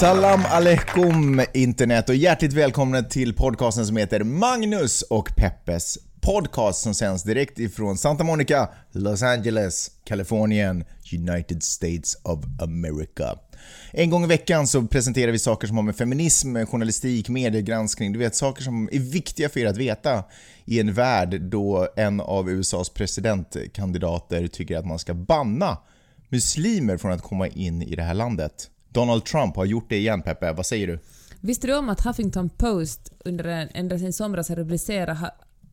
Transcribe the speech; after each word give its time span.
Salam 0.00 0.44
aleikum 0.50 1.42
internet 1.54 2.08
och 2.08 2.14
hjärtligt 2.14 2.52
välkomna 2.52 3.02
till 3.02 3.34
podcasten 3.34 3.86
som 3.86 3.96
heter 3.96 4.24
Magnus 4.24 5.02
och 5.02 5.36
Peppes 5.36 5.98
podcast 6.20 6.82
som 6.82 6.94
sänds 6.94 7.22
direkt 7.22 7.58
ifrån 7.58 7.98
Santa 7.98 8.24
Monica, 8.24 8.68
Los 8.92 9.22
Angeles, 9.22 9.90
Kalifornien, 10.04 10.84
United 11.12 11.62
States 11.62 12.18
of 12.22 12.44
America. 12.62 13.38
En 13.92 14.10
gång 14.10 14.24
i 14.24 14.26
veckan 14.26 14.66
så 14.66 14.82
presenterar 14.82 15.32
vi 15.32 15.38
saker 15.38 15.66
som 15.66 15.76
har 15.76 15.84
med 15.84 15.96
feminism, 15.96 16.66
journalistik, 16.66 17.28
mediegranskning, 17.28 18.12
du 18.12 18.18
vet 18.18 18.34
saker 18.34 18.62
som 18.62 18.88
är 18.92 18.98
viktiga 18.98 19.48
för 19.48 19.60
er 19.60 19.66
att 19.66 19.76
veta 19.76 20.24
i 20.64 20.80
en 20.80 20.92
värld 20.92 21.40
då 21.40 21.88
en 21.96 22.20
av 22.20 22.50
USAs 22.50 22.90
presidentkandidater 22.90 24.46
tycker 24.46 24.76
att 24.76 24.86
man 24.86 24.98
ska 24.98 25.14
banna 25.14 25.78
muslimer 26.28 26.96
från 26.96 27.12
att 27.12 27.22
komma 27.22 27.48
in 27.48 27.82
i 27.82 27.96
det 27.96 28.02
här 28.02 28.14
landet. 28.14 28.70
Donald 28.92 29.24
Trump 29.24 29.56
har 29.56 29.64
gjort 29.64 29.88
det 29.88 29.96
igen 29.96 30.22
Peppe, 30.22 30.52
vad 30.52 30.66
säger 30.66 30.86
du? 30.86 30.98
Visste 31.40 31.66
du 31.66 31.76
om 31.76 31.88
att 31.88 32.00
Huffington 32.00 32.48
Post 32.48 33.12
under 33.24 33.44
en, 33.44 33.90
sedan 33.90 34.12
somras 34.12 34.48
har 34.48 34.56
rubricerat 34.56 35.18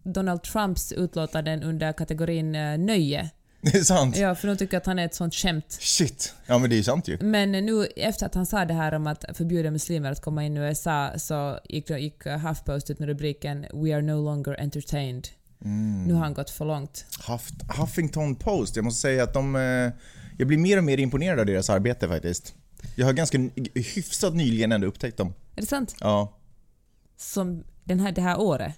Donald 0.03 0.43
Trumps 0.43 0.91
utlåtanden 0.91 1.63
under 1.63 1.93
kategorin 1.93 2.55
eh, 2.55 2.77
nöje? 2.77 3.29
Det 3.61 3.77
är 3.77 3.83
sant? 3.83 4.17
Ja, 4.17 4.35
för 4.35 4.47
de 4.47 4.57
tycker 4.57 4.77
att 4.77 4.85
han 4.85 4.99
är 4.99 5.05
ett 5.05 5.15
sånt 5.15 5.35
skämt. 5.35 5.77
Shit. 5.79 6.33
Ja 6.45 6.57
men 6.57 6.69
det 6.69 6.77
är 6.77 6.83
sant 6.83 7.07
ju. 7.07 7.17
Men 7.21 7.51
nu 7.51 7.85
efter 7.85 8.25
att 8.25 8.35
han 8.35 8.45
sa 8.45 8.65
det 8.65 8.73
här 8.73 8.93
om 8.93 9.07
att 9.07 9.25
förbjuda 9.33 9.71
muslimer 9.71 10.11
att 10.11 10.21
komma 10.21 10.43
in 10.45 10.57
i 10.57 10.59
USA 10.59 11.09
så 11.17 11.59
gick, 11.69 11.89
gick 11.89 12.23
HuffPost 12.25 12.89
ut 12.89 12.99
med 12.99 13.07
rubriken 13.09 13.65
“We 13.73 13.95
are 13.95 14.01
no 14.01 14.25
longer 14.25 14.61
entertained”. 14.61 15.27
Nu 16.07 16.13
har 16.13 16.19
han 16.19 16.33
gått 16.33 16.49
för 16.49 16.65
långt. 16.65 17.05
Huff- 17.27 17.77
Huffington 17.79 18.35
Post, 18.35 18.75
jag 18.75 18.85
måste 18.85 19.01
säga 19.01 19.23
att 19.23 19.33
de... 19.33 19.55
Eh, 19.55 19.91
jag 20.37 20.47
blir 20.47 20.57
mer 20.57 20.77
och 20.77 20.83
mer 20.83 20.97
imponerad 20.97 21.39
av 21.39 21.45
deras 21.45 21.69
arbete 21.69 22.07
faktiskt. 22.07 22.53
Jag 22.95 23.05
har 23.05 23.13
ganska 23.13 23.49
hyfsat 23.73 24.35
nyligen 24.35 24.71
ändå 24.71 24.87
upptäckt 24.87 25.17
dem. 25.17 25.33
Är 25.55 25.61
det 25.61 25.67
sant? 25.67 25.95
Ja. 25.99 26.33
Som 27.17 27.63
den 27.83 27.99
här, 27.99 28.11
det 28.11 28.21
här 28.21 28.39
året? 28.39 28.73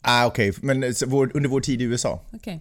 Ah, 0.00 0.26
okej, 0.26 0.52
men 0.62 0.82
eh, 0.82 0.92
vår, 1.06 1.30
under 1.34 1.48
vår 1.48 1.60
tid 1.60 1.82
i 1.82 1.84
USA. 1.84 2.20
Okej. 2.32 2.60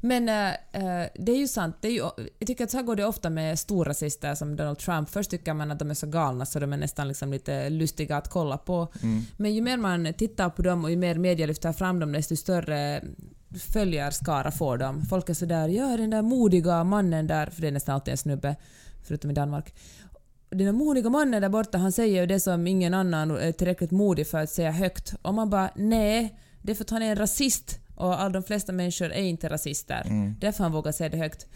Men 0.00 0.28
eh, 0.28 0.48
eh, 0.48 1.08
det 1.14 1.32
är 1.32 1.38
ju 1.38 1.48
sant. 1.48 1.76
Det 1.80 1.88
är 1.88 1.92
ju, 1.92 2.02
jag 2.38 2.46
tycker 2.46 2.64
att 2.64 2.70
så 2.70 2.76
här 2.76 2.84
går 2.84 2.96
det 2.96 3.04
ofta 3.04 3.30
med 3.30 3.58
storrasister 3.58 4.34
som 4.34 4.56
Donald 4.56 4.78
Trump. 4.78 5.10
Först 5.10 5.30
tycker 5.30 5.54
man 5.54 5.70
att 5.70 5.78
de 5.78 5.90
är 5.90 5.94
så 5.94 6.06
galna 6.06 6.46
så 6.46 6.58
de 6.58 6.72
är 6.72 6.76
nästan 6.76 7.08
liksom 7.08 7.32
lite 7.32 7.70
lustiga 7.70 8.16
att 8.16 8.28
kolla 8.28 8.58
på. 8.58 8.88
Men 9.36 9.54
ju 9.54 9.62
mer 9.62 9.76
man 9.76 10.14
tittar 10.14 10.50
på 10.50 10.62
dem 10.62 10.84
och 10.84 10.90
ju 10.90 10.96
mer 10.96 11.14
media 11.14 11.46
lyfter 11.46 11.72
fram 11.72 12.00
dem 12.00 12.12
desto 12.12 12.36
större 12.36 13.04
följarskara 13.72 14.50
får 14.50 14.78
de. 14.78 15.06
Folk 15.06 15.28
är 15.28 15.34
sådär 15.34 15.68
“ja, 15.68 15.96
den 15.96 16.10
där 16.10 16.22
modiga 16.22 16.84
mannen 16.84 17.26
där”, 17.26 17.46
för 17.46 17.62
det 17.62 17.68
är 17.68 17.72
nästan 17.72 17.94
alltid 17.94 18.12
en 18.12 18.18
snubbe, 18.18 18.56
förutom 19.08 19.30
i 19.30 19.34
Danmark. 19.34 19.74
Den 20.50 20.66
där 20.66 20.72
modiga 20.72 21.10
mannen 21.10 21.42
där 21.42 21.48
borta, 21.48 21.78
han 21.78 21.92
säger 21.92 22.20
ju 22.20 22.26
det 22.26 22.40
som 22.40 22.66
ingen 22.66 22.94
annan 22.94 23.30
är 23.30 23.52
tillräckligt 23.52 23.90
modig 23.90 24.26
för 24.26 24.38
att 24.38 24.50
säga 24.50 24.70
högt. 24.70 25.14
Och 25.22 25.34
man 25.34 25.50
bara 25.50 25.70
“nej, 25.76 26.38
det 26.62 26.72
är 26.72 26.76
för 26.76 26.84
att 26.84 26.90
han 26.90 27.02
är 27.02 27.10
en 27.10 27.16
rasist” 27.16 27.78
och 27.96 28.20
all 28.20 28.32
de 28.32 28.42
flesta 28.42 28.72
människor 28.72 29.12
är 29.12 29.22
inte 29.22 29.48
rasister. 29.48 30.02
Därför 30.40 30.62
han 30.62 30.72
vågar 30.72 30.92
säga 30.92 31.08
det 31.08 31.16
högt. 31.16 31.46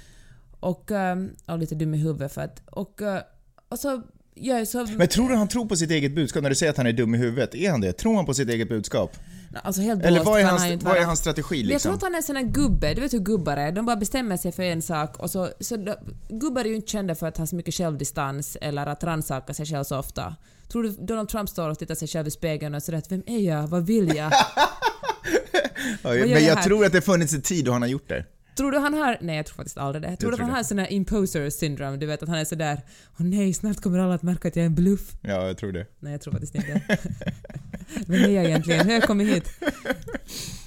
Och, 0.61 0.91
ehm, 0.91 1.31
och 1.47 1.59
lite 1.59 1.75
dum 1.75 1.95
i 1.95 1.99
huvudet 1.99 2.33
för 2.33 2.41
att... 2.41 2.63
Och, 2.67 3.03
eh, 3.03 3.23
och 3.69 3.79
så... 3.79 4.03
Jag 4.35 4.61
är 4.61 4.65
så... 4.65 4.87
Men 4.97 5.09
tror 5.09 5.29
du 5.29 5.35
han 5.35 5.49
tror 5.49 5.67
på 5.67 5.77
sitt 5.77 5.91
eget 5.91 6.15
budskap 6.15 6.43
när 6.43 6.51
du 6.51 6.57
säger 6.57 6.71
att 6.71 6.77
han 6.77 6.87
är 6.87 6.93
dum 6.93 7.15
i 7.15 7.19
huvudet? 7.19 7.55
Är 7.55 7.71
han 7.71 7.81
det? 7.81 7.93
Tror 7.93 8.17
han 8.17 8.27
på 8.27 8.35
sitt 8.35 8.49
eget 8.49 8.69
budskap? 8.69 9.17
Alltså 9.63 9.83
helt 9.83 10.05
Eller 10.05 10.25
vad 10.25 10.41
är, 10.41 10.45
hans, 10.45 10.63
han 10.63 10.79
vad 10.79 10.97
är 10.97 11.05
hans 11.05 11.19
strategi 11.19 11.63
Men 11.63 11.73
Jag 11.73 11.83
tror 11.83 11.93
liksom? 11.93 11.95
att 11.95 12.03
han 12.03 12.13
är 12.13 12.17
en 12.17 12.23
sån 12.23 12.37
här 12.37 12.43
gubbe, 12.43 12.95
du 12.95 13.01
vet 13.01 13.13
hur 13.13 13.19
gubbar 13.19 13.57
är. 13.57 13.73
De 13.73 13.87
bara 13.87 13.97
bestämmer 13.97 14.37
sig 14.37 14.53
för 14.53 14.63
en 14.63 14.83
sak 14.83 15.19
och 15.19 15.31
så... 15.31 15.51
så 15.61 15.77
de, 15.77 15.95
gubbar 16.29 16.65
är 16.65 16.69
ju 16.69 16.77
inte 16.77 16.89
kända 16.89 17.15
för 17.15 17.27
att 17.27 17.37
ha 17.37 17.47
så 17.47 17.57
mycket 17.57 17.75
självdistans 17.75 18.57
eller 18.61 18.87
att 18.87 19.05
rannsaka 19.05 19.55
sig 19.55 19.67
själv 19.67 19.85
så 19.85 19.99
ofta. 19.99 20.37
Tror 20.69 20.83
du 20.83 20.91
Donald 20.91 21.29
Trump 21.29 21.49
står 21.49 21.69
och 21.69 21.79
tittar 21.79 21.95
sig 21.95 22.09
själv 22.09 22.29
i 22.29 22.31
spegeln 22.31 22.75
och 22.75 22.83
säger 22.83 22.99
att 22.99 23.13
vem 23.13 23.23
är 23.27 23.39
jag, 23.39 23.67
vad 23.67 23.87
vill 23.87 24.17
jag? 24.17 24.33
Ja, 26.03 26.11
men 26.11 26.31
jag 26.31 26.43
jag 26.43 26.63
tror 26.63 26.87
att 26.87 26.93
det 26.93 27.01
funnits 27.01 27.35
en 27.35 27.43
tid 27.43 27.65
då 27.65 27.73
han 27.73 27.83
har 27.83 27.89
gjort 27.89 28.09
det. 28.09 28.25
Tror 28.57 28.73
du 28.73 28.79
han 28.79 28.95
har... 28.95 29.19
Nej, 29.21 29.37
jag 29.37 29.47
tror 29.47 29.57
faktiskt 29.57 29.79
aldrig 29.79 30.03
det. 30.03 30.17
Tror 30.17 30.31
du 30.31 30.35
att 30.35 30.39
tror 30.39 30.45
han 30.47 30.55
det. 30.55 30.59
har 30.59 30.63
sån 30.63 30.79
här 30.79 30.93
imposter 30.93 31.51
syndrome? 31.51 31.97
Du 31.97 32.07
vet 32.07 32.23
att 32.23 32.29
han 32.29 32.39
är 32.39 32.45
sådär 32.45 32.81
Åh 33.19 33.27
nej, 33.27 33.55
snart 33.55 33.81
kommer 33.81 33.99
alla 33.99 34.15
att 34.15 34.23
märka 34.23 34.49
att 34.49 34.57
jag 34.57 34.63
är 34.63 34.67
en 34.67 34.75
bluff. 34.75 35.13
Ja, 35.21 35.47
jag 35.47 35.59
tror 35.59 35.73
det. 35.73 35.87
Nej, 36.01 36.13
jag 36.13 36.21
tror 36.21 36.33
faktiskt 36.33 36.55
inte 36.55 36.83
det. 36.89 36.99
Vem 38.07 38.25
är 38.25 38.29
jag 38.29 38.45
egentligen? 38.45 38.81
Hur 38.81 38.87
har 38.87 39.01
jag 39.01 39.07
kommit 39.07 39.29
hit? 39.29 39.49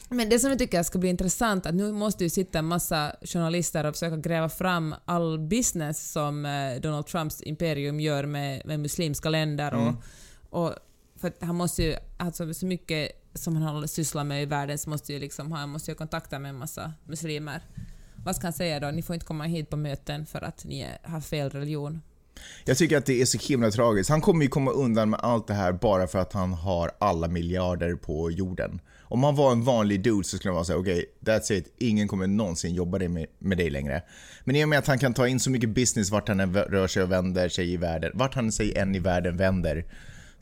Men 0.09 0.29
det 0.29 0.39
som 0.39 0.49
jag 0.49 0.59
tycker 0.59 0.83
ska 0.83 0.99
bli 0.99 1.09
intressant 1.09 1.65
att 1.65 1.75
nu 1.75 1.91
måste 1.91 2.23
ju 2.23 2.29
sitta 2.29 2.59
en 2.59 2.65
massa 2.65 3.15
journalister 3.21 3.83
och 3.83 3.93
försöka 3.93 4.17
gräva 4.17 4.49
fram 4.49 4.95
all 5.05 5.39
business 5.39 6.11
som 6.11 6.45
eh, 6.45 6.81
Donald 6.81 7.07
Trumps 7.07 7.41
imperium 7.41 7.99
gör 7.99 8.25
med, 8.25 8.61
med 8.65 8.79
muslimska 8.79 9.29
länder 9.29 9.73
och, 9.73 9.93
och 10.49 10.73
för 11.15 11.27
att 11.27 11.37
han 11.41 11.55
måste 11.55 11.83
ju, 11.83 11.95
alltså 12.17 12.53
så 12.53 12.65
mycket 12.65 13.11
som 13.35 13.55
han 13.55 13.63
håller- 13.75 13.87
sysslar 13.87 14.23
med 14.23 14.43
i 14.43 14.45
världen 14.45 14.77
så 14.77 14.89
måste 14.89 15.13
ju 15.13 15.19
liksom, 15.19 15.51
han 15.51 15.69
måste 15.69 15.91
ju 15.91 15.97
ha 15.97 16.39
med 16.39 16.49
en 16.49 16.57
massa 16.57 16.93
muslimer. 17.03 17.61
Vad 18.25 18.35
ska 18.35 18.45
han 18.47 18.53
säga 18.53 18.79
då? 18.79 18.91
Ni 18.91 19.01
får 19.01 19.13
inte 19.13 19.25
komma 19.25 19.43
hit 19.43 19.69
på 19.69 19.77
möten 19.77 20.25
för 20.25 20.41
att 20.41 20.65
ni 20.65 20.87
har 21.03 21.21
fel 21.21 21.49
religion. 21.49 22.01
Jag 22.65 22.77
tycker 22.77 22.97
att 22.97 23.05
det 23.05 23.21
är 23.21 23.25
så 23.25 23.37
himla 23.37 23.71
tragiskt. 23.71 24.09
Han 24.09 24.21
kommer 24.21 24.43
ju 24.43 24.49
komma 24.49 24.71
undan 24.71 25.09
med 25.09 25.19
allt 25.19 25.47
det 25.47 25.53
här 25.53 25.71
bara 25.71 26.07
för 26.07 26.19
att 26.19 26.33
han 26.33 26.53
har 26.53 26.91
alla 26.99 27.27
miljarder 27.27 27.95
på 27.95 28.31
jorden. 28.31 28.81
Om 29.01 29.23
han 29.23 29.35
var 29.35 29.51
en 29.51 29.63
vanlig 29.63 30.03
dude 30.03 30.23
så 30.23 30.37
skulle 30.37 30.49
han 30.49 30.55
vara 30.55 30.65
såhär, 30.65 30.79
okej, 30.79 31.05
that's 31.19 31.53
it, 31.53 31.73
ingen 31.77 32.07
kommer 32.07 32.27
någonsin 32.27 32.73
jobba 32.73 32.99
med, 32.99 33.25
med 33.39 33.57
dig 33.57 33.69
längre. 33.69 34.03
Men 34.43 34.55
i 34.55 34.63
och 34.63 34.69
med 34.69 34.79
att 34.79 34.87
han 34.87 34.99
kan 34.99 35.13
ta 35.13 35.27
in 35.27 35.39
så 35.39 35.49
mycket 35.49 35.69
business 35.69 36.11
vart 36.11 36.27
han 36.27 36.39
än 36.39 36.53
rör 36.53 36.87
sig 36.87 37.03
och 37.03 37.11
vänder 37.11 37.49
sig 37.49 37.73
i 37.73 37.77
världen, 37.77 38.11
vart 38.13 38.33
han 38.35 38.51
sig 38.51 38.77
än 38.77 38.95
i 38.95 38.99
världen 38.99 39.37
vänder, 39.37 39.85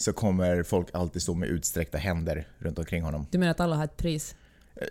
så 0.03 0.13
kommer 0.13 0.63
folk 0.63 0.87
alltid 0.93 1.21
stå 1.21 1.33
med 1.33 1.49
utsträckta 1.49 1.97
händer 1.97 2.47
runt 2.59 2.79
omkring 2.79 3.03
honom. 3.03 3.27
Du 3.31 3.37
menar 3.37 3.51
att 3.51 3.59
alla 3.59 3.75
har 3.75 3.83
ett 3.83 3.97
pris? 3.97 4.35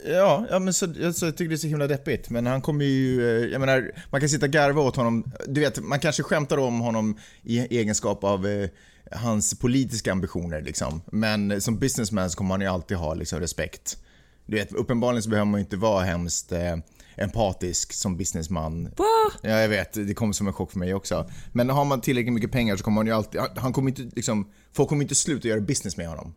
Ja, 0.07 0.47
ja 0.51 0.59
men 0.59 0.75
så, 0.75 0.87
så 1.13 1.27
jag 1.27 1.37
tycker 1.37 1.49
det 1.49 1.55
är 1.55 1.57
så 1.57 1.67
himla 1.67 1.87
deppigt. 1.87 2.31
Men 2.31 2.47
han 2.47 2.63
kommer 2.63 2.85
ju, 2.85 3.21
eh, 3.21 3.51
jag 3.53 3.61
menar, 3.61 3.91
man 4.11 4.21
kan 4.21 4.29
sitta 4.29 4.47
och 4.47 4.53
garva 4.53 4.83
åt 4.83 4.97
honom. 4.97 5.33
Du 5.47 5.61
vet, 5.61 5.81
man 5.81 6.01
kanske 6.01 6.23
skämtar 6.23 6.59
om 6.59 6.81
honom 6.81 7.19
i 7.43 7.79
egenskap 7.79 8.25
av 8.25 8.47
eh, 8.47 8.69
hans 9.11 9.59
politiska 9.59 10.13
ambitioner 10.13 10.63
liksom. 10.63 11.03
Men 11.07 11.61
som 11.61 11.79
businessman 11.79 12.31
så 12.31 12.37
kommer 12.37 12.55
han 12.55 12.61
ju 12.61 12.67
alltid 12.67 12.97
ha 12.97 13.15
liksom, 13.15 13.41
respekt. 13.41 13.99
Du 14.47 14.57
vet, 14.57 14.73
uppenbarligen 14.73 15.23
så 15.23 15.31
behöver 15.31 15.51
man 15.51 15.61
ju 15.61 15.65
inte 15.65 15.77
vara 15.77 16.05
hemskt 16.05 16.53
eh, 16.53 16.77
empatisk 17.17 17.93
som 17.93 18.17
businessman. 18.17 18.85
Va? 18.97 19.05
Ja, 19.43 19.51
jag 19.61 19.69
vet. 19.69 19.93
Det 19.93 20.15
kommer 20.15 20.33
som 20.33 20.47
en 20.47 20.53
chock 20.53 20.73
för 20.73 20.79
mig 20.79 20.95
också. 20.95 21.31
Men 21.53 21.71
har 21.71 21.85
man 21.85 22.01
tillräckligt 22.01 22.33
mycket 22.33 22.53
pengar 22.53 22.77
så 22.77 22.85
kommer 22.85 22.95
man 22.95 23.07
ju 23.07 23.13
alltid... 23.13 23.41
han- 23.41 23.51
Han 23.57 23.73
kommer 23.73 23.89
inte 23.89 24.03
liksom... 24.17 24.51
Folk 24.73 24.89
kommer 24.89 25.03
inte 25.03 25.15
sluta 25.15 25.49
göra 25.49 25.61
business 25.61 25.97
med 25.97 26.09
honom. 26.09 26.35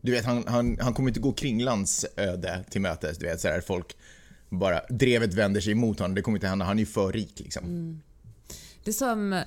Du 0.00 0.12
vet, 0.12 0.24
han, 0.24 0.44
han, 0.46 0.78
han 0.80 0.94
kommer 0.94 1.08
inte 1.10 1.20
gå 1.20 1.32
Kringlands 1.32 2.06
öde 2.16 2.64
till 2.70 2.80
mötes. 2.80 3.18
Du 3.18 3.26
vet, 3.26 3.40
så 3.40 3.48
här, 3.48 3.60
folk 3.60 3.96
bara... 4.48 4.80
Drevet 4.90 5.34
vänder 5.34 5.60
sig 5.60 5.72
emot 5.72 5.98
honom. 5.98 6.14
Det 6.14 6.22
kommer 6.22 6.38
inte 6.38 6.46
hända. 6.48 6.64
Han 6.64 6.76
är 6.78 6.80
ju 6.80 6.86
för 6.86 7.12
rik 7.12 7.32
liksom. 7.36 8.00
Det 8.84 8.92
som, 8.92 9.42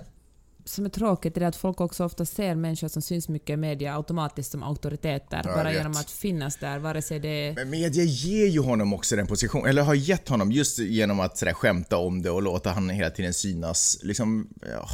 som 0.66 0.86
är 0.86 0.90
tråkigt 0.90 1.38
är 1.38 1.42
att 1.42 1.56
folk 1.56 1.82
också 1.82 2.06
ofta 2.06 2.26
ser 2.26 2.56
människor 2.56 2.88
som 2.88 3.02
syns 3.02 3.30
mycket 3.30 3.50
i 3.50 3.58
media 3.58 3.96
automatiskt 3.96 4.52
som 4.52 4.64
auktoriteter, 4.64 5.42
jag 5.46 5.56
bara 5.56 5.64
vet. 5.64 5.74
genom 5.74 5.92
att 5.92 6.12
finnas 6.12 6.58
där, 6.58 6.80
vare 6.80 7.02
sig 7.02 7.20
det 7.20 7.28
är... 7.48 7.54
Men 7.56 7.70
media 7.70 8.04
ger 8.04 8.48
ju 8.48 8.60
honom 8.60 8.94
också 8.94 9.16
den 9.16 9.28
positionen, 9.28 9.70
eller 9.70 9.82
har 9.82 9.94
gett 9.94 10.30
honom 10.30 10.52
just 10.52 10.80
genom 10.80 11.20
att 11.20 11.38
sådär, 11.38 11.54
skämta 11.54 11.98
om 11.98 12.22
det 12.22 12.30
och 12.30 12.42
låta 12.42 12.72
han 12.72 12.90
hela 12.90 13.10
tiden 13.10 13.34
synas. 13.34 14.00
Liksom, 14.02 14.48
ja. 14.62 14.88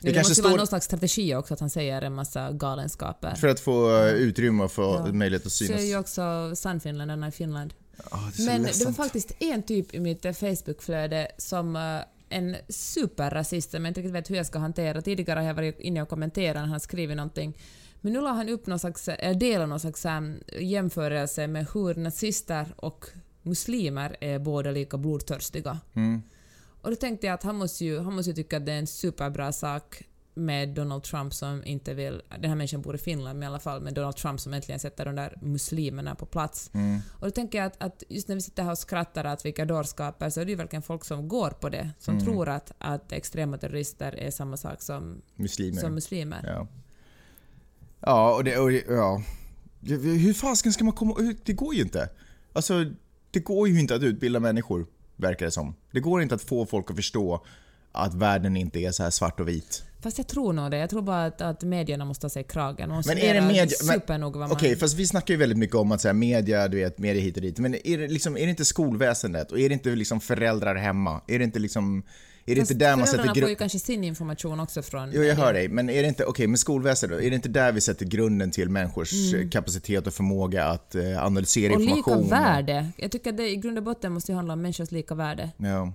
Det, 0.00 0.12
kanske 0.12 0.30
måste 0.30 0.42
vara 0.42 0.50
står- 0.50 0.58
någon 0.58 0.66
slags 0.66 0.86
strategi 0.86 1.34
också 1.34 1.54
att 1.54 1.60
han 1.60 1.70
säger 1.70 2.02
en 2.02 2.14
massa 2.14 2.52
galenskaper. 2.52 3.34
För 3.34 3.48
att 3.48 3.60
få 3.60 4.06
utrymme 4.08 4.64
och 4.64 4.72
få 4.72 4.82
Ja. 5.06 5.12
möjlighet 5.12 5.46
att 5.46 5.52
Så 5.52 5.64
synas. 5.64 5.80
är 5.80 5.84
ju 5.84 5.98
också 5.98 6.52
Sannfinländarna 6.56 7.28
i 7.28 7.30
Finland. 7.30 7.74
Ja, 8.10 8.30
det 8.36 8.42
är 8.42 8.46
så 8.46 8.50
Men 8.52 8.62
det 8.62 8.84
var 8.84 8.92
faktiskt 8.92 9.32
en 9.42 9.62
typ 9.62 9.94
i 9.94 10.00
mitt 10.00 10.22
Facebookflöde 10.22 11.28
som 11.38 11.76
eh, 11.76 11.82
en 12.28 12.56
superrasist 12.68 13.70
som 13.70 13.84
jag 13.84 13.90
inte 13.90 14.00
riktigt 14.00 14.14
vet 14.14 14.30
hur 14.30 14.36
jag 14.36 14.46
ska 14.46 14.58
hantera. 14.58 15.02
Tidigare 15.02 15.40
har 15.40 15.46
jag 15.46 15.54
varit 15.54 15.80
inne 15.80 16.02
och 16.02 16.08
kommenterat 16.08 16.62
när 16.62 16.68
han 16.68 16.80
skrivit 16.80 17.16
någonting. 17.16 17.58
Men 18.00 18.12
nu 18.12 18.20
la 18.20 18.30
han 18.30 18.48
upp 18.48 18.66
någon 18.66 18.78
slags, 18.78 19.08
eller 19.08 19.34
delade 19.34 19.66
någon 19.66 19.80
slags 19.80 20.04
um, 20.04 20.40
jämförelse 20.60 21.46
med 21.46 21.66
hur 21.74 21.94
nazister 21.94 22.74
och 22.76 23.06
muslimer 23.42 24.16
är 24.20 24.38
båda 24.38 24.70
lika 24.70 24.96
blodtörstiga. 24.96 25.78
Mm. 25.94 26.22
Och 26.80 26.90
då 26.90 26.96
tänkte 26.96 27.26
jag 27.26 27.34
att 27.34 27.42
han 27.42 27.56
måste 27.56 27.84
ju, 27.84 28.00
han 28.00 28.14
måste 28.14 28.30
ju 28.30 28.34
tycka 28.34 28.56
att 28.56 28.66
det 28.66 28.72
är 28.72 28.78
en 28.78 28.86
superbra 28.86 29.52
sak 29.52 30.02
med 30.34 30.68
Donald 30.68 31.02
Trump 31.02 31.34
som 31.34 31.64
inte 31.64 31.94
vill... 31.94 32.22
Den 32.40 32.50
här 32.50 32.56
människan 32.56 32.82
bor 32.82 32.94
i 32.94 32.98
Finland, 32.98 33.38
men 33.38 33.42
i 33.42 33.46
alla 33.46 33.58
fall 33.60 33.80
med 33.80 33.94
Donald 33.94 34.16
Trump 34.16 34.40
som 34.40 34.54
äntligen 34.54 34.80
sätter 34.80 35.04
de 35.04 35.14
där 35.14 35.38
muslimerna 35.42 36.14
på 36.14 36.26
plats. 36.26 36.70
Mm. 36.74 37.00
Och 37.12 37.26
då 37.26 37.30
tänker 37.30 37.58
jag 37.58 37.66
att, 37.66 37.82
att 37.82 38.02
just 38.08 38.28
när 38.28 38.34
vi 38.34 38.40
sitter 38.40 38.62
här 38.62 38.70
och 38.70 38.78
skrattar 38.78 39.24
att 39.24 39.44
vilka 39.44 39.64
dårskaper 39.64 40.30
så 40.30 40.40
är 40.40 40.44
det 40.44 40.50
ju 40.50 40.56
verkligen 40.56 40.82
folk 40.82 41.04
som 41.04 41.28
går 41.28 41.50
på 41.50 41.68
det, 41.68 41.90
som 41.98 42.14
Mm. 42.14 42.24
tror 42.26 42.48
att, 42.48 42.72
att 42.78 43.12
extrema 43.12 43.58
terrorister 43.58 44.12
är 44.18 44.30
samma 44.30 44.56
sak 44.56 44.82
som, 44.82 45.22
Muslimer. 45.36 45.80
som 45.80 45.94
muslimer. 45.94 46.40
Ja. 46.46 46.68
Ja, 48.00 48.34
och 48.34 48.44
det... 48.44 48.58
Och, 48.58 48.72
ja. 48.72 49.22
Hur 50.00 50.32
fasken 50.32 50.72
ska 50.72 50.84
man 50.84 50.94
komma 50.94 51.14
ut? 51.18 51.44
Det 51.44 51.52
går 51.52 51.74
ju 51.74 51.82
inte. 51.82 52.08
Alltså, 52.52 52.84
det 53.30 53.40
går 53.40 53.68
ju 53.68 53.80
inte 53.80 53.94
att 53.94 54.02
utbilda 54.02 54.40
människor, 54.40 54.86
verkar 55.16 55.46
det 55.46 55.52
som. 55.52 55.74
Det 55.92 56.00
går 56.00 56.22
inte 56.22 56.34
att 56.34 56.42
få 56.42 56.66
folk 56.66 56.90
att 56.90 56.96
förstå 56.96 57.44
att 57.92 58.14
världen 58.14 58.56
inte 58.56 58.78
är 58.80 58.90
så 58.92 59.02
här 59.02 59.10
svart 59.10 59.40
och 59.40 59.48
vit. 59.48 59.84
Fast 60.04 60.18
jag 60.18 60.26
tror 60.26 60.52
nog 60.52 60.70
det. 60.70 60.76
Jag 60.76 60.90
tror 60.90 61.02
bara 61.02 61.24
att, 61.24 61.40
att 61.40 61.62
medierna 61.62 62.04
måste 62.04 62.22
ta 62.22 62.28
sig 62.28 62.42
i 62.42 62.44
kragen. 62.44 62.90
och 62.90 63.06
Men 63.06 63.18
är 63.18 63.34
det 63.34 63.40
media... 63.40 63.62
men- 63.62 64.00
supernoga 64.00 64.38
vad 64.38 64.48
man... 64.48 64.56
Okej, 64.56 64.76
fast 64.76 64.94
vi 64.94 65.06
snackar 65.06 65.34
ju 65.34 65.38
väldigt 65.38 65.58
mycket 65.58 65.76
om 65.76 65.92
att 65.92 66.00
säga 66.00 66.12
media, 66.14 66.68
du 66.68 66.76
vet, 66.76 66.98
media 66.98 67.22
hit 67.22 67.36
och 67.36 67.42
dit. 67.42 67.58
Men 67.58 67.74
är 67.86 67.98
det, 67.98 68.08
liksom, 68.08 68.36
är 68.36 68.40
det 68.40 68.50
inte 68.50 68.64
skolväsendet 68.64 69.52
och 69.52 69.58
är 69.58 69.68
det 69.68 69.72
inte 69.72 69.90
liksom 69.90 70.20
föräldrar 70.20 70.74
hemma? 70.74 71.20
Är 71.26 71.38
det 71.38 71.44
inte 71.44 71.58
liksom... 71.58 72.02
Är 72.46 72.54
det 72.54 72.60
Fast 72.60 72.70
inte 72.70 72.84
där 72.84 72.96
man 72.96 73.06
sätter 73.06 73.16
föräldrarna 73.16 73.32
får 73.32 73.36
ju 73.36 73.40
grunden? 73.40 73.56
kanske 73.56 73.78
sin 73.78 74.04
information 74.04 74.60
också 74.60 74.82
från... 74.82 75.10
Jo, 75.12 75.22
jag 75.22 75.34
hör 75.36 75.52
dig. 75.52 75.68
Men 75.68 75.90
är 75.90 76.02
det 76.02 76.08
inte, 76.08 76.24
okej, 76.24 76.46
med 76.46 76.58
skolväsendet 76.58 77.18
då? 77.18 77.24
Är 77.24 77.30
det 77.30 77.36
inte 77.36 77.48
där 77.48 77.72
vi 77.72 77.80
sätter 77.80 78.06
grunden 78.06 78.50
till 78.50 78.68
människors 78.68 79.34
eh, 79.34 79.48
kapacitet 79.48 80.06
och 80.06 80.14
förmåga 80.14 80.64
att 80.64 80.94
eh, 80.94 81.24
analysera 81.24 81.72
Mm. 81.74 81.88
Och 81.92 81.96
information? 81.96 82.22
lika 82.24 82.36
värde. 82.40 82.90
Jag 82.96 83.10
tycker 83.10 83.30
att 83.30 83.36
det 83.36 83.50
i 83.50 83.56
grund 83.56 83.78
och 83.78 83.84
botten 83.84 84.12
måste 84.12 84.32
handla 84.32 84.52
om 84.52 84.62
människors 84.62 84.90
lika 84.90 85.14
värde. 85.14 85.50
Ja. 85.56 85.92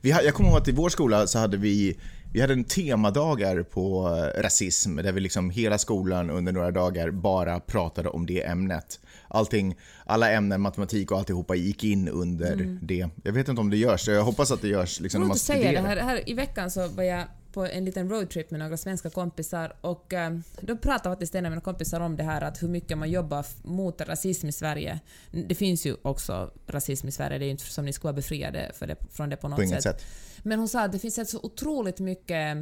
Vi, 0.00 0.10
jag 0.10 0.34
kommer 0.34 0.50
ihåg 0.50 0.58
att 0.58 0.68
i 0.68 0.72
vår 0.72 0.88
skola 0.88 1.26
så 1.26 1.38
hade 1.38 1.56
vi, 1.56 1.96
vi 2.32 2.40
hade 2.40 2.52
en 2.52 2.64
temadagar 2.64 3.62
på 3.62 4.08
eh, 4.36 4.42
rasism 4.42 4.96
där 4.96 5.12
vi 5.12 5.20
liksom 5.20 5.50
hela 5.50 5.78
skolan 5.78 6.30
under 6.30 6.52
några 6.52 6.70
dagar 6.70 7.10
bara 7.10 7.60
pratade 7.60 8.08
om 8.08 8.26
det 8.26 8.46
ämnet. 8.46 9.00
Allting, 9.28 9.76
alla 10.06 10.30
ämnen, 10.30 10.60
matematik 10.60 11.10
och 11.10 11.18
alltihopa 11.18 11.54
gick 11.54 11.84
in 11.84 12.08
under 12.08 12.52
Mm. 12.52 12.78
det. 12.82 13.08
Jag 13.24 13.32
vet 13.32 13.48
inte 13.48 13.60
om 13.60 13.70
det 13.70 13.76
görs, 13.76 14.08
jag 14.08 14.24
hoppas 14.24 14.50
att 14.50 14.62
det 14.62 14.68
görs 14.68 15.00
liksom 15.00 15.20
när 15.20 15.28
man 15.28 15.36
säga 15.36 15.58
det. 15.58 15.64
studerar. 15.78 15.88
Här, 15.96 15.96
här, 15.96 16.28
I 16.28 16.34
veckan 16.34 16.70
så 16.70 16.88
var 16.88 17.02
jag 17.02 17.24
på 17.52 17.66
en 17.66 17.84
liten 17.84 18.08
roadtrip 18.08 18.50
med 18.50 18.60
några 18.60 18.76
svenska 18.76 19.10
kompisar 19.10 19.76
och 19.80 20.12
eh, 20.12 20.38
då 20.60 20.76
pratade 20.76 21.12
faktiskt 21.12 21.34
en 21.34 21.46
av 21.46 21.50
mina 21.50 21.60
kompisar 21.60 22.00
om 22.00 22.16
det 22.16 22.22
här 22.22 22.42
att 22.42 22.62
hur 22.62 22.68
mycket 22.68 22.98
man 22.98 23.10
jobbar 23.10 23.46
mot 23.62 24.00
rasism 24.00 24.48
i 24.48 24.52
Sverige. 24.52 25.00
Det 25.30 25.54
finns 25.54 25.86
ju 25.86 25.96
också 26.02 26.50
rasism 26.66 27.08
i 27.08 27.12
Sverige, 27.12 27.38
det 27.38 27.44
är 27.44 27.46
ju 27.46 27.50
inte 27.50 27.64
som 27.64 27.84
ni 27.84 27.92
skulle 27.92 28.06
vara 28.06 28.16
befriade 28.16 28.72
det, 28.80 28.96
från 29.10 29.30
det 29.30 29.36
på 29.36 29.48
något 29.48 29.60
På 29.60 29.66
sätt. 29.66 29.82
sätt. 29.82 30.04
Men 30.42 30.58
hon 30.58 30.68
sa 30.68 30.84
att 30.84 30.92
det 30.92 30.98
finns 30.98 31.18
ett 31.18 31.28
så 31.28 31.40
otroligt 31.42 32.00
mycket 32.00 32.56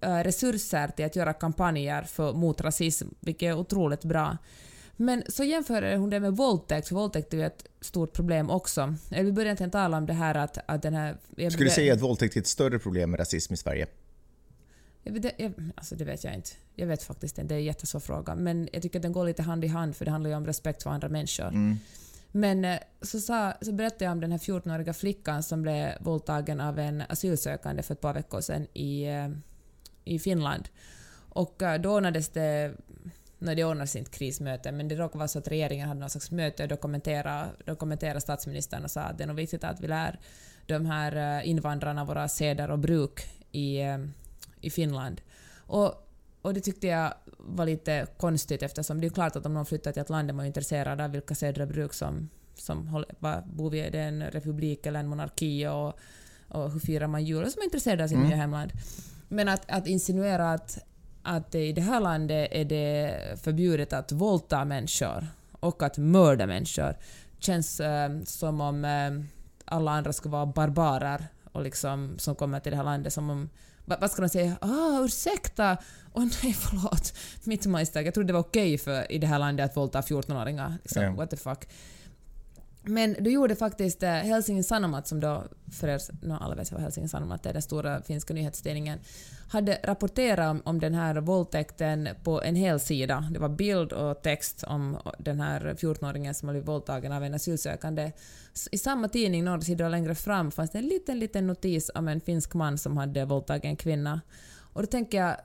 eh, 0.00 0.16
resurser 0.16 0.88
till 0.88 1.04
att 1.04 1.16
göra 1.16 1.32
kampanjer 1.32 2.02
för, 2.02 2.32
mot 2.32 2.60
rasism, 2.60 3.08
vilket 3.20 3.46
är 3.46 3.54
otroligt 3.54 4.04
bra. 4.04 4.38
Men 4.96 5.22
så 5.28 5.44
jämför 5.44 5.96
hon 5.96 6.10
det 6.10 6.20
med 6.20 6.36
våldtäkt, 6.36 6.88
för 6.88 6.94
våldtäkt 6.94 7.34
är 7.34 7.38
ju 7.38 7.44
ett 7.44 7.64
stort 7.80 8.12
problem 8.12 8.50
också. 8.50 8.94
Vi 9.10 9.32
började 9.32 9.48
egentligen 9.48 9.70
tala 9.70 9.96
om 9.96 10.06
det 10.06 10.12
här 10.12 10.34
att, 10.34 10.58
att 10.66 10.82
den 10.82 10.94
här... 10.94 11.16
Skulle 11.50 11.64
du 11.64 11.70
säga 11.70 11.94
att 11.94 12.00
våldtäkt 12.00 12.36
är 12.36 12.40
ett 12.40 12.46
större 12.46 12.78
problem 12.78 13.10
med 13.10 13.20
rasism 13.20 13.54
i 13.54 13.56
Sverige? 13.56 13.86
Vet, 15.04 15.40
jag, 15.40 15.52
alltså 15.74 15.96
det 15.96 16.04
vet 16.04 16.24
jag 16.24 16.34
inte. 16.34 16.50
Jag 16.74 16.86
vet 16.86 17.02
faktiskt 17.02 17.38
inte, 17.38 17.54
det 17.54 17.58
är 17.58 17.58
en 17.58 17.64
jättesvår 17.64 18.00
fråga. 18.00 18.34
Men 18.34 18.68
jag 18.72 18.82
tycker 18.82 18.98
att 18.98 19.02
den 19.02 19.12
går 19.12 19.24
lite 19.24 19.42
hand 19.42 19.64
i 19.64 19.68
hand 19.68 19.96
för 19.96 20.04
det 20.04 20.10
handlar 20.10 20.30
ju 20.30 20.36
om 20.36 20.46
respekt 20.46 20.82
för 20.82 20.90
andra 20.90 21.08
människor. 21.08 21.48
Mm. 21.48 21.76
Men 22.36 22.64
eh, 22.64 22.78
så, 23.02 23.20
sa, 23.20 23.52
så 23.60 23.72
berättade 23.72 24.04
jag 24.04 24.12
om 24.12 24.20
den 24.20 24.32
här 24.32 24.38
14-åriga 24.38 24.94
flickan 24.94 25.42
som 25.42 25.62
blev 25.62 25.92
våldtagen 26.00 26.60
av 26.60 26.78
en 26.78 27.02
asylsökande 27.08 27.82
för 27.82 27.94
ett 27.94 28.00
par 28.00 28.14
veckor 28.14 28.40
sedan 28.40 28.66
i, 28.72 29.04
eh, 29.04 29.28
i 30.04 30.18
Finland. 30.18 30.68
Och 31.28 31.62
eh, 31.62 31.80
då 31.80 31.96
ordnades 31.96 32.28
det 32.28 32.74
Nej, 33.38 33.54
det 33.54 33.64
ordnades 33.64 33.96
inte 33.96 34.10
krismöte, 34.10 34.72
men 34.72 34.88
det 34.88 34.94
råkade 34.94 35.18
vara 35.18 35.28
så 35.28 35.38
att 35.38 35.48
regeringen 35.48 35.88
hade 35.88 36.00
någon 36.00 36.10
slags 36.10 36.30
möte 36.30 36.62
och 36.62 36.68
då 36.68 36.76
kommenterade, 36.76 37.48
då 37.64 37.74
kommenterade 37.74 38.20
statsministern 38.20 38.84
och 38.84 38.90
sa 38.90 39.00
att 39.00 39.18
det 39.18 39.24
är 39.24 39.28
nog 39.28 39.36
viktigt 39.36 39.64
att 39.64 39.80
vi 39.80 39.86
lär 39.86 40.18
de 40.66 40.86
här 40.86 41.42
invandrarna 41.42 42.04
våra 42.04 42.28
seder 42.28 42.70
och 42.70 42.78
bruk 42.78 43.20
i, 43.52 43.80
i 44.64 44.70
Finland. 44.70 45.20
Och, 45.66 45.94
och 46.42 46.54
det 46.54 46.60
tyckte 46.60 46.86
jag 46.86 47.14
var 47.38 47.66
lite 47.66 48.06
konstigt 48.16 48.62
eftersom 48.62 49.00
det 49.00 49.06
är 49.06 49.10
klart 49.10 49.36
att 49.36 49.46
om 49.46 49.54
någon 49.54 49.66
flyttar 49.66 49.92
till 49.92 50.02
ett 50.02 50.10
land 50.10 50.30
är 50.30 50.34
man 50.34 50.46
intresserad 50.46 51.00
av 51.00 51.10
vilka 51.10 51.62
och 51.62 51.68
bruk 51.68 51.94
som, 51.94 52.28
som 52.54 52.88
håller, 52.88 53.08
vad, 53.18 53.46
bor 53.46 53.70
vi, 53.70 53.80
är 53.80 53.90
det 53.90 54.00
en 54.00 54.22
republik 54.22 54.86
eller 54.86 55.00
en 55.00 55.08
monarki 55.08 55.66
och, 55.66 55.98
och 56.48 56.72
hur 56.72 56.80
firar 56.80 57.06
man 57.06 57.24
jul? 57.24 57.44
Och 57.44 57.50
som 57.50 57.60
är 57.60 57.64
intresserad 57.64 58.00
av 58.00 58.08
sitt 58.08 58.16
Mm. 58.16 58.28
nya 58.28 58.36
hemland. 58.36 58.72
Men 59.28 59.48
att, 59.48 59.70
att 59.70 59.86
insinuera 59.86 60.52
att, 60.52 60.78
att 61.22 61.54
i 61.54 61.72
det 61.72 61.80
här 61.80 62.00
landet 62.00 62.48
är 62.52 62.64
det 62.64 63.18
förbjudet 63.42 63.92
att 63.92 64.12
våldta 64.12 64.64
människor 64.64 65.26
och 65.60 65.82
att 65.82 65.98
mörda 65.98 66.46
människor 66.46 66.96
känns 67.38 67.80
eh, 67.80 68.20
som 68.24 68.60
om 68.60 68.84
eh, 68.84 69.10
alla 69.64 69.90
andra 69.90 70.12
ska 70.12 70.28
vara 70.28 70.46
barbarer 70.46 71.26
och 71.52 71.62
liksom, 71.62 72.14
som 72.18 72.34
kommer 72.34 72.60
till 72.60 72.70
det 72.72 72.76
här 72.76 72.84
landet 72.84 73.12
som 73.12 73.30
om 73.30 73.50
vad, 73.84 74.00
vad 74.00 74.10
ska 74.10 74.22
de 74.22 74.28
säga? 74.28 74.56
Ah, 74.60 75.04
ursäkta! 75.04 75.76
Åh 76.12 76.24
nej, 76.42 76.52
förlåt. 76.52 77.12
Mitt 77.44 77.66
misstag. 77.66 78.06
Jag 78.06 78.14
trodde 78.14 78.26
det 78.26 78.32
var 78.32 78.40
okej 78.40 78.78
för 78.78 79.12
i 79.12 79.18
det 79.18 79.26
här 79.26 79.38
landet 79.38 79.70
att 79.70 79.76
våldta 79.76 80.00
14-åringar. 80.00 80.74
Liksom, 80.82 81.02
Ja. 81.02 81.10
What 81.12 81.30
the 81.30 81.36
fuck. 81.36 81.68
Men 82.86 83.16
du 83.20 83.30
gjorde 83.30 83.56
faktiskt 83.56 84.02
eh, 84.02 84.10
Helsingin 84.10 84.64
Sanomat, 84.64 85.08
som 85.08 85.20
då, 85.20 85.44
för 85.72 85.88
er, 85.88 86.00
no, 86.26 86.38
alla 86.40 86.54
vet 86.54 86.72
vad 86.72 86.80
Helsingin 86.80 87.08
Sanomat 87.08 87.46
är, 87.46 87.52
den 87.52 87.62
stora 87.62 88.02
finska 88.02 88.34
nyhetstidningen, 88.34 88.98
hade 89.48 89.78
rapporterat 89.84 90.50
om, 90.50 90.62
om 90.64 90.80
den 90.80 90.94
här 90.94 91.14
våldtäkten 91.14 92.08
på 92.24 92.42
en 92.42 92.56
hel 92.56 92.80
sida. 92.80 93.28
Det 93.30 93.38
var 93.38 93.48
bild 93.48 93.92
och 93.92 94.22
text 94.22 94.64
om 94.66 94.98
den 95.18 95.40
här 95.40 95.60
14-åringen 95.60 96.32
som 96.32 96.48
blivit 96.48 96.68
våldtagen 96.68 97.12
av 97.12 97.24
en 97.24 97.34
asylsökande. 97.34 98.12
I 98.70 98.78
samma 98.78 99.08
tidning, 99.08 99.44
några 99.44 99.60
sidor 99.60 99.88
längre 99.88 100.14
fram, 100.14 100.50
fanns 100.50 100.70
det 100.70 100.78
en 100.78 100.88
liten, 100.88 101.18
liten 101.18 101.46
notis 101.46 101.90
om 101.94 102.08
en 102.08 102.20
finsk 102.20 102.54
man 102.54 102.78
som 102.78 102.96
hade 102.96 103.24
våldtagit 103.24 103.64
en 103.64 103.76
kvinna. 103.76 104.20
Och 104.72 104.82
då 104.82 104.86
tänker 104.86 105.18
jag, 105.18 105.36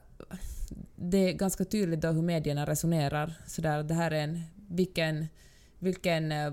det 0.96 1.18
är 1.18 1.32
ganska 1.32 1.64
tydligt 1.64 2.00
då 2.00 2.08
hur 2.08 2.22
medierna 2.22 2.66
resonerar. 2.66 3.34
Sådär, 3.46 3.82
det 3.82 3.94
här 3.94 4.10
är 4.10 4.24
en, 4.24 4.40
vilken, 4.68 5.26
vilken 5.78 6.32
eh, 6.32 6.52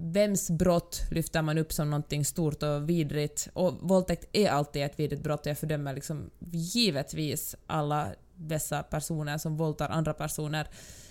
vems 0.00 0.50
brott 0.50 1.02
lyfter 1.10 1.42
man 1.42 1.58
upp 1.58 1.72
som 1.72 1.90
någonting 1.90 2.24
stort 2.24 2.62
och 2.62 2.88
vidrigt? 2.90 3.48
Och 3.52 3.74
våldtäkt 3.80 4.24
är 4.32 4.48
alltid 4.48 4.82
ett 4.82 4.98
vidrigt 5.00 5.22
brott 5.22 5.40
och 5.40 5.46
jag 5.46 5.58
fördömer 5.58 5.94
liksom 5.94 6.30
givetvis 6.50 7.56
alla 7.66 8.08
dessa 8.36 8.82
personer 8.82 9.38
som 9.38 9.56
våldtar 9.56 9.88
andra 9.88 10.14
personer. 10.14 10.68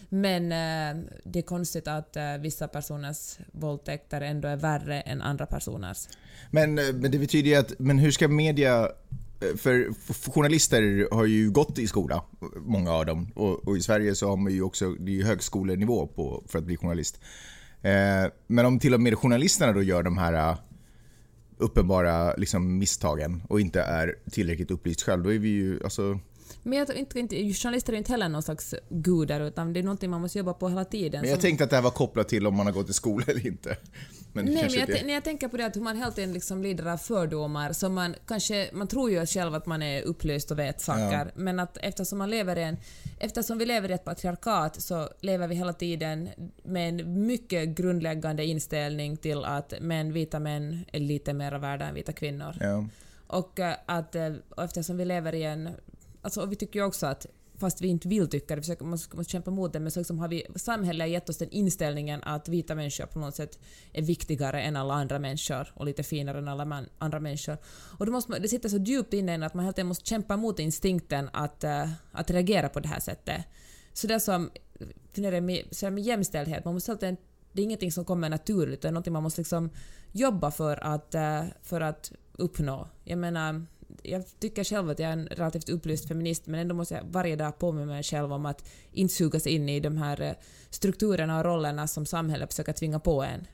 Men 0.10 0.44
eh, 0.44 1.04
det 1.24 1.40
är 1.40 1.44
konstigt 1.44 1.88
att 1.88 2.16
eh, 2.16 2.38
vissa 2.40 2.68
personers 2.68 3.38
våldtäkter 3.52 4.22
ändå 4.22 4.48
är 4.48 4.56
värre 4.56 5.02
än 5.02 5.22
andra 5.22 5.46
personers. 5.46 6.08
Men, 6.52 6.80
eh, 6.80 6.86
men 6.94 7.12
det 7.12 7.20
betyder 7.20 7.50
ju 7.50 7.56
att, 7.56 7.80
men 7.80 8.00
hur 8.00 8.12
ska 8.12 8.28
media 8.28 8.82
eh, 9.42 9.58
för 9.58 9.94
journalister 10.32 11.08
har 11.12 11.26
ju 11.26 11.52
gått 11.52 11.80
i 11.80 11.88
skola, 11.88 12.24
många 12.56 12.94
av 12.94 13.06
dem. 13.06 13.32
Och, 13.36 13.68
och 13.68 13.78
i 13.78 13.82
Sverige 13.82 14.16
så 14.16 14.30
har 14.30 14.38
man 14.38 14.54
ju 14.54 14.62
också, 14.62 14.92
det 14.92 15.12
är 15.12 15.16
ju 15.16 15.24
högskolenivå 15.24 16.08
på, 16.08 16.44
för 16.48 16.60
att 16.60 16.66
bli 16.66 16.78
journalist. 16.78 17.20
Eh, 17.88 18.32
men 18.48 18.66
om 18.66 18.80
till 18.80 18.94
och 18.94 19.02
med 19.02 19.18
journalisterna 19.18 19.74
då 19.74 19.84
gör 19.84 20.04
de 20.04 20.18
här 20.18 20.34
eh, 20.34 20.58
uppenbara 21.58 22.34
liksom, 22.36 22.78
misstagen 22.78 23.44
och 23.50 23.62
inte 23.62 23.82
är 23.82 24.16
tillräckligt 24.32 24.72
upplyst 24.72 25.02
själv, 25.02 25.24
då 25.24 25.34
är 25.34 25.40
vi 25.40 25.50
ju, 25.50 25.84
alltså, 25.84 26.20
men 26.64 26.78
jag 26.78 26.88
tror 26.88 27.00
inte, 27.00 27.20
inte, 27.20 27.36
journalister 27.36 27.94
är 27.94 27.98
inte 27.98 28.12
heller 28.12 28.30
någon 28.30 28.44
slags 28.44 28.76
gudar 28.90 29.42
utan 29.42 29.74
det 29.74 29.80
är 29.80 29.84
någonting 29.84 30.10
man 30.10 30.22
måste 30.22 30.38
jobba 30.38 30.54
på 30.54 30.70
hela 30.70 30.86
tiden. 30.86 31.22
men 31.22 31.30
jag 31.30 31.38
som- 31.38 31.42
tänkte 31.42 31.64
att 31.64 31.70
det 31.70 31.76
här 31.76 31.84
var 31.84 31.92
kopplat 31.92 32.30
till 32.30 32.48
om 32.48 32.56
man 32.56 32.66
har 32.66 32.74
gått 32.74 32.90
i 32.90 32.94
skola 32.94 33.26
eller 33.28 33.48
inte. 33.48 33.78
Men 34.34 34.46
Nej, 34.46 34.54
men 34.56 34.74
jag, 34.74 34.90
är. 34.90 35.06
när 35.06 35.14
jag 35.14 35.24
tänker 35.24 35.48
på 35.48 35.58
det 35.58 35.66
att 35.66 35.76
hur 35.76 35.82
man 35.82 35.98
hela 35.98 36.12
tiden 36.12 36.34
liksom 36.34 36.64
lider 36.64 36.86
av 36.86 36.98
fördomar, 36.98 37.74
så 37.74 37.90
man 37.90 38.16
kanske, 38.28 38.70
man 38.74 38.88
tror 38.88 39.12
ju 39.12 39.26
själv 39.26 39.56
att 39.56 39.66
man 39.66 39.82
är 39.82 40.02
upplyst 40.02 40.52
och 40.52 40.60
vet 40.60 40.82
saker, 40.82 41.32
men 41.36 41.60
att 41.60 41.78
eftersom 41.82 42.18
man 42.18 42.30
lever 42.30 42.58
i 42.58 42.64
en, 42.64 42.78
eftersom 43.20 43.58
vi 43.58 43.66
lever 43.66 43.92
i 43.92 43.94
ett 43.94 44.06
patriarkat 44.06 44.82
så 44.82 45.10
lever 45.22 45.48
vi 45.48 45.56
hela 45.56 45.74
tiden 45.74 46.30
med 46.64 46.90
en 46.90 47.26
mycket 47.28 47.70
grundläggande 47.70 48.46
inställning 48.46 49.18
till 49.18 49.46
att 49.46 49.74
män, 49.82 50.14
vita 50.14 50.40
män 50.40 50.86
är 50.92 51.00
lite 51.00 51.34
mer 51.34 51.52
värda 51.52 51.86
än 51.86 51.96
vita 51.96 52.14
kvinnor. 52.14 52.56
Ja. 52.60 52.86
Och, 53.28 53.60
eh, 53.60 53.76
att, 53.86 54.16
eh, 54.16 54.34
och 54.50 54.64
eftersom 54.64 54.98
vi 54.98 55.06
lever 55.06 55.36
i 55.36 55.44
en... 55.44 55.70
Alltså, 56.28 56.42
och 56.42 56.52
vi 56.52 56.56
tycker 56.56 56.80
ju 56.80 56.86
också 56.86 57.06
att, 57.06 57.26
fast 57.58 57.82
vi 57.82 57.88
inte 57.88 58.08
vill 58.08 58.30
tycka 58.30 58.56
det, 58.56 58.56
vi 58.56 58.62
försöker, 58.62 58.86
måste, 58.86 59.18
måste 59.18 59.32
kämpa 59.32 59.52
mot 59.52 59.74
det, 59.74 59.80
men 59.80 59.92
så 59.92 60.00
liksom 60.00 60.20
har 60.20 60.28
vi, 60.28 60.46
samhället 60.56 61.02
har 61.02 61.08
gett 61.08 61.30
oss 61.30 61.38
den 61.38 61.50
inställningen 61.50 62.24
att 62.24 62.50
vita 62.50 62.76
människor 62.76 63.06
på 63.06 63.20
något 63.20 63.36
sätt 63.36 63.60
är 63.94 64.02
viktigare 64.02 64.62
än 64.62 64.76
alla 64.76 64.94
andra 64.94 65.20
människor 65.20 65.72
och 65.74 65.86
lite 65.86 66.04
finare 66.04 66.38
än 66.38 66.48
alla 66.48 66.66
man, 66.66 66.86
andra 66.98 67.20
människor. 67.20 67.58
Och 68.00 68.06
då 68.06 68.12
måste 68.12 68.32
man, 68.32 68.42
det 68.42 68.48
sitter 68.48 68.70
så 68.70 68.78
djupt 68.78 69.14
inne 69.14 69.32
i 69.32 69.36
en 69.36 69.44
att 69.44 69.54
man 69.54 69.66
hela 69.66 69.74
tiden 69.74 69.88
måste 69.88 70.06
kämpa 70.06 70.38
mot 70.38 70.60
instinkten 70.60 71.30
att, 71.34 71.64
uh, 71.64 71.92
att 72.12 72.32
reagera 72.32 72.70
på 72.70 72.80
det 72.80 72.88
här 72.88 73.00
sättet. 73.00 73.46
Så 73.94 74.08
det 74.08 74.14
är 74.14 74.20
som 74.20 74.50
funderar 75.12 75.42
med, 75.42 75.64
så 75.72 75.86
här 75.86 75.92
med 75.92 76.04
jämställdhet, 76.04 76.66
man 76.66 76.74
måste 76.74 76.92
helt 76.92 77.04
enkelt, 77.04 77.28
det 77.52 77.62
är 77.62 77.64
ingenting 77.64 77.92
som 77.92 78.06
kommer 78.06 78.30
naturligt, 78.30 78.82
det 78.82 78.88
är 78.88 78.92
någonting 78.92 79.14
man 79.14 79.24
måste 79.24 79.42
liksom 79.42 79.70
jobba 80.12 80.52
för 80.52 80.84
att, 80.84 81.16
uh, 81.16 81.44
för 81.64 81.82
att 81.82 82.12
uppnå. 82.34 82.88
Jag 83.04 83.20
menar, 83.20 83.66
jag 84.08 84.24
tycker 84.40 84.64
själv 84.64 84.90
att 84.90 85.00
jag 85.00 85.10
är 85.10 85.14
en 85.14 85.28
relativt 85.28 85.70
upplyst 85.70 86.08
feminist 86.08 86.48
men 86.48 86.60
ändå 86.60 86.76
måste 86.76 86.94
jag 86.96 87.04
varje 87.12 87.36
dag 87.36 87.60
påminna 87.60 87.86
mig 87.86 88.04
själv 88.04 88.34
om 88.34 88.46
att 88.46 88.70
inte 88.92 89.14
sugas 89.14 89.48
in 89.48 89.70
i 89.70 89.80
de 89.80 89.98
här 89.98 90.22
eh, 90.22 90.32
strukturerna 90.70 91.38
och 91.38 91.46
rollerna 91.46 91.88
som 91.88 92.06
samhället 92.06 92.50
försöker 92.54 92.74
tvinga 92.74 93.00
på 93.00 93.24
en. 93.24 93.48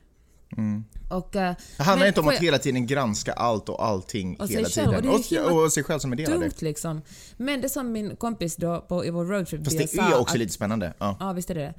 Mm. 0.56 0.84
Och, 1.10 1.36
eh, 1.36 1.54
Det 1.76 1.82
handlar 1.82 2.04
Men 2.04 2.08
inte 2.08 2.20
om 2.20 2.28
att 2.28 2.34
jag- 2.34 2.40
hela 2.42 2.58
tiden 2.58 2.86
granska 2.86 3.32
allt 3.32 3.68
och 3.68 3.84
allting 3.86 4.36
Och 4.40 4.48
hela 4.48 4.68
själv, 4.68 4.88
och 4.88 4.94
tiden. 5.02 5.14
Och, 5.14 5.20
himla 5.20 5.64
och, 5.64 5.72
sig 5.72 5.84
själv 5.84 5.98
som 5.98 6.12
en 6.12 6.18
del 6.18 6.32
av 6.32 6.40
det. 6.40 6.62
liksom. 6.62 7.02
Men 7.36 7.60
det 7.60 7.68
som 7.68 7.92
min 7.92 8.16
kompis 8.16 8.56
då 8.56 8.80
på, 8.80 9.04
i 9.04 9.10
vår 9.10 9.24
roadtrip 9.24 9.64
Fast 9.64 9.78
det 9.78 9.88
sa 9.88 10.02
är 10.02 10.20
också 10.20 10.34
att, 10.34 10.38
lite 10.38 10.52
spännande. 10.52 10.94
Ja. 10.98 11.16
Ja, 11.20 11.32
visst 11.32 11.50
är 11.50 11.54
det 11.54 11.60
det. 11.60 11.74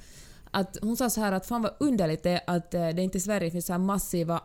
Att 0.51 0.77
hon 0.81 0.97
sa 0.97 1.09
så 1.09 1.21
här 1.21 1.31
att 1.31 1.45
fan 1.45 1.61
vad 1.61 1.71
underligt 1.79 2.23
det 2.23 2.29
är 2.31 2.41
att 2.47 2.73
eh, 2.73 2.87
det 2.89 3.01
inte 3.01 3.17
i 3.17 3.21
Sverige 3.21 3.51
finns 3.51 3.65
så 3.65 3.73
här 3.73 3.79
massiva 3.79 4.41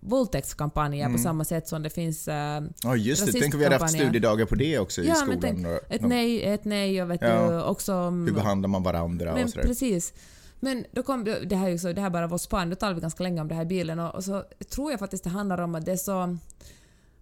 våldtäktskampanjer 0.00 1.12
på 1.12 1.18
samma 1.18 1.44
sätt 1.44 1.68
som 1.68 1.82
det 1.82 1.90
finns 1.90 2.28
äh, 2.28 2.62
Ja 2.82 2.96
just 2.96 3.26
det, 3.26 3.32
tänk 3.40 3.54
om 3.54 3.58
vi 3.60 3.66
hade 3.66 3.76
haft 3.78 3.94
studiedagar 3.94 4.46
på 4.46 4.54
det 4.54 4.78
också 4.78 5.02
i 5.02 5.08
Ja, 5.08 5.14
skolan. 5.14 5.38
men 5.40 5.40
tänk, 5.40 5.66
ett 5.88 6.02
nej 6.02 6.42
ett 6.44 6.64
nej 6.64 7.02
och 7.02 7.10
vet 7.10 7.22
Ja. 7.22 7.50
du, 7.50 7.62
också... 7.62 7.92
Hur 8.10 8.32
behandlar 8.32 8.68
man 8.68 8.82
varandra 8.82 9.34
men 9.34 9.44
och 9.44 9.50
sådär. 9.50 9.66
precis. 9.66 10.12
Men 10.60 10.84
då 10.92 11.02
kom 11.02 11.24
det, 11.24 11.56
här 11.56 11.66
är 11.66 11.70
ju 11.70 11.78
så, 11.78 11.92
det 11.92 12.00
här 12.00 12.06
är 12.08 12.10
bara 12.10 12.26
vår 12.26 12.38
spaning, 12.38 12.70
då 12.70 12.76
talar 12.76 12.94
vi 12.94 13.00
ganska 13.00 13.22
länge 13.22 13.40
om 13.40 13.48
det 13.48 13.54
här 13.54 13.64
bilen 13.64 13.98
och, 13.98 14.14
och 14.14 14.24
så 14.24 14.44
tror 14.70 14.90
jag 14.90 15.00
faktiskt 15.00 15.24
det 15.24 15.30
handlar 15.30 15.60
om 15.60 15.74
att 15.74 15.84
det 15.84 15.92
är 15.92 15.96
så... 15.96 16.36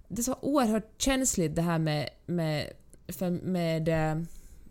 Det 0.08 0.20
är 0.20 0.22
så 0.22 0.36
oerhört 0.40 0.92
känsligt 0.98 1.56
det 1.56 1.62
här 1.62 1.78
med, 1.78 2.08
med, 2.26 2.66
för, 3.08 3.30
med 3.30 3.88
eh, 3.88 4.22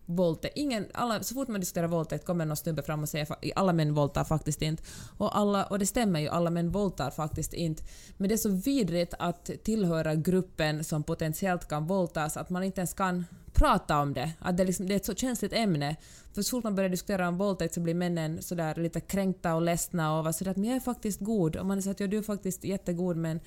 våldtäkt. 0.07 0.57
Ingen, 0.57 0.85
alla, 0.93 1.23
så 1.23 1.33
fort 1.33 1.47
man 1.47 1.59
diskuterar 1.59 1.87
våldtäkt 1.87 2.25
kommer 2.25 2.45
någon 2.45 2.57
snubbe 2.57 2.83
fram 2.83 3.03
och 3.03 3.09
säger 3.09 3.31
att 3.31 3.45
alla 3.55 3.73
män 3.73 3.93
våldtar 3.93 4.23
faktiskt 4.23 4.61
inte. 4.61 4.83
Och, 5.17 5.37
alla, 5.37 5.65
och 5.65 5.79
det 5.79 5.85
stämmer 5.85 6.19
ju, 6.19 6.27
alla 6.27 6.49
män 6.49 6.71
våldtar 6.71 7.11
faktiskt 7.11 7.53
inte. 7.53 7.83
Men 8.17 8.29
det 8.29 8.35
är 8.35 8.37
så 8.37 8.49
vidrigt 8.49 9.13
att 9.19 9.49
tillhöra 9.63 10.15
gruppen 10.15 10.83
som 10.83 11.03
potentiellt 11.03 11.67
kan 11.67 11.87
våldtas 11.87 12.37
att 12.37 12.49
man 12.49 12.63
inte 12.63 12.81
ens 12.81 12.93
kan 12.93 13.25
prata 13.53 13.99
om 13.99 14.13
det. 14.13 14.31
Att 14.39 14.57
det, 14.57 14.63
är 14.63 14.67
liksom, 14.67 14.87
det 14.87 14.93
är 14.93 14.95
ett 14.95 15.05
så 15.05 15.15
känsligt 15.15 15.53
ämne. 15.53 15.95
För 16.33 16.41
så 16.41 16.49
fort 16.49 16.63
man 16.63 16.75
börjar 16.75 16.89
diskutera 16.89 17.27
om 17.27 17.37
våldtäkt 17.37 17.73
så 17.73 17.79
blir 17.79 17.93
männen 17.93 18.41
sådär 18.41 18.75
lite 18.75 18.99
kränkta 18.99 19.55
och 19.55 19.61
ledsna 19.61 20.17
och 20.17 20.23
var 20.23 20.31
sådär 20.31 20.51
att 20.51 20.57
men 20.57 20.69
jag 20.69 20.75
är 20.75 20.79
faktiskt 20.79 21.19
god. 21.19 21.55
Och 21.55 21.65
man 21.65 21.81
säger 21.81 21.93
att 21.93 21.99
ja, 21.99 22.07
du 22.07 22.17
är 22.17 22.21
faktiskt 22.21 22.63
jättegod 22.63 23.17
men 23.17 23.39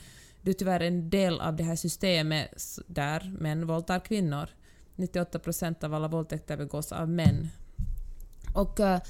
du 0.42 0.50
är 0.50 0.54
tyvärr 0.54 0.80
en 0.80 1.10
del 1.10 1.40
av 1.40 1.56
det 1.56 1.64
här 1.64 1.76
systemet 1.76 2.78
där 2.86 3.36
män 3.40 3.66
våldtar 3.66 4.00
kvinnor. 4.00 4.48
98 5.00 5.38
procent 5.38 5.84
av 5.84 5.94
alla 5.94 6.08
våldtäkter 6.08 6.56
begås 6.56 6.92
av 6.92 7.08
män. 7.08 7.48
Och, 8.54 8.80
eh, 8.80 9.00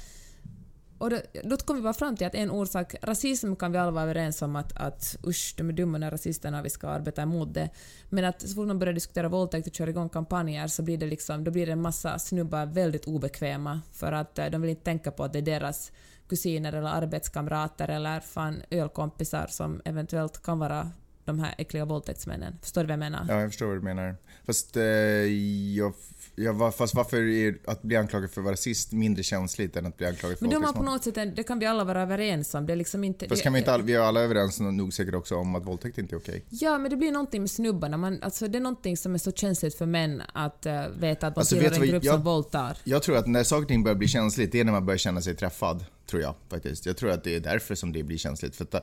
och 0.97 1.09
då, 1.09 1.17
då 1.43 1.57
kom 1.57 1.75
vi 1.75 1.81
bara 1.81 1.93
fram 1.93 2.17
till 2.17 2.27
att 2.27 2.35
en 2.35 2.51
orsak, 2.51 2.95
rasism 3.01 3.55
kan 3.55 3.71
vi 3.71 3.77
alla 3.77 3.91
vara 3.91 4.03
överens 4.03 4.41
om 4.41 4.55
att, 4.55 4.77
att 4.77 5.17
usch, 5.27 5.53
de 5.57 5.69
är 5.69 5.73
dumma 5.73 5.97
när 5.97 6.11
rasisterna, 6.11 6.61
vi 6.61 6.69
ska 6.69 6.87
arbeta 6.87 7.21
emot 7.21 7.53
det. 7.53 7.69
Men 8.09 8.25
att 8.25 8.41
så 8.41 8.55
fort 8.55 8.67
man 8.67 8.79
börjar 8.79 8.93
diskutera 8.93 9.29
våldtäkt 9.29 9.67
och 9.67 9.73
kör 9.73 9.89
igång 9.89 10.09
kampanjer 10.09 10.67
så 10.67 10.83
blir 10.83 10.97
det 10.97 11.05
liksom, 11.05 11.43
då 11.43 11.51
blir 11.51 11.65
det 11.65 11.71
en 11.71 11.81
massa 11.81 12.19
snubbar 12.19 12.65
väldigt 12.65 13.05
obekväma 13.05 13.81
för 13.91 14.11
att 14.11 14.39
eh, 14.39 14.45
de 14.45 14.61
vill 14.61 14.69
inte 14.69 14.83
tänka 14.83 15.11
på 15.11 15.23
att 15.23 15.33
det 15.33 15.39
är 15.39 15.43
deras 15.43 15.91
kusiner 16.29 16.73
eller 16.73 16.89
arbetskamrater 16.89 17.87
eller 17.87 18.19
fan 18.19 18.61
ölkompisar 18.69 19.47
som 19.49 19.81
eventuellt 19.85 20.43
kan 20.43 20.59
vara 20.59 20.91
de 21.25 21.39
här 21.39 21.55
äckliga 21.57 21.85
våldtäktsmännen. 21.85 22.57
Förstår 22.61 22.81
du 22.81 22.85
vad 22.87 22.91
jag 22.93 22.99
menar? 22.99 23.25
Ja, 23.29 23.41
jag 23.41 23.49
förstår 23.49 23.65
vad 23.65 23.75
du 23.75 23.81
menar. 23.81 24.15
Fast, 24.45 24.77
eh, 24.77 24.83
jag, 24.83 25.93
jag, 26.35 26.75
fast 26.75 26.95
varför 26.95 27.21
är 27.21 27.57
att 27.65 27.81
bli 27.81 27.95
anklagad 27.95 28.31
för 28.31 28.41
att 28.41 28.45
vara 28.45 28.53
rasist 28.53 28.91
mindre 28.91 29.23
känsligt 29.23 29.75
än 29.75 29.85
att 29.85 29.97
bli 29.97 30.07
anklagad 30.07 30.37
för 30.37 30.45
Men 30.45 30.49
då 30.51 30.57
har 30.57 30.61
man 30.61 30.73
på 30.73 30.83
något 30.83 31.03
sätt, 31.03 31.17
en- 31.17 31.35
det 31.35 31.43
kan 31.43 31.59
vi 31.59 31.65
alla 31.65 31.83
vara 31.83 32.01
överens 32.01 32.55
om. 32.55 32.65
Det 32.65 32.73
är 32.73 32.77
liksom 32.77 33.03
inte... 33.03 33.27
Fast 33.27 33.39
det- 33.39 33.43
kan 33.43 33.53
vi 33.53 33.59
inte 33.59 33.73
all, 33.73 33.81
vi 33.81 33.93
är 33.93 33.99
alla 33.99 34.21
överens 34.21 34.59
nog 34.59 34.93
säkert 34.93 35.15
också 35.15 35.35
om 35.35 35.55
att 35.55 35.65
våldtäkt 35.65 35.97
inte 35.97 36.15
är 36.15 36.17
okej. 36.17 36.45
Ja, 36.49 36.77
men 36.77 36.91
det 36.91 36.97
blir 36.97 37.11
någonting 37.11 37.41
med 37.41 37.49
snubbarna. 37.51 37.97
Man, 37.97 38.19
alltså, 38.23 38.47
det 38.47 38.57
är 38.57 38.61
någonting 38.61 38.97
som 38.97 39.13
är 39.13 39.17
så 39.17 39.31
känsligt 39.31 39.75
för 39.75 39.85
män 39.85 40.21
att 40.33 40.65
uh, 40.65 40.87
veta 40.99 41.27
att 41.27 41.35
man 41.35 41.41
Alltså, 41.41 41.55
tillhör 41.55 41.81
en 41.81 41.87
grupp 41.87 42.03
jag- 42.03 42.13
som 42.13 42.23
våldtar. 42.23 42.77
Jag 42.83 43.03
tror 43.03 43.17
att 43.17 43.27
när 43.27 43.43
saker 43.43 43.61
och 43.61 43.67
ting 43.67 43.83
börjar 43.83 43.95
bli 43.95 44.07
känsligt, 44.07 44.51
det 44.51 44.59
är 44.59 44.63
när 44.63 44.71
man 44.71 44.85
börjar 44.85 44.97
känna 44.97 45.21
sig 45.21 45.35
träffad. 45.35 45.85
Tror 46.09 46.21
jag 46.21 46.35
faktiskt. 46.49 46.85
Jag 46.85 46.97
tror 46.97 47.09
att 47.11 47.23
det 47.23 47.35
är 47.35 47.39
därför 47.39 47.75
som 47.75 47.91
det 47.91 48.03
blir 48.03 48.17
känsligt. 48.17 48.55
För 48.55 48.63
att 48.63 48.73
eh, 48.73 48.79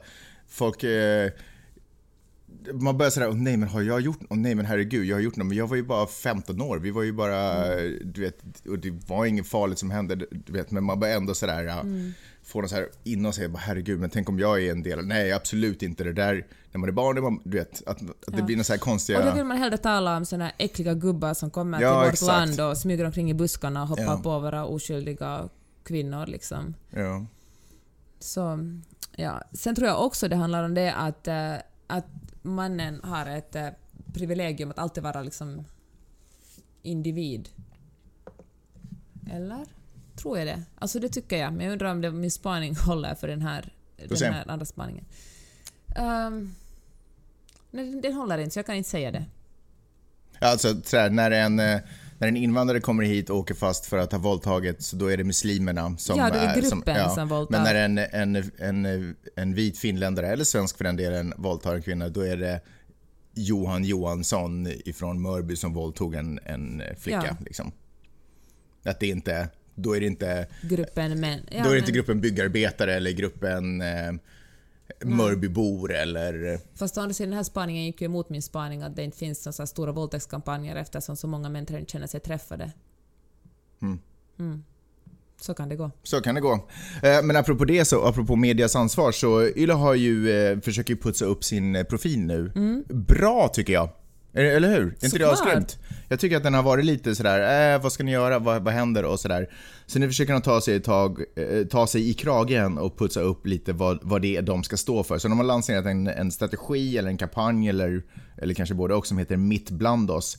folk... 0.48 0.84
Eh, 0.84 1.30
man 2.72 2.98
börjar 2.98 3.10
sådär, 3.10 3.28
åh 3.28 3.34
nej 3.36 3.56
men 3.56 3.68
har 3.68 3.82
jag 3.82 4.00
gjort 4.00 4.18
åh 4.30 4.36
nej 4.38 4.54
men 4.54 4.66
herregud, 4.66 5.04
jag 5.04 5.16
har 5.16 5.20
gjort 5.20 5.36
något, 5.36 5.46
men 5.46 5.56
jag 5.56 5.66
var 5.66 5.76
ju 5.76 5.82
bara 5.82 6.06
15 6.06 6.62
år, 6.62 6.78
vi 6.78 6.90
var 6.90 7.02
ju 7.02 7.12
bara, 7.12 7.64
du 8.04 8.20
vet, 8.20 8.66
och 8.68 8.78
det 8.78 8.90
var 9.08 9.26
inget 9.26 9.46
farligt 9.46 9.78
som 9.78 9.90
hände, 9.90 10.14
du 10.16 10.52
vet, 10.52 10.70
men 10.70 10.84
man 10.84 11.00
börjar 11.00 11.16
ändå 11.16 11.34
sådär, 11.34 11.62
ja, 11.64 11.84
få 12.42 12.60
något 12.60 12.70
såhär 12.70 12.88
inom 13.04 13.32
sig, 13.32 13.48
bara, 13.48 13.58
herregud, 13.58 14.00
men 14.00 14.10
tänk 14.10 14.28
om 14.28 14.38
jag 14.38 14.62
är 14.64 14.70
en 14.72 14.82
del, 14.82 15.06
nej 15.06 15.32
absolut 15.32 15.82
inte, 15.82 16.04
det 16.04 16.12
där, 16.12 16.46
när 16.72 16.78
man 16.78 16.88
är 16.88 16.92
barn, 16.92 17.22
man, 17.22 17.40
du 17.44 17.58
vet, 17.58 17.82
att, 17.86 18.02
att 18.02 18.06
det 18.26 18.38
Ja. 18.38 18.44
blir 18.44 18.56
något 18.56 18.66
så 18.66 18.72
här 18.72 18.80
konstiga... 18.80 19.18
Och 19.18 19.24
då 19.24 19.32
vill 19.34 19.44
man 19.44 19.56
hellre 19.58 19.76
tala 19.78 20.16
om 20.16 20.24
här 20.40 20.52
äckliga 20.58 20.94
gubbar 20.94 21.34
som 21.34 21.50
kommer 21.50 21.80
Ja, 21.80 22.00
till 22.00 22.06
vårt 22.06 22.12
exakt. 22.12 22.56
land 22.58 22.70
och 22.70 22.78
smyger 22.78 23.04
omkring 23.04 23.30
i 23.30 23.34
buskarna 23.34 23.82
och 23.82 23.88
hoppar 23.88 24.02
Ja. 24.04 24.20
på 24.22 24.38
våra 24.40 24.64
oskyldiga 24.64 25.48
kvinnor 25.84 26.26
liksom. 26.26 26.74
Ja. 26.90 27.26
Så, 28.20 28.58
ja. 29.16 29.42
Sen 29.52 29.74
tror 29.74 29.88
jag 29.88 30.04
också 30.06 30.28
det 30.28 30.36
handlar 30.36 30.64
om 30.64 30.74
det 30.74 30.92
att, 30.94 31.28
eh, 31.28 31.54
att 31.86 32.06
mannen 32.48 33.00
har 33.04 33.26
ett 33.26 33.56
eh, 33.56 33.68
privilegium 34.14 34.70
att 34.70 34.78
alltid 34.78 35.02
vara 35.02 35.22
liksom 35.22 35.64
individ. 36.82 37.48
Eller? 39.32 39.66
Tror 40.16 40.38
jag 40.38 40.46
det? 40.46 40.62
Alltså 40.78 40.98
det 41.00 41.08
tycker 41.08 41.36
jag, 41.38 41.52
men 41.52 41.66
jag 41.66 41.72
undrar 41.72 41.90
om 41.90 42.00
det, 42.00 42.10
min 42.10 42.30
spaning 42.30 42.76
håller 42.86 43.14
för 43.14 43.28
den 43.28 43.42
här, 43.42 43.72
den 43.96 44.32
här 44.34 44.50
andra 44.50 44.66
spaningen. 44.66 45.04
Um, 45.98 46.54
nej, 47.70 48.00
den- 48.00 48.12
håller 48.14 48.38
inte, 48.38 48.50
så 48.50 48.58
jag 48.58 48.66
kan 48.66 48.74
inte 48.74 48.90
säga 48.90 49.10
det. 49.10 49.24
Alltså 50.40 50.74
när 51.10 51.30
en, 51.30 51.58
eh, 51.60 51.80
när 52.18 52.28
en 52.28 52.36
invandrare 52.36 52.80
kommer 52.80 53.02
hit 53.04 53.30
och 53.30 53.36
åker 53.36 53.54
fast 53.54 53.86
för 53.86 53.98
att 53.98 54.12
ha 54.12 54.18
våldtagit 54.18 54.82
så 54.82 54.96
då 54.96 55.06
är 55.06 55.16
det 55.16 55.24
muslimerna 55.24 55.96
som 55.96 56.18
Ja, 56.18 56.30
det 56.30 56.38
är 56.38 56.62
som- 56.62 56.80
gruppen 56.80 57.10
som 57.10 57.28
våldtar. 57.28 57.52
Men 57.52 57.62
när 57.64 57.74
en, 57.74 57.98
en, 57.98 58.50
en, 58.86 59.16
en 59.36 59.54
vit 59.54 59.78
finländare, 59.78 60.26
eller 60.28 60.44
svensk 60.44 60.76
för 60.76 60.84
den 60.84 60.96
delen, 60.96 61.34
våldtar 61.36 61.74
en 61.74 61.82
kvinna, 61.82 62.08
då 62.08 62.20
är 62.20 62.36
det 62.36 62.60
Johan 63.34 63.84
Johansson 63.84 64.66
ifrån 64.66 65.22
Mörby 65.22 65.56
som 65.56 65.72
våldtog 65.74 66.14
en, 66.14 66.40
en 66.44 66.82
flicka. 66.98 67.24
Ja. 67.28 67.36
Liksom. 67.44 67.72
Att 68.84 69.00
det 69.00 69.06
inte, 69.06 69.48
då 69.74 69.96
är 69.96 70.00
det 70.00 70.06
inte, 70.06 70.46
Gruppen 70.62 71.20
män. 71.20 71.40
Ja, 71.50 71.62
då 71.64 71.68
är 71.68 71.72
det 71.72 71.78
inte 71.78 71.90
men- 71.92 71.94
gruppen 71.96 72.20
byggarbetare 72.20 72.94
eller 72.94 73.10
gruppen 73.10 73.80
eh, 73.80 74.12
Mörbybor 75.04 75.94
eller... 75.94 76.60
Fast 76.74 76.98
å 76.98 77.00
andra 77.00 77.14
sidan, 77.14 77.30
den 77.30 77.36
här 77.36 77.44
spaningen 77.44 77.84
gick 77.84 78.00
ju 78.00 78.04
emot 78.04 78.28
min 78.28 78.42
spaning 78.42 78.82
att 78.82 78.96
det 78.96 79.02
inte 79.04 79.18
finns 79.18 79.42
så 79.42 79.62
här 79.62 79.66
stora 79.66 79.92
våldtäktskampanjer 79.92 80.76
eftersom 80.76 81.16
så 81.16 81.26
många 81.26 81.48
män 81.48 81.66
känner 81.86 82.06
sig 82.06 82.20
träffade. 82.20 82.72
Mm. 83.82 83.98
Mm. 84.38 84.64
Så 85.40 85.54
kan 85.54 85.68
det 85.68 85.76
gå. 85.76 85.90
Så 86.02 86.20
kan 86.20 86.34
det 86.34 86.40
gå. 86.40 86.52
Eh, 87.02 87.22
Men 87.22 87.36
apropå 87.36 87.64
det, 87.64 87.84
så, 87.84 88.04
apropå 88.04 88.36
medias 88.36 88.76
ansvar, 88.76 89.12
så 89.12 89.42
Yle 89.42 89.72
har 89.72 89.94
ju, 89.94 90.30
eh, 90.30 90.60
försöker 90.60 90.94
ju 90.94 91.00
putsa 91.00 91.24
upp 91.24 91.44
sin 91.44 91.76
eh, 91.76 91.84
profil 91.84 92.18
nu. 92.18 92.52
Bra 92.88 93.48
tycker 93.48 93.72
jag. 93.72 93.90
Eller 94.32 94.68
hur? 94.68 94.96
Är 95.00 95.04
inte 95.04 95.18
det 95.18 95.32
asgrymt? 95.32 95.78
Jag 96.08 96.20
tycker 96.20 96.36
att 96.36 96.42
den 96.42 96.54
har 96.54 96.62
varit 96.62 96.84
lite 96.84 97.14
sådär, 97.14 97.74
eh, 97.74 97.82
vad 97.82 97.92
ska 97.92 98.04
ni 98.04 98.12
göra, 98.12 98.38
vad, 98.38 98.62
vad 98.62 98.74
händer 98.74 99.04
och 99.04 99.20
sådär. 99.20 99.48
Så 99.86 99.98
nu 99.98 100.08
försöker 100.08 100.32
de 100.32 100.42
ta 100.42 100.60
sig, 100.60 100.82
tag, 100.82 101.22
eh, 101.36 101.66
ta 101.66 101.86
sig 101.86 102.10
i 102.10 102.14
kragen 102.14 102.78
och 102.78 102.98
putsa 102.98 103.20
upp 103.20 103.46
lite 103.46 103.72
vad, 103.72 103.98
vad 104.02 104.22
det 104.22 104.36
är 104.36 104.42
de 104.42 104.64
ska 104.64 104.76
stå 104.76 105.02
för. 105.02 105.18
Så 105.18 105.28
de 105.28 105.38
har 105.38 105.44
lanserat 105.44 105.86
en, 105.86 106.06
en 106.06 106.32
strategi 106.32 106.98
eller 106.98 107.08
en 107.08 107.18
kampanj 107.18 107.68
eller, 107.68 108.02
eller 108.36 108.54
kanske 108.54 108.74
både 108.74 108.94
och 108.94 109.06
som 109.06 109.18
heter 109.18 109.36
Mitt 109.36 109.70
bland 109.70 110.10
oss. 110.10 110.38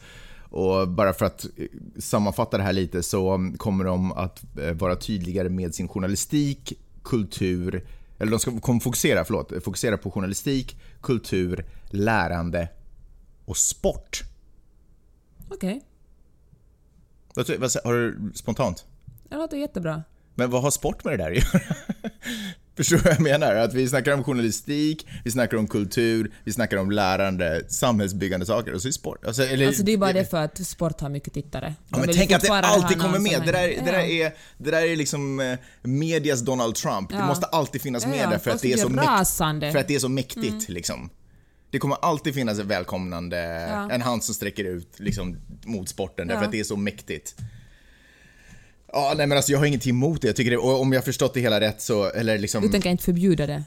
Och 0.49 0.87
bara 0.87 1.13
för 1.13 1.25
att 1.25 1.45
eh, 1.57 1.65
sammanfatta 1.99 2.57
det 2.57 2.63
här 2.63 2.73
lite 2.73 3.03
så 3.03 3.29
mm, 3.33 3.57
kommer 3.57 3.85
de 3.85 4.11
att 4.11 4.43
eh, 4.61 4.73
vara 4.73 4.95
tydligare 4.95 5.49
med 5.49 5.75
sin 5.75 5.87
journalistik, 5.87 6.73
kultur, 7.03 7.85
eller 8.19 8.31
de 8.31 8.39
ska 8.39 8.59
kommer 8.59 8.79
fokusera, 8.79 9.25
förlåt, 9.25 9.63
fokusera 9.63 9.97
på 9.97 10.11
journalistik, 10.11 10.79
kultur, 11.01 11.65
lärande 11.89 12.67
och 13.49 13.57
sport. 13.57 14.23
Okej. 15.49 15.81
Vad, 17.33 17.47
ty- 17.47 17.57
vad, 17.57 17.71
har 17.83 17.93
du 17.93 18.31
spontant? 18.35 18.85
Det 19.29 19.35
låter 19.37 19.57
jättebra. 19.57 20.03
Men 20.35 20.49
vad 20.49 20.61
har 20.61 20.71
sport 20.71 21.03
med 21.03 21.13
det 21.13 21.23
där 21.23 21.31
att 21.31 21.37
göra? 21.37 21.75
Förstår 22.77 22.97
du 22.97 23.03
vad 23.03 23.13
jag 23.13 23.21
menar? 23.21 23.55
Att 23.55 23.73
vi 23.73 23.87
snackar 23.89 24.13
om 24.13 24.23
journalistik, 24.23 25.07
vi 25.23 25.31
snackar 25.31 25.57
om 25.57 25.67
kultur, 25.67 26.31
vi 26.43 26.53
snackar 26.53 26.77
om 26.77 26.91
lärande, 26.91 27.65
samhällsbyggande 27.69 28.45
saker 28.45 28.73
och 28.73 28.81
så 28.81 28.87
är 28.87 28.91
sport. 28.91 29.25
Alltså, 29.25 29.43
eller, 29.43 29.67
Alltså 29.67 29.83
det 29.83 29.93
är 29.93 29.97
bara 29.97 30.13
det 30.13 30.25
för 30.25 30.37
att 30.37 30.67
sport 30.67 31.01
har 31.01 31.09
mycket 31.09 31.33
tittare. 31.33 31.75
Ja, 31.89 31.97
men 31.97 32.09
tänk 32.13 32.31
att 32.31 32.41
det 32.41 32.49
alltid 32.53 33.01
kommer 33.01 33.19
med. 33.19 33.41
Det 33.45 33.51
där, 33.51 33.67
det, 33.67 33.91
där 33.91 33.99
är, 33.99 34.33
det 34.57 34.71
där 34.71 34.81
är 34.81 34.95
liksom 34.95 35.39
eh, 35.39 35.57
medias 35.81 36.41
Donald 36.41 36.75
Trump. 36.75 37.09
Det 37.09 37.15
Ja. 37.15 37.27
måste 37.27 37.45
alltid 37.45 37.81
finnas 37.81 38.03
Ja, 38.03 38.09
med 38.09 38.29
där 38.29 38.37
för 38.37 38.51
att, 38.51 38.61
det 38.61 38.73
är 38.73 38.77
så 38.77 38.89
mäkt, 38.89 39.71
för 39.71 39.77
att 39.79 39.87
det 39.87 39.95
är 39.95 39.99
så 39.99 40.09
mäktigt. 40.09 40.69
Liksom. 40.69 41.09
Det 41.71 41.79
kommer 41.79 41.95
alltid 41.95 42.33
finnas 42.33 42.59
ett 42.59 42.65
välkomnande, 42.65 43.67
Ja. 43.69 43.91
en 43.91 44.01
hand 44.01 44.23
som 44.23 44.35
sträcker 44.35 44.63
ut 44.63 44.99
liksom, 44.99 45.37
mot 45.65 45.89
sporten 45.89 46.27
därför 46.27 46.41
Ja. 46.41 46.45
att 46.45 46.51
det 46.51 46.59
är 46.59 46.63
så 46.63 46.77
mäktigt. 46.77 47.35
Ja, 48.93 49.13
nej 49.17 49.27
men 49.27 49.37
alltså 49.37 49.51
jag 49.51 49.59
har 49.59 49.65
ingenting 49.65 49.89
emot 49.89 50.21
det. 50.21 50.27
Jag 50.27 50.35
tycker 50.35 50.51
det, 50.51 50.57
och 50.57 50.81
om 50.81 50.93
jag 50.93 50.99
har 50.99 51.05
förstått 51.05 51.33
det 51.33 51.39
hela 51.39 51.59
rätt 51.59 51.81
så, 51.81 52.09
eller 52.09 52.37
liksom... 52.37 52.61
Du 52.61 52.69
tänker 52.69 52.89
inte 52.89 53.03
förbjuda 53.03 53.47
det? 53.47 53.63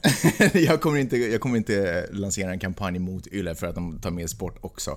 jag, 0.58 0.80
kommer 0.80 0.98
inte, 0.98 1.16
jag 1.16 1.40
kommer 1.40 1.56
inte 1.56 2.06
lansera 2.12 2.50
en 2.50 2.58
kampanj 2.58 2.98
mot 2.98 3.26
YLE 3.26 3.54
för 3.54 3.66
att 3.66 3.74
de 3.74 3.98
tar 4.00 4.10
med 4.10 4.30
sport 4.30 4.58
också. 4.60 4.90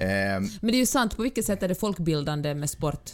Eh, 0.00 0.06
Men 0.06 0.50
det 0.60 0.72
är 0.72 0.78
ju 0.78 0.86
sant, 0.86 1.16
på 1.16 1.22
vilket 1.22 1.44
sätt 1.44 1.62
är 1.62 1.68
det 1.68 1.74
folkbildande 1.74 2.54
med 2.54 2.70
sport? 2.70 3.10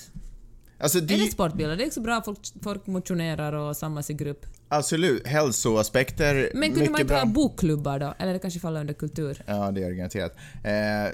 alltså 0.78 0.98
Är 0.98 1.02
det, 1.02 1.16
det 1.16 1.30
sportbildande? 1.32 1.76
Det 1.76 1.84
är 1.84 1.86
också 1.86 2.00
bra, 2.00 2.22
folk, 2.24 2.38
folk 2.62 2.86
motionerar 2.86 3.52
och 3.52 3.76
samlas 3.76 4.10
i 4.10 4.14
grupp. 4.14 4.46
Absolut, 4.68 5.26
hälsoaspekter, 5.26 6.50
Men 6.54 6.74
kunde 6.74 6.90
man 6.90 7.00
inte 7.00 7.12
bra. 7.14 7.18
ha 7.18 7.26
bokklubbar 7.26 7.98
då? 7.98 8.14
Eller 8.18 8.32
det 8.32 8.38
kanske 8.38 8.60
faller 8.60 8.80
under 8.80 8.94
kultur? 8.94 9.42
Ja, 9.46 9.70
det 9.70 9.82
är 9.84 9.88
det 9.88 9.94
garanterat. 9.94 10.36
Eh, 10.64 10.70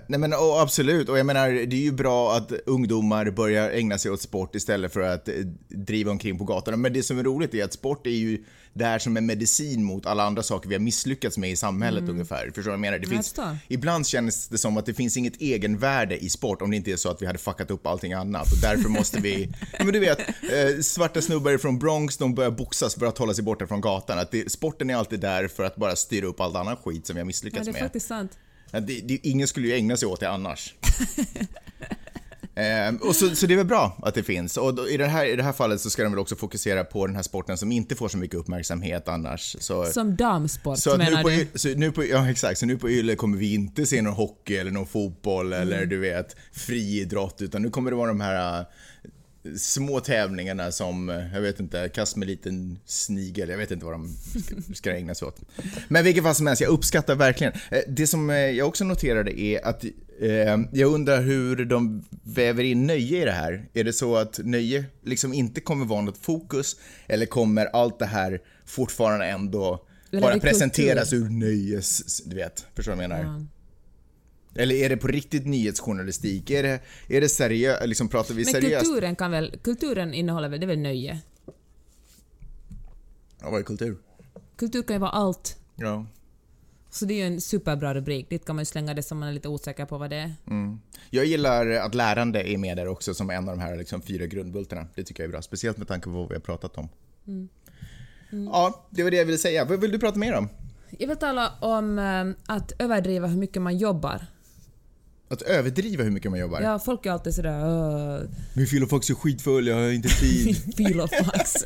nej 0.09 0.21
men 0.21 0.33
och 0.33 0.61
absolut, 0.61 1.09
och 1.09 1.19
jag 1.19 1.27
menar 1.27 1.49
det 1.51 1.77
är 1.77 1.81
ju 1.81 1.93
bra 1.93 2.37
att 2.37 2.53
ungdomar 2.67 3.31
börjar 3.31 3.71
ägna 3.71 3.99
sig 3.99 4.11
åt 4.11 4.21
sport 4.23 4.55
istället 4.55 4.93
för 4.93 5.01
att 5.01 5.29
eh, 5.29 5.35
driva 5.69 6.11
omkring 6.11 6.39
på 6.39 6.45
gatorna. 6.45 6.77
Men 6.77 6.93
det 6.93 7.03
som 7.03 7.19
är 7.19 7.23
roligt 7.23 7.55
är 7.55 7.65
att 7.65 7.73
sport 7.73 8.07
är 8.07 8.11
ju 8.11 8.45
det 8.77 8.85
här 8.85 8.99
som 8.99 9.17
är 9.17 9.21
medicin 9.21 9.85
mot 9.85 10.07
alla 10.07 10.23
andra 10.25 10.43
saker 10.43 10.69
vi 10.69 10.75
har 10.75 10.81
misslyckats 10.81 11.39
med 11.39 11.51
i 11.51 11.57
samhället 11.57 12.09
ungefär. 12.09 12.45
Förstår 12.47 12.63
du 12.63 12.69
vad 12.69 12.73
jag 12.73 12.81
menar? 12.81 12.99
Det 12.99 13.03
Jag 13.05 13.11
finns, 13.11 13.27
förstår. 13.29 13.59
ibland 13.69 14.07
känns 14.07 14.49
det 14.49 14.59
som 14.59 14.77
att 14.77 14.87
det 14.87 14.95
finns 14.95 15.17
inget 15.17 15.41
egenvärde 15.41 16.25
i 16.25 16.31
sport 16.31 16.63
om 16.63 16.71
det 16.71 16.77
inte 16.77 16.93
är 16.93 16.97
så 16.97 17.11
att 17.11 17.23
vi 17.23 17.27
hade 17.27 17.39
fuckat 17.39 17.71
upp 17.71 17.87
allting 17.87 18.13
annat. 18.13 18.53
Och 18.53 18.59
därför 18.63 18.89
måste 18.89 19.21
vi, 19.21 19.53
men 19.79 19.87
du 19.93 19.99
vet, 20.01 20.19
eh, 20.21 20.81
svarta 20.83 21.23
snubbar 21.23 21.59
från 21.59 21.79
Bronx, 21.79 22.17
de 22.17 22.35
börjar 22.35 22.51
boxas 22.51 22.95
för 22.95 23.07
att 23.07 23.19
hålla 23.19 23.35
sig 23.35 23.44
borta 23.45 23.67
från 23.67 23.81
gatan. 23.81 24.19
Att 24.19 24.31
det, 24.31 24.53
sporten 24.53 24.91
är 24.91 24.97
alltid 24.97 25.21
där 25.21 25.49
för 25.49 25.65
att 25.65 25.77
bara 25.77 25.97
styra 25.97 26.27
upp 26.27 26.41
all 26.41 26.57
annan 26.57 26.77
skit 26.77 27.07
som 27.07 27.15
vi 27.15 27.21
har 27.21 27.25
Ja, 27.25 27.27
misslyckats 27.27 27.65
det 27.65 27.71
är 27.71 27.73
med. 27.73 27.83
faktiskt 27.83 28.07
sant. 28.09 28.39
Ja, 28.71 28.81
det, 28.81 29.01
det, 29.01 29.27
ingen 29.27 29.49
skulle 29.49 29.69
ju 29.69 29.75
ägna 29.75 29.97
sig 29.97 30.09
åt 30.09 30.21
det 30.21 30.29
annars. 30.31 30.75
eh, 32.55 32.95
och 33.09 33.17
så, 33.17 33.37
så 33.37 33.47
det 33.47 33.55
är 33.55 33.57
väl 33.57 33.67
bra 33.67 33.99
att 34.03 34.15
det 34.15 34.23
finns. 34.23 34.57
Och 34.57 34.75
då, 34.75 34.89
i, 34.89 34.97
det 34.97 35.07
här, 35.07 35.27
i 35.27 35.37
det 35.37 35.43
här 35.43 35.53
fallet 35.53 35.81
så 35.81 35.91
ska 35.91 36.03
de 36.03 36.13
väl 36.13 36.19
också 36.19 36.37
fokusera 36.37 36.85
på 36.85 37.07
den 37.07 37.17
här 37.17 37.23
sporten 37.23 37.59
som 37.59 37.73
inte 37.73 37.95
får 37.95 38.09
så 38.09 38.19
mycket 38.19 38.37
uppmärksamhet 38.37 39.09
annars. 39.09 39.57
Så, 39.61 39.85
Som 39.85 40.17
damsport 40.17 40.79
så, 40.79 40.97
menar 40.97 41.23
på, 41.23 41.29
du? 41.29 41.47
Så 41.55 41.69
nu 41.69 41.93
på, 41.93 42.05
ja, 42.05 42.31
exakt, 42.31 42.59
så 42.59 42.67
nu 42.67 42.79
på 42.79 42.91
Yle 42.91 43.17
kommer 43.17 43.39
vi 43.39 43.55
inte 43.55 43.87
se 43.87 44.03
någon 44.03 44.15
hockey 44.15 44.57
eller 44.57 44.71
någon 44.71 44.87
fotboll 44.87 45.53
Mm. 45.53 45.63
eller 45.69 45.87
du 45.87 45.99
vet 45.99 46.37
friidrott 46.53 47.43
utan 47.43 47.63
nu 47.63 47.71
kommer 47.71 47.91
det 47.91 47.97
vara 47.97 48.09
de 48.09 48.21
här 48.21 48.65
små 49.57 50.01
tävlingarna 50.01 50.73
som, 50.73 51.09
jag 51.35 51.41
vet 51.41 51.61
inte, 51.61 51.89
kast 51.89 52.17
med 52.17 52.29
liten 52.29 52.79
snigel, 52.85 53.49
jag 53.49 53.59
vet 53.59 53.71
inte 53.71 53.85
vad 53.85 53.95
de 53.95 54.09
ska, 54.45 54.75
ska 54.75 54.97
ägna 54.97 55.15
sig 55.15 55.29
åt. 55.29 55.41
Men 55.89 56.05
vilket 56.05 56.25
fall 56.25 56.35
som 56.35 56.47
helst, 56.47 56.63
jag 56.63 56.71
uppskattar 56.71 57.15
verkligen. 57.15 57.53
Eh, 57.71 57.79
Det 57.89 58.07
som 58.07 58.31
eh, 58.31 58.37
jag 58.37 58.69
också 58.69 58.85
noterade 58.85 59.41
är 59.41 59.67
att 59.67 59.85
eh, 60.21 60.59
jag 60.73 60.93
undrar 60.95 61.23
hur 61.23 61.65
de 61.65 62.05
väver 62.23 62.63
in 62.65 62.87
nöje 62.87 63.23
i 63.23 63.25
det 63.25 63.33
här. 63.33 63.69
Är 63.75 63.85
det 63.85 63.93
så 63.93 64.17
att 64.17 64.41
nöje 64.45 64.85
liksom 65.03 65.35
inte 65.35 65.61
kommer 65.61 65.87
vara 65.87 66.01
något 66.01 66.19
fokus 66.19 66.77
eller 67.07 67.27
kommer 67.27 67.67
allt 67.67 67.99
det 67.99 68.07
här 68.07 68.41
fortfarande 68.67 69.27
ändå 69.27 69.87
bara 70.21 70.39
presenteras 70.39 71.13
ur 71.13 71.29
nöjes... 71.29 72.23
Du 72.25 72.37
vet, 72.37 72.67
förstår 72.75 72.93
du 72.93 72.97
vad 72.97 73.05
jag 73.05 73.11
menar? 73.11 73.25
Ja. 73.25 73.47
Eller 74.55 74.75
är 74.75 74.89
det 74.89 74.97
på 74.97 75.07
riktigt 75.07 75.47
nyhetsjournalistik? 75.47 76.51
Är 76.51 76.63
det, 76.63 76.81
är 77.09 77.21
det 77.21 77.29
seriöst? 77.29 77.87
Liksom 77.87 78.09
pratar 78.09 78.35
vi 78.35 78.45
Men 78.45 78.53
seriöst? 78.53 78.85
kulturen 78.85 79.17
kan 79.17 79.31
väl, 79.31 79.59
kulturen 79.63 80.15
innehåller 80.15 80.49
väl, 80.49 80.61
det 80.61 80.65
är 80.67 80.69
väl 80.69 80.79
nöje? 80.79 81.21
Ja, 83.41 83.51
vad 83.51 83.61
är 83.61 83.65
kultur? 83.65 83.97
Kultur 84.57 84.83
kan 84.83 84.97
ju 84.97 85.01
vara 85.01 85.11
allt. 85.11 85.57
Ja. 85.77 86.07
Så 86.91 87.05
det 87.05 87.15
är 87.15 87.17
ju 87.17 87.35
en 87.35 87.41
superbra 87.41 87.95
rubrik. 87.95 88.31
Dit 88.31 88.45
kan 88.45 88.57
man 88.57 88.61
ju 88.61 88.67
slänga 88.67 88.95
det 88.95 89.03
som 89.03 89.19
man 89.19 89.29
är 89.29 89.33
lite 89.33 89.49
osäker 89.49 89.85
på 89.85 89.99
vad 89.99 90.11
det 90.11 90.17
är. 90.17 90.35
Mm. 90.47 90.81
Jag 91.11 91.25
gillar 91.25 91.67
att 91.71 91.95
lärande 91.95 92.49
är 92.51 92.59
med 92.59 92.77
där 92.77 92.89
också 92.89 93.15
som 93.15 93.31
en 93.31 93.49
av 93.49 93.57
de 93.57 93.63
här 93.63 93.77
liksom, 93.77 94.03
fyra 94.03 94.27
grundbultarna. 94.27 94.87
Det 94.95 95.05
tycker 95.05 95.23
jag 95.23 95.29
är 95.29 95.33
bra. 95.33 95.43
Speciellt 95.43 95.79
med 95.79 95.89
tanke 95.89 96.05
på 96.05 96.11
vad 96.11 96.29
vi 96.29 96.35
har 96.35 96.41
pratat 96.41 96.79
om. 96.79 96.89
Mm. 97.27 97.49
Ja, 98.31 98.87
det 98.91 99.03
var 99.03 99.11
det 99.11 99.17
jag 99.17 99.25
ville 99.25 99.39
säga. 99.39 99.65
Vad 99.65 99.81
vill 99.81 99.93
du 99.93 99.99
prata 99.99 100.19
mer 100.19 100.35
om? 100.35 100.49
Jag 100.99 101.09
vill 101.09 101.17
tala 101.17 101.53
om 101.61 101.99
eh, 101.99 102.55
att 102.55 102.73
överdriva 102.79 103.27
hur 103.27 103.39
mycket 103.39 103.63
man 103.63 103.79
jobbar. 103.79 104.27
Att 105.29 105.43
överdriva 105.43 106.05
hur 106.05 106.11
mycket 106.11 106.31
man 106.31 106.41
jobbar. 106.41 106.61
Ja, 106.61 106.79
folk 106.79 107.07
är 107.07 107.11
alltid 107.11 107.35
sådär 107.35 108.21
uh, 108.21 108.29
Min 108.55 108.67
filofax 108.67 109.11
är 109.11 109.15
skitfull, 109.15 109.67
jag 109.67 109.77
har 109.77 109.91
inte 109.91 110.09
tid. 110.09 110.75
filofax. 110.77 111.55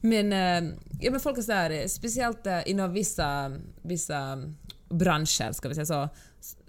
men, 0.00 0.32
eh, 0.32 0.72
ja, 1.00 1.10
men 1.10 1.20
folk 1.20 1.38
är 1.38 1.42
sådär, 1.42 1.88
speciellt 1.88 2.46
eh, 2.46 2.70
inom 2.70 2.92
vissa, 2.92 3.52
vissa 3.82 4.42
branscher, 4.88 5.52
ska 5.52 5.68
vi 5.68 5.74
säga 5.74 5.86
så, 5.86 6.08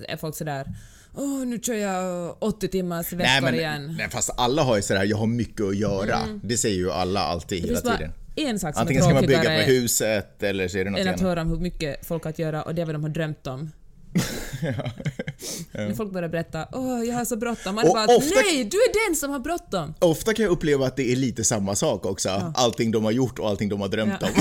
är 0.07 0.17
folk 0.17 0.35
sådär 0.35 0.75
Åh, 1.19 1.45
nu 1.45 1.59
kör 1.59 1.73
jag 1.73 2.35
80 2.39 2.67
timmars 2.67 3.13
veckor 3.13 3.23
nej, 3.23 3.41
men, 3.41 3.55
igen. 3.55 3.95
nej, 3.97 4.09
fast 4.09 4.29
alla 4.37 4.63
har 4.63 4.75
ju 4.75 4.81
sådär, 4.81 5.03
jag 5.03 5.17
har 5.17 5.27
mycket 5.27 5.65
att 5.65 5.77
göra. 5.77 6.19
Det 6.43 6.57
säger 6.57 6.75
ju 6.75 6.91
alla 6.91 7.19
alltid, 7.19 7.65
hela 7.65 7.81
tiden. 7.81 8.11
en 8.35 8.59
sak 8.59 8.73
som 8.73 8.81
Antingen 8.81 9.03
är 9.03 9.05
ska 9.05 9.13
man 9.13 9.25
bygga 9.25 9.43
på 9.43 9.71
huset 9.71 10.43
eller 10.43 10.67
så 10.67 10.77
är 10.77 10.85
det 10.85 10.91
något 10.91 10.99
än 10.99 11.07
att 11.07 11.13
annat. 11.13 11.21
höra 11.21 11.41
om 11.41 11.47
hur 11.47 11.57
mycket 11.57 12.05
folk 12.05 12.23
har 12.23 12.29
att 12.29 12.39
göra 12.39 12.61
och 12.61 12.75
det 12.75 12.81
är 12.81 12.85
vad 12.85 12.95
de 12.95 13.03
har 13.03 13.09
drömt 13.09 13.47
om. 13.47 13.71
När 15.71 15.93
folk 15.93 16.11
börjar 16.13 16.29
berätta 16.29 16.67
åh, 16.73 17.03
jag 17.03 17.15
har 17.15 17.25
så 17.25 17.35
bråttom. 17.35 17.75
Man 17.75 17.87
Och 17.87 17.93
bara 17.93 18.15
ofta- 18.17 18.35
nej, 18.35 18.63
du 18.63 18.77
är 18.77 19.07
den 19.09 19.15
som 19.15 19.31
har 19.31 19.39
bråttom! 19.39 19.93
Ofta 19.99 20.33
kan 20.33 20.43
jag 20.45 20.51
uppleva 20.51 20.85
att 20.87 20.95
det 20.95 21.11
är 21.11 21.15
lite 21.15 21.43
samma 21.43 21.75
sak 21.75 22.05
också. 22.05 22.51
Allting 22.55 22.91
de 22.91 23.03
har 23.05 23.11
gjort 23.11 23.39
och 23.39 23.47
allting 23.49 23.69
de 23.69 23.81
har 23.81 23.87
drömt 23.87 24.13
Ja. 24.21 24.27
om. 24.27 24.33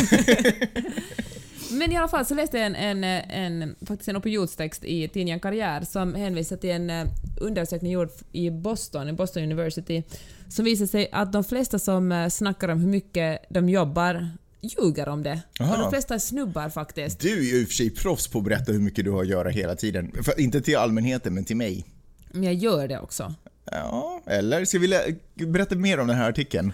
Men 1.78 1.92
i 1.92 1.96
alla 1.96 2.08
fall 2.08 2.26
så 2.26 2.34
läste 2.34 2.58
jag 2.58 2.66
en, 2.66 2.74
en, 2.74 3.04
en, 3.04 3.74
faktiskt 3.86 4.08
en 4.08 4.16
opinionstext 4.16 4.84
i 4.84 5.08
tidningen 5.08 5.40
Karriär 5.40 5.80
som 5.84 6.14
hänvisar 6.14 6.56
till 6.56 6.70
en 6.70 6.90
eh, 6.90 7.06
undersökning 7.40 7.92
gjord 7.92 8.10
i 8.32 8.50
Boston, 8.50 9.08
i 9.08 9.12
Boston 9.12 9.42
University, 9.42 10.02
som 10.48 10.64
visar 10.64 10.86
sig 10.86 11.08
att 11.12 11.32
de 11.32 11.44
flesta 11.44 11.78
som 11.78 12.12
eh, 12.12 12.28
snackar 12.28 12.68
om 12.68 12.80
hur 12.80 12.88
mycket 12.88 13.38
de 13.50 13.68
jobbar 13.68 14.28
ljuger 14.60 15.08
om 15.08 15.22
det. 15.22 15.40
Aha. 15.60 15.72
Och 15.72 15.78
de 15.78 15.90
flesta 15.90 16.14
är 16.14 16.18
snubbar 16.18 16.68
faktiskt. 16.68 17.20
Du 17.20 17.38
är 17.38 17.42
ju 17.42 17.60
i 17.60 17.64
och 17.64 17.68
för 17.68 17.74
sig 17.74 17.90
proffs 17.90 18.28
på 18.28 18.38
att 18.38 18.44
berätta 18.44 18.72
hur 18.72 18.80
mycket 18.80 19.04
du 19.04 19.10
har 19.10 19.22
att 19.22 19.28
göra 19.28 19.48
hela 19.48 19.76
tiden. 19.76 20.12
För, 20.22 20.40
inte 20.40 20.60
till 20.60 20.76
allmänheten, 20.76 21.34
men 21.34 21.44
till 21.44 21.56
mig. 21.56 21.84
Men 22.30 22.42
jag 22.42 22.54
gör 22.54 22.88
det 22.88 23.00
också. 23.00 23.34
Ja, 23.70 24.22
eller? 24.26 24.64
Ska 24.64 24.78
vi 24.78 25.16
berätta 25.46 25.74
mer 25.74 26.00
om 26.00 26.06
den 26.06 26.16
här 26.16 26.28
artikeln? 26.30 26.72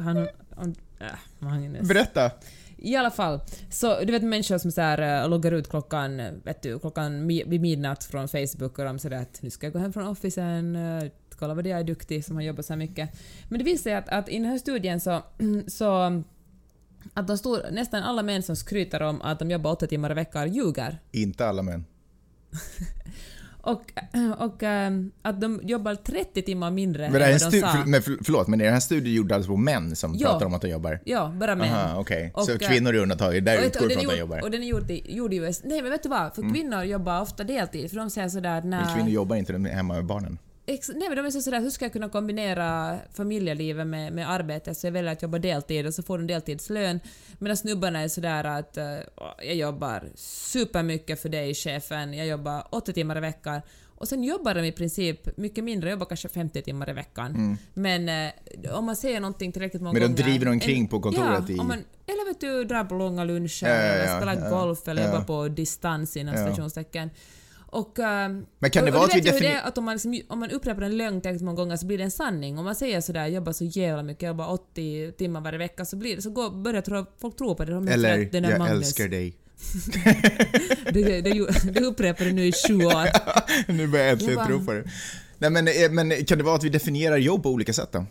Han, 0.00 0.28
han, 0.56 0.76
äh. 1.00 1.82
Berätta! 1.82 2.30
I 2.76 2.96
alla 2.96 3.10
fall, 3.10 3.40
så 3.70 4.00
du 4.00 4.12
vet 4.12 4.22
människor 4.22 4.58
som 4.58 4.72
så 4.72 4.80
här, 4.80 5.22
äh, 5.22 5.28
loggar 5.28 5.52
ut 5.52 5.68
klockan, 5.68 6.20
äh, 6.20 6.32
vet 6.44 6.62
du, 6.62 6.78
klockan 6.78 7.26
vid 7.26 7.60
midnatt 7.60 8.04
från 8.04 8.28
Facebook 8.28 8.78
och 8.78 8.84
de 8.84 8.98
säger 8.98 9.22
att 9.22 9.42
nu 9.42 9.50
ska 9.50 9.66
jag 9.66 9.72
gå 9.72 9.78
hem 9.78 9.92
från 9.92 10.06
officen, 10.06 10.78
kolla 11.34 11.54
vad 11.54 11.66
jag 11.66 11.80
är 11.80 11.84
duktig 11.84 12.24
som 12.24 12.36
har 12.36 12.42
jobbat 12.42 12.66
så 12.66 12.72
här 12.72 12.78
mycket. 12.78 13.10
Men 13.48 13.58
det 13.58 13.64
visar 13.64 13.82
sig 13.82 13.94
att, 13.94 14.08
att 14.08 14.28
i 14.28 14.38
den 14.38 14.44
här 14.44 14.58
studien 14.58 15.00
så, 15.00 15.22
så 15.66 16.22
att 17.14 17.26
de 17.26 17.38
stor, 17.38 17.60
nästan 17.72 18.02
alla 18.02 18.22
män 18.22 18.42
som 18.42 18.56
skryter 18.56 19.02
om 19.02 19.22
att 19.22 19.38
de 19.38 19.50
jobbar 19.50 19.70
åtta 19.72 19.86
timmar 19.86 20.10
i 20.10 20.14
veckan 20.14 20.52
ljuger. 20.52 20.98
Inte 21.12 21.46
alla 21.46 21.62
män. 21.62 21.84
Och, 23.66 23.92
och 24.38 24.62
ähm, 24.62 25.12
att 25.22 25.40
de 25.40 25.60
jobbar 25.62 25.94
30 25.94 26.42
timmar 26.42 26.70
mindre 26.70 27.02
Men, 27.10 27.20
det 27.20 27.26
än 27.26 27.38
vad 27.42 27.52
de 27.52 27.60
sa. 27.60 27.68
för, 27.68 27.84
men 27.84 28.02
för, 28.02 28.18
förlåt, 28.24 28.48
men 28.48 28.60
är 28.60 28.64
den 28.64 28.72
här 28.72 28.80
studien 28.80 29.14
gjord 29.14 29.32
alltså 29.32 29.50
på 29.50 29.56
män 29.56 29.96
som 29.96 30.14
Ja. 30.14 30.28
pratar 30.28 30.46
om 30.46 30.54
att 30.54 30.62
de 30.62 30.68
jobbar? 30.68 31.00
Ja, 31.04 31.32
bara 31.36 31.54
män. 31.54 31.72
Aha. 31.74 31.94
Så 31.94 32.00
Och, 32.34 32.50
äh, 32.50 32.58
kvinnor 32.68 32.94
är 32.94 32.98
undantaget, 32.98 33.44
där 33.44 33.58
Och, 33.58 33.64
utgår 33.64 33.88
från 33.88 33.98
att 33.98 34.10
de 34.10 34.18
jobbar? 34.18 34.36
Mm. 34.36 34.44
och 34.44 34.50
den 34.50 34.62
är 34.62 34.66
gjord 34.66 34.90
i, 34.90 35.16
gjord 35.16 35.32
i 35.34 35.36
US. 35.36 35.64
Nej 35.64 35.82
men 35.82 35.90
vet 35.90 36.02
du 36.02 36.08
vad? 36.08 36.34
För 36.34 36.54
kvinnor 36.54 36.82
jobbar 36.82 37.20
ofta 37.20 37.44
deltid 37.44 37.90
för 37.90 37.96
de 37.96 38.10
säger 38.10 38.28
sådär 38.28 38.60
Men 38.60 38.70
när... 38.70 38.94
kvinnor 38.94 39.10
jobbar 39.10 39.36
inte, 39.36 39.52
de 39.52 39.66
är 39.66 39.70
hemma 39.70 39.94
med 39.94 40.04
barnen. 40.04 40.38
Ex, 40.66 40.88
nej 40.88 41.08
men 41.08 41.16
de 41.16 41.26
är 41.26 41.30
sådär, 41.30 41.60
hur 41.60 41.70
ska 41.70 41.84
jag 41.84 41.92
kunna 41.92 42.08
kombinera 42.08 42.98
familjelivet 43.12 43.86
med, 43.86 44.12
med 44.12 44.30
arbete? 44.30 44.74
Så 44.74 44.86
jag 44.86 44.92
väljer 44.92 45.12
att 45.12 45.22
jobba 45.22 45.38
deltid 45.38 45.86
och 45.86 45.94
så 45.94 46.02
får 46.02 46.18
de 46.18 46.26
deltidslön. 46.26 47.00
Medan 47.38 47.56
snubbarna 47.56 48.00
är 48.00 48.08
sådär 48.08 48.44
att 48.44 48.78
uh, 48.78 48.84
jag 49.46 49.54
jobbar 49.54 50.08
supermycket 50.16 51.20
för 51.22 51.28
dig 51.28 51.54
chefen, 51.54 52.14
jag 52.14 52.26
jobbar 52.26 52.66
åtta 52.70 52.92
timmar 52.92 53.16
i 53.16 53.20
veckan. 53.20 53.60
Och 53.96 54.08
sen 54.08 54.24
jobbar 54.24 54.54
de 54.54 54.64
i 54.64 54.72
princip 54.72 55.36
mycket 55.36 55.64
mindre, 55.64 55.90
jobbar 55.90 56.06
kanske 56.06 56.28
50 56.28 56.62
timmar 56.62 56.90
i 56.90 56.92
veckan. 56.92 57.58
Men 57.74 58.08
eh, 58.08 58.74
om 58.78 58.84
man 58.84 58.96
säger 58.96 59.20
någonting 59.20 59.52
tillräckligt 59.52 59.82
många 59.82 59.98
Mm. 59.98 60.02
Men 60.10 60.16
de 60.16 60.22
gånger... 60.22 60.32
driver 60.38 60.52
omkring 60.52 60.88
på 60.88 61.00
kontoret 61.00 61.44
ja, 61.48 61.54
i- 61.54 61.56
man, 61.56 61.84
Eller 62.06 62.28
vet 62.28 62.40
du, 62.40 62.64
drar 62.64 62.84
på 62.84 62.94
långa 62.94 63.24
luncher, 63.24 63.66
Ja, 63.68 63.74
ja, 63.74 63.82
eller 63.82 64.16
spelar 64.16 64.50
golf, 64.50 64.88
eller 64.88 65.04
jobbar 65.06 65.20
på 65.24 65.48
distans 65.48 66.16
inom 66.16 66.34
Ja. 66.34 66.46
stationstecken. 66.46 67.10
Och, 67.74 67.98
ehm, 67.98 68.46
Men 68.58 68.70
kan 68.70 68.84
det 68.84 68.90
och, 68.90 68.96
vara 68.96 69.04
att 69.06 69.14
vi 69.16 69.20
du 69.20 69.30
vet 69.30 69.40
ju 69.42 69.46
hur 69.46 69.52
defini- 69.52 69.54
det 69.54 69.60
är 69.60 69.68
att 69.68 69.78
om 69.78 69.84
man, 69.84 69.94
liksom, 69.94 70.20
om 70.28 70.38
man 70.40 70.50
upprepar 70.50 70.82
en 70.82 70.96
lögn 70.96 71.20
tillräckligt 71.20 71.42
många 71.44 71.56
gånger 71.56 71.76
så 71.76 71.86
blir 71.86 71.98
det 71.98 72.04
en 72.04 72.10
sanning. 72.10 72.58
Om 72.58 72.64
man 72.64 72.74
säger 72.74 73.00
sådär, 73.00 73.26
jobbar 73.26 73.52
så 73.52 73.64
jävla 73.64 74.02
mycket, 74.02 74.26
jobbar 74.28 74.52
80 74.52 75.12
timmar 75.18 75.40
varje 75.40 75.58
vecka, 75.58 75.84
så, 75.84 75.96
blir 75.96 76.16
det, 76.16 76.22
så 76.22 76.30
går, 76.30 76.50
börjar 76.50 76.80
tro, 76.82 77.06
folk 77.20 77.36
tro 77.36 77.54
på 77.54 77.64
det. 77.64 77.72
De 77.72 77.88
Eller, 77.88 78.18
den 78.32 78.42
där 78.42 78.50
jag 78.50 78.58
Magnus, 78.58 78.78
älskar 78.78 79.08
dig. 79.08 79.34
Det, 80.92 81.20
det, 81.20 81.46
det 81.72 81.80
upprepar 81.80 82.24
du 82.24 82.32
nu 82.32 82.46
i 82.46 82.52
sju 82.52 82.74
år. 82.84 83.08
nu 83.72 83.86
börjar 83.86 84.04
jag 84.04 84.12
äntligen 84.12 84.34
Jag 84.34 84.42
bara- 84.48 84.56
tro 84.56 84.64
på 84.66 84.72
det. 84.72 84.84
Nej 85.38 85.50
men, 85.50 85.68
eh, 85.68 85.90
men 85.90 86.24
kan 86.24 86.38
det 86.38 86.44
vara 86.44 86.54
att 86.56 86.64
vi 86.64 86.68
definierar 86.68 87.16
jobb 87.16 87.42
på 87.42 87.50
olika 87.50 87.72
sätt 87.72 87.92
då? 87.92 88.06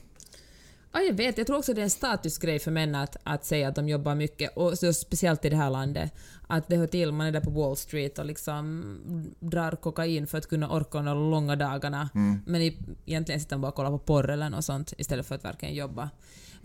Ja, 0.93 1.01
jag 1.01 1.13
vet. 1.13 1.37
Jag 1.37 1.47
tror 1.47 1.57
också 1.57 1.73
det 1.73 1.81
är 1.81 1.83
en 1.83 1.89
statusgrej 1.89 2.59
för 2.59 2.71
män 2.71 2.95
att, 2.95 3.17
att 3.23 3.45
säga 3.45 3.67
att 3.67 3.75
de 3.75 3.89
jobbar 3.89 4.15
mycket, 4.15 4.57
och 4.57 4.79
så 4.79 4.93
speciellt 4.93 5.45
i 5.45 5.49
det 5.49 5.55
här 5.55 5.69
landet. 5.69 6.11
Att 6.47 6.67
det 6.67 6.75
hör 6.75 6.87
till, 6.87 7.11
man 7.11 7.27
är 7.27 7.31
där 7.31 7.41
på 7.41 7.49
Wall 7.49 7.77
Street 7.77 8.19
och 8.19 8.25
liksom 8.25 8.83
drar 9.39 9.71
kokain 9.71 10.27
för 10.27 10.37
att 10.37 10.47
kunna 10.47 10.69
orka 10.69 11.01
de 11.01 11.31
långa 11.31 11.55
dagarna. 11.55 12.09
Mm. 12.15 12.39
Men 12.45 12.61
i, 12.61 12.77
egentligen 13.05 13.41
sitter 13.41 13.55
man 13.55 13.61
bara 13.61 13.67
och 13.67 13.75
kollar 13.75 13.91
på 13.91 13.99
porr 13.99 14.29
eller 14.29 14.49
något 14.49 14.65
sånt 14.65 14.93
istället 14.97 15.25
för 15.25 15.35
att 15.35 15.45
verkligen 15.45 15.75
jobba. 15.75 16.09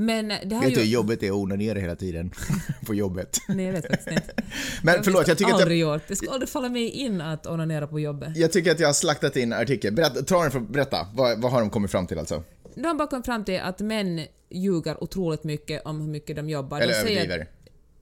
Men 0.00 0.28
det 0.28 0.54
här 0.54 0.62
hur 0.62 0.76
ju... 0.76 0.84
jobbet 0.84 1.22
är 1.22 1.26
att 1.26 1.32
onanera 1.32 1.78
hela 1.78 1.96
tiden? 1.96 2.30
på 2.86 2.94
jobbet. 2.94 3.38
Nej, 3.48 3.66
jag 3.66 3.72
vet 3.72 3.86
faktiskt 3.86 4.08
inte. 4.08 4.32
Men 4.82 5.04
förlåt, 5.04 5.28
jag 5.28 5.38
tycker 5.38 5.54
att 5.54 5.60
jag, 5.60 5.76
gjort. 5.76 6.02
Det 6.08 6.16
skulle 6.16 6.32
aldrig 6.32 6.48
falla 6.48 6.68
mig 6.68 6.88
in 6.88 7.20
att 7.20 7.46
onanera 7.46 7.86
på 7.86 8.00
jobbet. 8.00 8.36
jag 8.36 8.52
tycker 8.52 8.70
att 8.70 8.80
jag 8.80 8.88
har 8.88 8.92
slaktat 8.92 9.36
in 9.36 9.52
artikeln. 9.52 9.94
Berätta, 9.94 10.22
ta 10.22 10.42
den 10.42 10.50
för, 10.50 10.60
berätta. 10.60 11.06
Vad, 11.14 11.40
vad 11.40 11.52
har 11.52 11.60
de 11.60 11.70
kommit 11.70 11.90
fram 11.90 12.06
till 12.06 12.18
alltså? 12.18 12.42
De 12.82 12.84
har 12.88 12.94
bara 12.94 13.08
kommit 13.08 13.26
fram 13.26 13.44
till 13.44 13.60
att 13.60 13.80
män 13.80 14.26
ljuger 14.50 15.04
otroligt 15.04 15.44
mycket 15.44 15.82
om 15.84 16.00
hur 16.00 16.08
mycket 16.08 16.36
de 16.36 16.48
jobbar. 16.50 16.80
Eller 16.80 16.94
de 16.94 17.00
säger- 17.00 17.16
överdriver. 17.20 17.46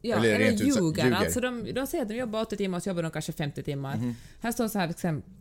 Ja, 0.03 0.17
Eller 0.17 0.35
eller, 0.35 0.51
ljuger. 0.51 0.81
ljuger. 0.83 1.13
Alltså 1.13 1.41
de, 1.41 1.73
de 1.73 1.87
säger 1.87 2.03
att 2.03 2.09
de 2.09 2.15
jobbar 2.17 2.43
80 2.43 2.57
timmar 2.57 2.77
och 2.79 2.83
så 2.83 2.89
jobbar 2.91 3.03
de 3.03 3.11
kanske 3.11 3.33
50 3.33 3.63
timmar. 3.63 3.97
Mhm. 3.97 4.15
Här 4.41 4.53
står 4.53 4.69
så 4.69 4.79
här 4.79 4.89
exempel. 4.89 5.33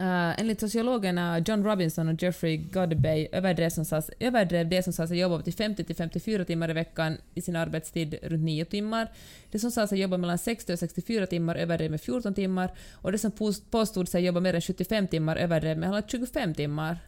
Uh, 0.00 0.40
enligt 0.40 0.60
sociologerna 0.60 1.38
John 1.38 1.64
Robinson 1.64 2.08
och 2.08 2.22
Jeffrey 2.22 2.56
Godbey 2.56 3.28
överdrev, 3.32 3.70
som 3.70 3.84
sades, 3.84 4.10
överdrev 4.20 4.68
det 4.68 4.82
som 4.82 4.92
sa 4.92 5.06
sig 5.06 5.18
jobba 5.18 5.42
till 5.42 5.52
50-54 5.52 6.44
timmar 6.44 6.70
i 6.70 6.72
veckan 6.72 7.16
i 7.34 7.40
sin 7.42 7.56
arbetstid 7.56 8.14
runt 8.22 8.44
9 8.44 8.64
timmar. 8.64 9.12
Det 9.50 9.58
som 9.58 9.70
sa 9.70 9.86
sig 9.86 9.98
jobba 10.00 10.16
mellan 10.16 10.38
60 10.38 10.72
och 10.72 10.78
64 10.78 11.26
timmar 11.26 11.56
överdrev 11.56 11.90
med 11.90 12.00
14 12.00 12.34
timmar 12.34 12.70
och 12.92 13.12
det 13.12 13.18
som 13.18 13.30
påst- 13.30 13.70
påstod 13.70 14.08
sig 14.08 14.24
jobba 14.24 14.40
mer 14.40 14.54
än 14.54 14.60
75 14.60 15.06
timmar 15.08 15.36
överdrev 15.36 15.78
med 15.78 15.88
hela 15.88 16.02
25 16.08 16.54
timmar. 16.54 16.98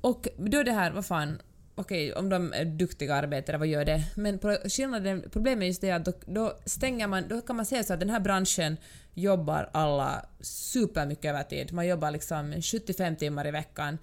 Och 0.00 0.28
då 0.36 0.62
det 0.62 0.72
här, 0.72 0.90
vad 0.90 1.06
fan, 1.06 1.38
okej, 1.74 2.14
om 2.14 2.28
de 2.28 2.52
är 2.52 2.64
duktiga 2.64 3.14
arbetare, 3.14 3.58
vad 3.58 3.68
gör 3.68 3.84
det? 3.84 4.04
Men 4.14 4.38
skillnaden, 4.64 5.24
problemet 5.32 5.62
är 5.62 5.66
just 5.66 5.80
det 5.80 5.90
att 5.90 6.04
då, 6.04 6.12
då 6.26 6.58
stänger 6.64 7.06
man, 7.06 7.28
då 7.28 7.40
kan 7.40 7.56
man 7.56 7.66
säga 7.66 7.82
så 7.82 7.94
att 7.94 8.00
den 8.00 8.10
här 8.10 8.20
branschen 8.20 8.76
jobbar 9.14 9.70
alla 9.72 10.26
supermycket 10.40 11.24
övertid. 11.24 11.72
Man 11.72 11.86
jobbar 11.86 12.10
liksom 12.10 12.62
75 12.62 13.16
timmar 13.16 13.46
i 13.46 13.50
veckan. 13.50 13.98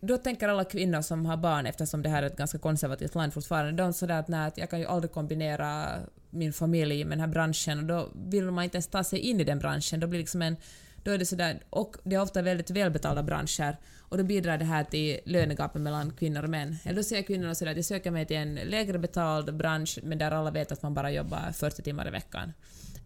Då 0.00 0.16
tänker 0.16 0.48
alla 0.48 0.64
kvinnor 0.64 1.02
som 1.02 1.26
har 1.26 1.36
barn, 1.36 1.66
eftersom 1.66 2.02
det 2.02 2.08
här 2.08 2.22
är 2.22 2.26
ett 2.26 2.36
ganska 2.36 2.58
konservativt 2.58 3.14
land 3.14 3.34
fortfarande, 3.34 3.82
de 3.82 3.92
sådär 3.92 4.18
att 4.18 4.28
nej, 4.28 4.46
att 4.46 4.58
jag 4.58 4.70
kan 4.70 4.80
ju 4.80 4.86
aldrig 4.86 5.12
kombinera 5.12 5.98
min 6.30 6.52
familj 6.52 7.04
med 7.04 7.18
den 7.18 7.20
här 7.20 7.32
branschen 7.32 7.78
och 7.78 7.84
då 7.84 8.08
vill 8.14 8.50
man 8.50 8.64
inte 8.64 8.76
ens 8.76 8.86
ta 8.86 9.04
sig 9.04 9.18
in 9.18 9.40
i 9.40 9.44
den 9.44 9.58
branschen. 9.58 10.00
Då 10.00 10.06
blir 10.06 10.18
det 10.18 10.22
liksom 10.22 10.42
en 10.42 10.56
då 11.04 11.10
är 11.10 11.18
det 11.18 11.26
sådär, 11.26 11.62
och 11.70 11.96
det 12.04 12.16
är 12.16 12.22
ofta 12.22 12.42
väldigt 12.42 12.70
välbetalda 12.70 13.22
branscher 13.22 13.76
och 14.10 14.18
då 14.18 14.24
bidrar 14.24 14.58
det 14.58 14.64
här 14.64 14.84
till 14.84 15.20
lönegapet 15.24 15.82
mellan 15.82 16.12
kvinnor 16.12 16.42
och 16.42 16.50
män. 16.50 16.76
Eller 16.84 16.96
då 16.96 17.02
säger 17.02 17.22
kvinnorna 17.22 17.54
sådär 17.54 17.70
att 17.70 17.76
jag 17.76 17.84
söker 17.84 18.10
mig 18.10 18.26
till 18.26 18.36
en 18.36 18.54
lägre 18.54 18.98
betald 18.98 19.54
bransch 19.54 19.98
men 20.02 20.18
där 20.18 20.30
alla 20.30 20.50
vet 20.50 20.72
att 20.72 20.82
man 20.82 20.94
bara 20.94 21.10
jobbar 21.10 21.52
40 21.52 21.82
timmar 21.82 22.08
i 22.08 22.10
veckan. 22.10 22.52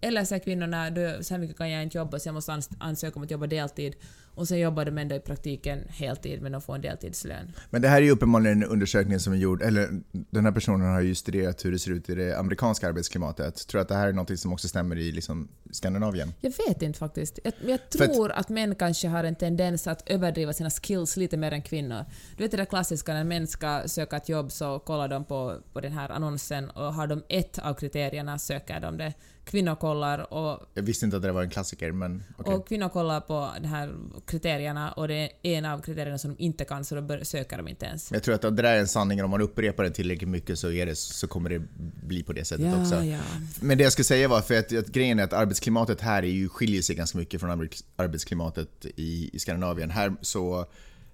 Eller 0.01 0.25
säger 0.25 0.45
kvinnorna 0.45 0.87
att 0.87 1.27
så 1.27 1.35
här 1.35 1.39
mycket 1.39 1.57
kan 1.57 1.71
jag 1.71 1.83
inte 1.83 1.99
jobba 1.99 2.19
så 2.19 2.29
jag 2.29 2.35
måste 2.35 2.61
ansöka 2.79 3.17
om 3.17 3.23
att 3.23 3.31
jobba 3.31 3.47
deltid 3.47 3.95
och 4.35 4.49
sen 4.49 4.59
jobbar 4.59 4.85
de 4.85 4.99
ändå 4.99 5.15
i 5.15 5.21
praktiken 5.21 5.85
heltid 5.89 6.43
men 6.43 6.53
de 6.53 6.61
får 6.63 6.75
en 6.75 6.81
deltidslön. 6.81 7.53
Men 7.71 7.83
det 7.83 7.89
här 7.89 7.97
är 7.97 8.03
ju 8.03 8.11
uppenbarligen 8.11 8.63
en 8.63 8.69
undersökning 8.69 9.19
som 9.21 9.33
är 9.33 9.37
gjord, 9.37 9.63
eller 9.63 9.89
den 10.13 10.45
här 10.45 10.53
personen 10.53 10.93
har 10.93 11.01
ju 11.01 11.15
studerat 11.15 11.65
hur 11.65 11.73
det 11.73 11.79
ser 11.79 11.91
ut 11.91 12.09
i 12.11 12.15
det 12.15 12.39
amerikanska 12.39 12.89
arbetsklimatet. 12.89 13.67
Tror 13.69 13.79
du 13.79 13.83
att 13.83 13.89
det 13.89 13.95
här 13.95 14.09
är 14.09 14.13
något 14.13 14.39
som 14.41 14.53
också 14.53 14.69
stämmer 14.69 14.97
i 14.99 15.13
liksom 15.13 15.49
Skandinavien? 15.71 16.33
Jag 16.41 16.53
vet 16.69 16.83
inte 16.83 16.99
faktiskt. 16.99 17.39
Jag, 17.45 17.53
jag 17.67 17.81
För 17.99 18.05
att- 18.05 18.15
tror 18.15 18.33
att, 18.33 18.49
män 18.49 18.75
kanske 18.75 19.09
har 19.09 19.25
en 19.25 19.35
tendens 19.35 19.87
att 19.87 20.03
överdriva 20.11 20.53
sina 20.53 20.71
skills 20.71 21.17
lite 21.17 21.37
mer 21.37 21.53
än 21.53 21.63
kvinnor. 21.63 22.05
Du 22.37 22.43
vet 22.43 22.51
det 22.51 22.57
där 22.57 22.65
klassiska 22.65 23.15
när 23.15 23.25
män 23.25 23.47
ska 23.47 23.83
söka 23.87 24.17
ett 24.17 24.29
jobb 24.29 24.53
så 24.53 24.79
kollar 24.79 25.09
de 25.09 25.25
på, 25.25 25.57
på 25.73 25.81
den 25.81 25.93
här 25.93 26.09
annonsen 26.09 26.71
och 26.71 26.95
har 26.95 27.07
de 27.07 27.23
ett 27.29 27.59
av 27.59 27.75
kriterierna 27.75 28.39
söker 28.39 28.81
de 28.81 28.97
det. 28.97 29.15
Kvinnor 29.45 29.75
kollar 29.75 30.33
och, 30.35 30.61
Jag 30.75 30.83
visste 30.83 31.05
inte 31.05 31.17
att 31.17 31.23
det 31.23 31.33
var 31.33 31.43
en 31.43 31.51
klassiker, 31.51 31.93
men 31.93 32.23
okej. 32.39 32.55
och 32.55 32.69
kvinnor 32.69 32.89
kollar 32.89 33.21
på 33.21 33.51
de 33.61 33.67
här 33.69 33.95
kriterierna 34.27 34.93
och 34.93 35.09
det 35.09 35.15
är 35.15 35.31
en 35.43 35.65
av 35.65 35.83
kriterierna 35.83 36.19
som 36.19 36.35
de 36.35 36.43
inte 36.43 36.65
kan 36.65 36.85
så 36.85 37.01
då 37.01 37.25
söker 37.25 37.57
de 37.57 37.69
inte 37.69 37.87
ens. 37.87 38.13
Jag 38.13 38.23
tror 38.23 38.35
att 38.35 38.43
det 38.43 38.51
där 38.51 38.65
är 38.65 38.79
en 38.79 38.89
sanning, 38.89 39.25
om 39.25 39.31
man 39.31 39.41
upprepar 39.41 39.85
det 39.85 39.91
tillräckligt 39.91 40.31
mycket 40.31 40.59
så, 40.59 40.71
är 40.71 40.87
det, 40.87 40.95
så 40.97 41.27
kommer 41.27 41.51
det 41.51 41.63
bli 42.07 42.23
på 42.23 42.33
det 42.33 42.45
sättet 42.45 42.75
också. 42.81 42.95
Ja, 42.95 43.05
ja. 43.05 43.21
Men 43.61 43.79
det 43.79 43.85
jag 43.85 43.93
skulle 43.93 44.05
säga 44.05 44.29
var, 44.29 44.41
för 44.41 44.59
att, 44.59 44.73
att 44.73 44.89
grejen 44.89 45.19
är 45.19 45.25
att 45.25 45.33
arbetsklimatet 45.33 46.01
här 46.01 46.23
är 46.23 46.29
ju, 46.29 46.49
skiljer 46.49 46.83
sig 46.83 46.97
ganska 46.97 47.19
mycket 47.19 47.41
från 47.41 47.51
arbets- 47.51 47.85
arbetsklimatet 47.97 48.87
i, 48.97 49.31
i 49.33 49.39
Skandinavien. 49.39 49.91
Här 49.91 50.17
så 50.21 50.67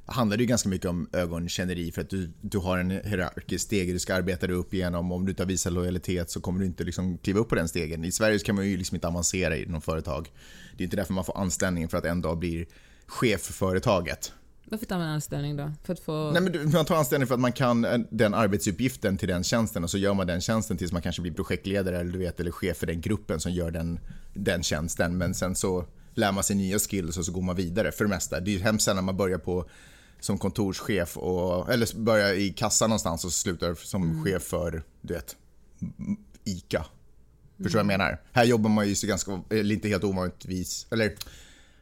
handlar 0.06 0.36
det 0.36 0.42
ju 0.42 0.46
ganska 0.46 0.68
mycket 0.68 0.90
om 0.90 1.08
ögonkänneri 1.12 1.92
för 1.92 2.00
att 2.00 2.10
du, 2.10 2.30
du 2.40 2.58
har 2.58 2.78
en 2.78 2.90
hierarkisk 2.90 3.64
stege 3.64 3.92
du 3.92 3.98
ska 3.98 4.14
arbeta 4.14 4.46
dig 4.46 4.56
upp 4.56 4.74
igenom. 4.74 5.12
Om 5.12 5.24
du 5.24 5.30
inte 5.30 5.44
visar 5.44 5.70
lojalitet 5.70 6.30
så 6.30 6.40
kommer 6.40 6.60
du 6.60 6.66
inte 6.66 6.84
liksom 6.84 7.18
kliva 7.18 7.40
upp 7.40 7.48
på 7.48 7.54
den 7.54 7.68
stegen. 7.68 8.04
I 8.04 8.12
Sverige 8.12 8.38
kan 8.38 8.54
man 8.54 8.68
ju 8.68 8.76
liksom 8.76 8.94
inte 8.94 9.08
avancera 9.08 9.56
i 9.56 9.66
något 9.66 9.84
företag. 9.84 10.30
Det 10.76 10.82
är 10.82 10.84
inte 10.84 10.96
därför 10.96 11.12
man 11.12 11.24
får 11.24 11.38
anställning 11.38 11.88
för 11.88 11.98
att 11.98 12.04
en 12.04 12.20
dag 12.20 12.38
blir 12.38 12.66
chef 13.10 13.40
för 13.40 13.52
företaget. 13.52 14.32
Varför 14.64 14.86
tar 14.86 14.98
man 14.98 15.08
anställning 15.08 15.56
då? 15.56 15.72
För 15.84 15.92
att 15.92 16.00
få... 16.00 16.30
Nej, 16.30 16.42
men 16.42 16.72
man 16.72 16.84
tar 16.84 16.96
anställning 16.96 17.26
för 17.26 17.34
att 17.34 17.40
man 17.40 17.52
kan 17.52 17.84
eh, 17.84 17.98
den 18.10 18.34
arbetsuppgiften 18.34 19.16
till 19.16 19.28
den 19.28 19.44
tjänsten 19.44 19.84
och 19.84 19.90
så 19.90 19.98
gör 19.98 20.14
man 20.14 20.26
den 20.26 20.40
tjänsten 20.40 20.76
tills 20.76 20.92
man 20.92 21.02
kanske 21.02 21.22
blir 21.22 21.32
projektledare 21.32 22.00
eller, 22.00 22.12
du 22.12 22.18
vet, 22.18 22.40
eller 22.40 22.50
chef 22.50 22.76
för 22.76 22.86
den 22.86 23.00
gruppen 23.00 23.40
som 23.40 23.52
gör 23.52 23.70
den, 23.70 24.00
den 24.34 24.62
tjänsten. 24.62 25.18
Men 25.18 25.34
sen 25.34 25.54
så 25.54 25.84
lär 26.14 26.32
man 26.32 26.44
sig 26.44 26.56
nya 26.56 26.78
skills 26.78 27.16
och 27.18 27.24
så 27.24 27.32
går 27.32 27.42
man 27.42 27.56
vidare 27.56 27.92
för 27.92 28.04
det 28.04 28.10
mesta. 28.10 28.40
Det 28.40 28.50
är 28.50 28.52
ju 28.52 28.58
hemskt 28.58 28.84
sällan 28.84 29.04
man 29.04 29.16
börjar 29.16 29.38
på 29.38 29.64
som 30.20 30.38
kontorschef 30.38 31.16
och, 31.16 31.72
eller 31.72 31.98
börjar 31.98 32.32
i 32.32 32.50
kassan 32.50 32.90
någonstans 32.90 33.24
och 33.24 33.32
slutar 33.32 33.74
som 33.74 34.24
chef 34.24 34.42
för, 34.42 34.82
du 35.00 35.14
vet, 35.14 35.36
ICA. 36.44 36.86
Förstår 37.56 37.78
du 37.78 37.84
vad 37.84 37.92
jag 37.92 37.98
menar? 37.98 38.20
Här 38.32 38.44
jobbar 38.44 38.70
man 38.70 38.88
ju 38.88 38.94
så 38.94 39.06
ganska, 39.06 39.40
eller 39.50 39.74
inte 39.74 39.88
helt 39.88 40.04
ovanligtvis, 40.04 40.86
eller 40.90 41.14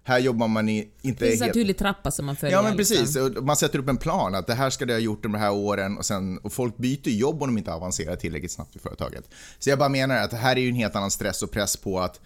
här 0.09 0.19
jobbar 0.19 0.49
man 0.49 0.69
i, 0.69 0.89
inte 1.03 1.25
det 1.25 1.31
finns 1.31 1.41
en 1.41 1.45
helt... 1.45 1.55
tydlig 1.55 1.79
trappa 1.79 2.11
som 2.11 2.27
man 2.27 2.37
följer. 2.37 2.57
Ja 2.57 2.63
men 2.63 2.77
precis, 2.77 3.01
liksom. 3.01 3.47
Man 3.47 3.57
sätter 3.57 3.79
upp 3.79 3.89
en 3.89 3.97
plan 3.97 4.35
att 4.35 4.47
det 4.47 4.55
här 4.55 4.71
ska 4.71 4.87
du 4.87 4.93
ha 4.93 5.01
gjort 5.01 5.23
de 5.23 5.35
här 5.35 5.53
åren 5.53 5.99
och, 5.99 6.07
sen, 6.07 6.39
och 6.39 6.53
folk 6.53 6.77
byter 6.77 7.09
jobb 7.09 7.43
om 7.43 7.49
de 7.49 7.59
inte 7.59 7.73
avancerar 7.73 8.17
tillräckligt 8.17 8.53
snabbt 8.53 8.77
i 8.77 8.79
företaget. 8.79 9.25
Så 9.59 9.71
jag 9.71 9.79
bara 9.79 9.89
menar 9.89 10.17
att 10.17 10.31
det 10.31 10.37
här 10.37 10.57
är 10.57 10.61
ju 10.61 10.69
en 10.69 10.75
helt 10.75 10.97
annan 10.97 11.11
stress 11.11 11.43
och 11.43 11.51
press 11.51 11.77
på 11.77 12.01
att 12.01 12.21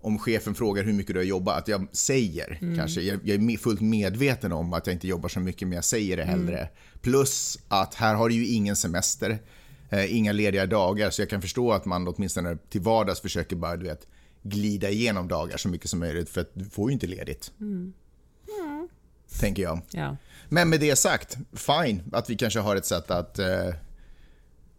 om 0.00 0.18
chefen 0.18 0.54
frågar 0.54 0.84
hur 0.84 0.92
mycket 0.92 1.14
du 1.14 1.20
har 1.20 1.24
jobbat, 1.24 1.58
att 1.58 1.68
jag 1.68 1.86
säger 1.92 2.58
kanske, 2.76 3.00
jag, 3.00 3.20
jag 3.24 3.50
är 3.52 3.58
fullt 3.58 3.80
medveten 3.80 4.52
om 4.52 4.72
att 4.72 4.86
jag 4.86 4.94
inte 4.94 5.08
jobbar 5.08 5.28
så 5.28 5.40
mycket 5.40 5.68
men 5.68 5.74
jag 5.74 5.84
säger 5.84 6.16
det 6.16 6.24
hellre. 6.24 6.68
Plus 7.00 7.58
att 7.68 7.94
här 7.94 8.14
har 8.14 8.28
du 8.28 8.34
ju 8.34 8.46
ingen 8.46 8.76
semester, 8.76 9.38
eh, 9.90 10.16
inga 10.16 10.32
lediga 10.32 10.66
dagar 10.66 11.10
så 11.10 11.22
jag 11.22 11.30
kan 11.30 11.42
förstå 11.42 11.72
att 11.72 11.84
man 11.84 12.08
åtminstone 12.08 12.56
till 12.68 12.80
vardags 12.80 13.20
försöker 13.20 13.56
bara 13.56 13.76
du 13.76 13.84
vet, 13.84 14.06
glida 14.44 14.90
igenom 14.90 15.28
dagar 15.28 15.56
så 15.56 15.68
mycket 15.68 15.90
som 15.90 15.98
möjligt 15.98 16.28
för 16.28 16.40
att 16.40 16.50
du 16.54 16.64
får 16.64 16.90
ju 16.90 16.92
inte 16.92 17.06
ledigt. 17.06 17.52
Tänker 19.40 19.62
jag. 19.62 19.80
Ja. 19.90 20.16
Men 20.48 20.68
med 20.68 20.80
det 20.80 20.96
sagt, 20.96 21.36
fine 21.52 22.02
att 22.12 22.30
vi 22.30 22.36
kanske 22.36 22.60
har 22.60 22.76
ett 22.76 22.86
sätt 22.86 23.10
att 23.10 23.38
eh, 23.38 23.74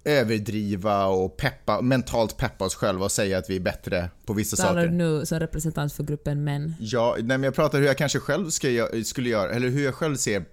överdriva 0.04 1.06
och 1.06 1.38
peppa, 1.38 1.82
mentalt 1.82 2.38
peppa 2.38 2.66
oss 2.66 2.76
själva 2.76 3.06
och 3.06 3.12
säga 3.12 3.38
att 3.38 3.50
vi 3.50 3.56
är 3.56 3.60
bättre 3.60 4.10
på 4.26 4.34
vissa 4.34 4.58
Talar 4.58 4.82
du 4.82 4.88
saker. 4.88 4.92
nu 4.92 5.26
som 5.26 5.40
representant 5.40 5.94
för 5.94 6.04
gruppen 6.04 6.44
män? 6.44 6.76
Ja, 6.80 7.16
nej, 7.18 7.24
men 7.24 7.44
jag 7.44 7.56
pratar 7.56 7.80
hur 7.80 7.86
jag 7.86 7.98
kanske 7.98 8.20
själv 8.20 8.50
ska, 8.50 8.90
skulle 9.06 9.30
göra, 9.30 9.52
eller 9.52 9.70
hur 9.70 9.86
jag 9.86 9.96
själv 9.96 10.16
ser 10.16 10.46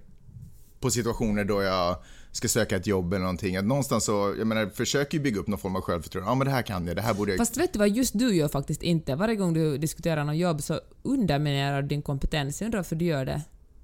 på 0.80 0.90
situationer 0.90 1.44
då 1.44 1.62
jag 1.62 1.96
ska 2.32 2.48
söka 2.48 2.76
ett 2.76 2.86
jobb 2.86 3.12
eller 3.12 3.22
någonting. 3.22 3.56
Att 3.56 3.64
någonstans 3.64 4.04
så, 4.04 4.34
jag 4.38 4.46
menar, 4.46 4.66
försöker 4.66 5.18
ju 5.18 5.24
bygga 5.24 5.40
upp 5.40 5.46
någon 5.46 5.58
form 5.58 5.76
av 5.76 5.82
självförtroende. 5.82 6.30
Ja 6.30 6.34
men 6.34 6.46
det 6.46 6.50
här 6.50 6.62
kan 6.62 6.86
jag, 6.86 6.96
det 6.96 7.02
här 7.02 7.14
borde 7.14 7.32
jag... 7.32 7.38
Fast 7.38 7.56
vet 7.56 7.72
du 7.72 7.78
vad, 7.78 7.88
just 7.88 8.18
du 8.18 8.34
gör 8.34 8.48
faktiskt 8.48 8.82
inte. 8.82 9.14
Varje 9.14 9.36
gång 9.36 9.54
du 9.54 9.78
diskuterar 9.78 10.24
något 10.24 10.36
jobb 10.36 10.62
så 10.62 10.80
underminerar 11.02 11.82
du 11.82 11.88
din 11.88 12.02
kompetens. 12.02 12.60
Jag 12.60 12.66
undrar 12.66 12.78
varför 12.78 12.96
du 12.96 13.04
gör 13.04 13.24
det. 13.24 13.42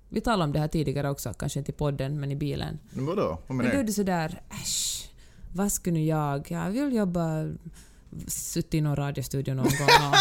Vi 0.09 0.21
talade 0.21 0.45
om 0.45 0.53
det 0.53 0.59
här 0.59 0.69
tidigare 0.69 1.11
också, 1.11 1.33
kanske 1.33 1.59
inte 1.59 1.73
i 1.73 1.75
podden 1.75 2.21
men 2.21 2.31
i 2.33 2.37
bilen. 2.37 2.79
Men 2.91 3.07
vadå? 3.07 3.23
Vad 3.23 3.57
Men 3.57 3.57
menar 3.57 3.71
då 3.71 3.77
är 3.79 3.83
du? 3.83 3.87
du 3.87 3.93
sådär, 3.93 4.43
äsch, 4.51 5.11
vad 5.55 5.73
nu 5.85 6.05
jag? 6.05 6.51
Jag 6.51 6.71
vill 6.71 6.95
jobba, 6.95 7.49
suttit 8.27 8.75
i 8.75 8.81
någon 8.81 8.97
radiostudio 8.97 9.55
någon 9.55 9.65
gång 9.65 10.11
och 10.11 10.15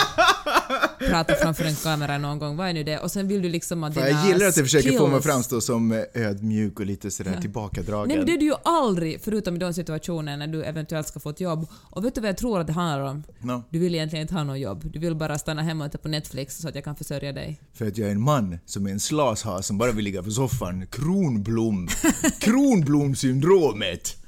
prata 1.10 1.36
framför 1.36 1.66
en 1.66 1.76
kamera 1.76 2.18
någon 2.18 2.40
gång. 2.40 2.58
Vad 2.58 2.70
är 2.70 2.74
nu 2.74 2.84
det? 2.84 3.00
Och 3.00 3.12
sen 3.12 3.28
vill 3.28 3.42
du 3.42 3.50
liksom 3.50 3.84
att 3.84 3.94
dina 3.94 4.10
Jag 4.10 4.28
gillar 4.28 4.48
att 4.48 4.56
du 4.56 4.64
försöker 4.64 4.98
få 4.98 5.08
mig 5.08 5.18
att 5.18 5.24
framstå 5.24 5.62
som 5.62 5.92
eh, 5.92 6.00
ödmjuk 6.14 6.80
och 6.80 6.86
lite 6.86 7.12
sådär 7.12 7.38
tillbakadragen. 7.42 8.08
Nej 8.08 8.18
men 8.18 8.26
det 8.26 8.34
är 8.34 8.38
du 8.38 8.46
ju 8.46 8.56
aldrig, 8.64 9.22
förutom 9.22 9.56
i 9.56 9.60
de 9.60 9.74
situationer 9.74 10.38
när 10.38 10.48
du 10.48 10.64
eventuellt 10.64 11.08
ska 11.08 11.20
få 11.20 11.30
ett 11.30 11.42
jobb. 11.42 11.68
Och 11.72 12.06
vet 12.06 12.16
du 12.16 12.22
vad 12.22 12.30
jag 12.30 12.38
tror 12.38 12.60
att 12.60 12.68
det 12.68 12.74
handlar 12.74 13.02
om? 13.02 13.24
No. 13.42 13.64
Du 13.70 13.80
vill 13.80 13.96
egentligen 13.96 14.22
inte 14.22 14.34
ha 14.34 14.44
något 14.44 14.60
jobb. 14.60 14.92
Du 14.94 15.00
vill 15.00 15.16
bara 15.16 15.38
stanna 15.38 15.62
hemma 15.62 15.86
och 15.86 15.92
titta 15.92 16.02
på 16.02 16.08
Netflix 16.10 16.58
så 16.58 16.68
att 16.68 16.76
jag 16.76 16.84
kan 16.84 16.96
försörja 16.96 17.32
dig. 17.32 17.62
För 17.74 17.88
att 17.88 17.98
jag 17.98 18.08
är 18.08 18.12
en 18.12 18.22
man 18.22 18.60
som 18.66 18.88
är 18.88 18.92
en 18.92 19.00
slashas 19.00 19.68
som 19.68 19.78
bara 19.78 19.92
vill 19.92 20.06
ligga 20.06 20.24
på 20.24 20.32
soffan. 20.32 20.88
Kronblom. 20.88 21.88
Kronblomsyndromet. 22.40 24.27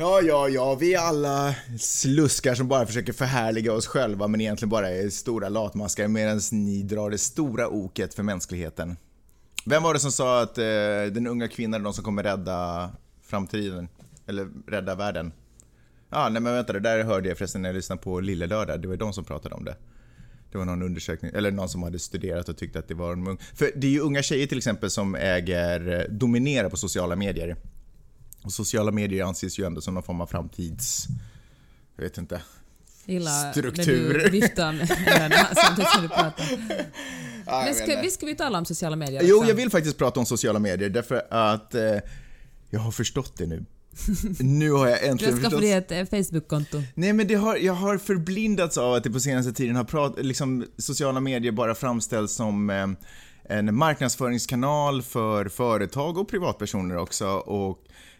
Ja, 0.00 0.20
ja, 0.20 0.48
ja, 0.48 0.74
vi 0.74 0.94
är 0.94 0.98
alla 0.98 1.54
sluskar 1.78 2.54
som 2.54 2.68
bara 2.68 2.86
försöker 2.86 3.12
förhärliga 3.12 3.72
oss 3.72 3.86
själva 3.86 4.28
men 4.28 4.40
egentligen 4.40 4.70
bara 4.70 4.90
är 4.90 5.08
stora 5.08 5.48
latmaskar 5.48 6.08
medan 6.08 6.40
ni 6.52 6.82
drar 6.82 7.10
det 7.10 7.18
stora 7.18 7.68
oket 7.68 8.14
för 8.14 8.22
mänskligheten. 8.22 8.96
Vem 9.66 9.82
var 9.82 9.94
det 9.94 10.00
som 10.00 10.12
sa 10.12 10.42
att 10.42 10.58
eh, 10.58 10.64
den 11.12 11.26
unga 11.26 11.48
kvinnan 11.48 11.80
är 11.80 11.84
de 11.84 11.92
som 11.92 12.04
kommer 12.04 12.22
rädda 12.22 12.90
framtiden? 13.22 13.88
Eller 14.26 14.48
rädda 14.66 14.94
världen? 14.94 15.32
Ja, 16.10 16.28
nej 16.28 16.42
men 16.42 16.54
vänta, 16.54 16.72
det 16.72 16.80
där 16.80 17.04
hörde 17.04 17.28
jag 17.28 17.38
förresten 17.38 17.62
när 17.62 17.68
jag 17.68 17.76
lyssnade 17.76 18.02
på 18.02 18.20
Lille 18.20 18.46
Lördag. 18.46 18.82
Det 18.82 18.88
var 18.88 18.96
de 18.96 19.12
som 19.12 19.24
pratade 19.24 19.54
om 19.54 19.64
det. 19.64 19.76
Det 20.52 20.58
var 20.58 20.64
någon 20.64 20.82
undersökning, 20.82 21.30
eller 21.34 21.50
någon 21.50 21.68
som 21.68 21.82
hade 21.82 21.98
studerat 21.98 22.48
och 22.48 22.56
tyckte 22.56 22.78
att 22.78 22.88
det 22.88 22.94
var 22.94 23.12
en 23.12 23.28
ung... 23.28 23.38
För 23.54 23.70
det 23.76 23.86
är 23.86 23.90
ju 23.90 24.00
unga 24.00 24.22
tjejer 24.22 24.46
till 24.46 24.58
exempel 24.58 24.90
som 24.90 25.14
äger, 25.14 26.00
eh, 26.00 26.14
dominerar 26.14 26.68
på 26.68 26.76
sociala 26.76 27.16
medier. 27.16 27.56
Och 28.44 28.52
sociala 28.52 28.90
medier 28.92 29.24
anses 29.24 29.58
ju 29.58 29.64
ändå 29.66 29.80
som 29.80 29.94
någon 29.94 30.02
form 30.02 30.20
av 30.20 30.26
framtids... 30.26 31.06
Jag 31.96 32.02
vet 32.04 32.18
inte. 32.18 32.42
Jag 33.04 33.14
gillar 33.14 33.52
Struktur. 33.52 34.12
när 34.12 34.24
du 34.24 34.30
viftar 34.30 34.72
med 34.72 34.88
samtidigt 35.56 35.90
som 35.90 36.02
du 36.02 36.08
pratar. 36.08 36.44
Ja, 37.46 37.62
Men 37.64 37.74
ska, 37.74 38.00
visst 38.02 38.16
ska 38.16 38.26
vi 38.26 38.34
tala 38.36 38.58
om 38.58 38.64
sociala 38.64 38.96
medier 38.96 39.22
Jo, 39.24 39.36
också? 39.36 39.48
jag 39.48 39.54
vill 39.54 39.70
faktiskt 39.70 39.98
prata 39.98 40.20
om 40.20 40.26
sociala 40.26 40.58
medier 40.58 40.88
därför 40.90 41.22
att 41.30 41.74
eh, 41.74 41.82
jag 42.70 42.80
har 42.80 42.90
förstått 42.90 43.36
det 43.36 43.46
nu. 43.46 43.64
nu 44.40 44.70
har 44.72 44.88
jag 44.88 45.00
Du 45.00 45.06
äntligen 45.06 45.34
har 45.34 45.40
förstått. 45.40 45.60
skaffat 45.60 45.88
dig 45.88 45.98
ett 45.98 46.12
eh, 46.12 46.18
Facebook-konto. 46.22 46.82
Nej 46.94 47.12
men 47.12 47.26
det 47.26 47.34
har, 47.34 47.56
jag 47.56 47.72
har 47.72 47.98
förblindats 47.98 48.78
av 48.78 48.94
att 48.94 49.04
det 49.04 49.10
på 49.10 49.20
senaste 49.20 49.52
tiden 49.52 49.76
har 49.76 49.84
prat, 49.84 50.14
liksom, 50.18 50.66
sociala 50.78 51.20
medier 51.20 51.52
bara 51.52 51.74
framställs 51.74 52.32
som 52.32 52.70
eh, 52.70 52.86
en 53.56 53.74
marknadsföringskanal 53.74 55.02
för 55.02 55.48
företag 55.48 56.18
och 56.18 56.28
privatpersoner 56.28 56.96
också 56.96 57.26
och 57.28 57.78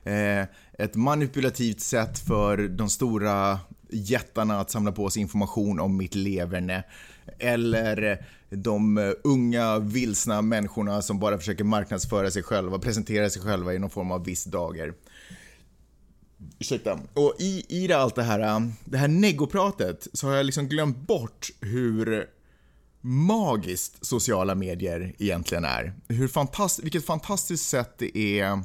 Eh, 0.08 0.46
ett 0.78 0.94
manipulativt 0.94 1.80
sätt 1.80 2.18
för 2.18 2.68
de 2.68 2.88
stora 2.88 3.60
jättarna 3.90 4.60
att 4.60 4.70
samla 4.70 4.92
på 4.92 5.10
sig 5.10 5.22
information 5.22 5.80
om 5.80 5.96
mitt 5.96 6.14
leverne. 6.14 6.82
Eller 7.38 8.26
de 8.50 9.14
unga 9.24 9.78
vilsna 9.78 10.42
människorna 10.42 11.02
som 11.02 11.18
bara 11.18 11.38
försöker 11.38 11.64
marknadsföra 11.64 12.30
sig 12.30 12.42
själva, 12.42 12.78
presentera 12.78 13.30
sig 13.30 13.42
själva 13.42 13.74
i 13.74 13.78
någon 13.78 13.90
form 13.90 14.10
av 14.10 14.24
viss 14.24 14.44
dager. 14.44 14.94
Ursäkta. 16.58 16.98
Och 17.14 17.34
i, 17.38 17.64
i 17.68 17.86
det, 17.86 17.96
allt 17.96 18.14
det 18.14 18.22
här, 18.22 18.72
det 18.84 18.98
här 18.98 19.08
negopratet 19.08 20.08
så 20.12 20.26
har 20.26 20.34
jag 20.34 20.46
liksom 20.46 20.68
glömt 20.68 20.98
bort 20.98 21.50
hur 21.60 22.26
magiskt 23.00 24.06
sociala 24.06 24.54
medier 24.54 25.14
egentligen 25.18 25.64
är. 25.64 25.92
Hur 26.08 26.28
fantast, 26.28 26.82
vilket 26.82 27.06
fantastiskt 27.06 27.68
sätt 27.68 27.94
det 27.98 28.18
är 28.18 28.62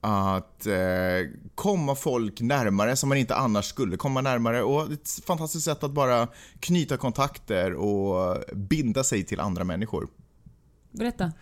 att 0.00 0.66
eh, 0.66 0.74
komma 1.54 1.94
folk 1.94 2.40
närmare 2.40 2.96
som 2.96 3.08
man 3.08 3.18
inte 3.18 3.34
annars 3.34 3.64
skulle 3.64 3.96
komma 3.96 4.20
närmare 4.20 4.62
och 4.62 4.92
ett 4.92 5.10
fantastiskt 5.26 5.64
sätt 5.64 5.84
att 5.84 5.90
bara 5.90 6.28
knyta 6.60 6.96
kontakter 6.96 7.74
och 7.74 8.44
binda 8.52 9.04
sig 9.04 9.24
till 9.24 9.40
andra 9.40 9.64
människor. 9.64 10.08
Berätta. 10.90 11.32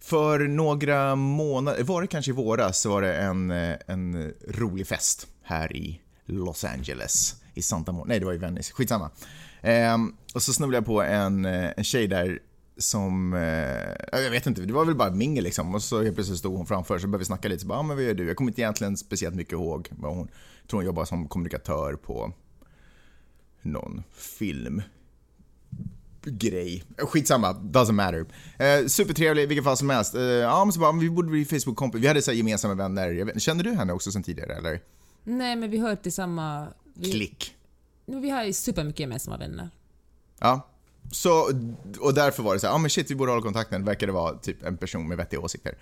För 0.00 0.38
några 0.38 1.16
månader, 1.16 1.82
var 1.82 2.00
det 2.02 2.06
kanske 2.06 2.30
i 2.30 2.34
våras, 2.34 2.80
så 2.80 2.90
var 2.90 3.02
det 3.02 3.16
en, 3.16 3.50
eh, 3.50 3.76
en 3.86 4.32
rolig 4.48 4.86
fest 4.86 5.26
här 5.42 5.76
i 5.76 6.00
Los 6.26 6.64
Angeles. 6.64 7.34
I 7.54 7.62
Santa 7.62 7.92
Monica, 7.92 8.08
nej 8.08 8.20
det 8.20 8.26
var 8.26 8.32
i 8.32 8.38
Venice, 8.38 8.72
skitsamma. 8.72 9.10
Ehm, 9.62 10.16
och 10.34 10.42
så 10.42 10.52
snubblade 10.52 10.76
jag 10.76 10.86
på 10.86 11.02
en, 11.02 11.44
eh, 11.44 11.70
en 11.76 11.84
tjej 11.84 12.06
där 12.06 12.38
som, 12.76 13.34
eh, 13.34 14.20
jag 14.22 14.30
vet 14.30 14.46
inte, 14.46 14.60
det 14.60 14.72
var 14.72 14.84
väl 14.84 14.94
bara 14.94 15.10
mingel 15.10 15.44
liksom. 15.44 15.74
Och 15.74 15.82
så 15.82 16.02
helt 16.02 16.14
plötsligt 16.14 16.38
stod 16.38 16.56
hon 16.56 16.66
framför 16.66 16.98
så 16.98 17.06
började 17.06 17.18
vi 17.18 17.24
snacka 17.24 17.48
lite. 17.48 17.60
Så 17.60 17.66
bara, 17.66 17.78
ah, 17.78 17.82
men 17.82 17.96
vad 17.96 18.04
gör 18.04 18.14
du? 18.14 18.26
Jag 18.26 18.36
kommer 18.36 18.50
inte 18.50 18.60
egentligen 18.60 18.96
speciellt 18.96 19.34
mycket 19.34 19.52
ihåg 19.52 19.88
vad 19.90 20.16
hon, 20.16 20.28
jag 20.60 20.68
tror 20.68 20.78
hon 20.78 20.86
jobbar 20.86 21.04
som 21.04 21.28
kommunikatör 21.28 21.96
på 21.96 22.32
någon 23.62 24.02
film 24.12 24.82
grej. 26.26 26.84
Skitsamma, 26.98 27.52
doesn't 27.52 27.92
matter. 27.92 28.26
Eh, 28.58 28.86
supertrevlig 28.86 29.48
vilket 29.48 29.64
fall 29.64 29.76
som 29.76 29.90
helst. 29.90 30.14
Eh, 30.14 30.22
ja, 30.22 30.64
men 30.64 30.72
så 30.72 30.80
bara, 30.80 30.92
vi 30.92 31.10
borde 31.10 31.28
bli 31.28 31.44
Facebook-kompis. 31.44 32.02
Vi 32.02 32.06
hade 32.06 32.22
så 32.22 32.32
gemensamma 32.32 32.74
vänner. 32.74 33.24
Vet, 33.24 33.42
kände 33.42 33.64
du 33.64 33.72
henne 33.72 33.92
också 33.92 34.12
sen 34.12 34.22
tidigare 34.22 34.54
eller? 34.54 34.80
Nej, 35.24 35.56
men 35.56 35.70
vi 35.70 35.78
hör 35.78 35.96
till 35.96 36.12
samma... 36.12 36.68
Vi, 36.94 37.12
Klick. 37.12 37.56
Nu, 38.06 38.20
vi 38.20 38.30
har 38.30 38.44
ju 38.44 38.52
supermycket 38.52 39.00
gemensamma 39.00 39.36
vänner. 39.36 39.70
Ja. 40.40 40.68
Så, 41.12 41.50
och 42.00 42.14
därför 42.14 42.42
var 42.42 42.54
det 42.54 42.60
så 42.60 42.66
ja 42.66 42.78
men 42.78 42.90
shit 42.90 43.10
vi 43.10 43.14
borde 43.14 43.30
hålla 43.32 43.42
kontakten. 43.42 43.84
Verkade 43.84 44.12
vara 44.12 44.34
typ 44.38 44.62
en 44.62 44.76
person 44.76 45.08
med 45.08 45.16
vettiga 45.16 45.40
åsikter. 45.40 45.74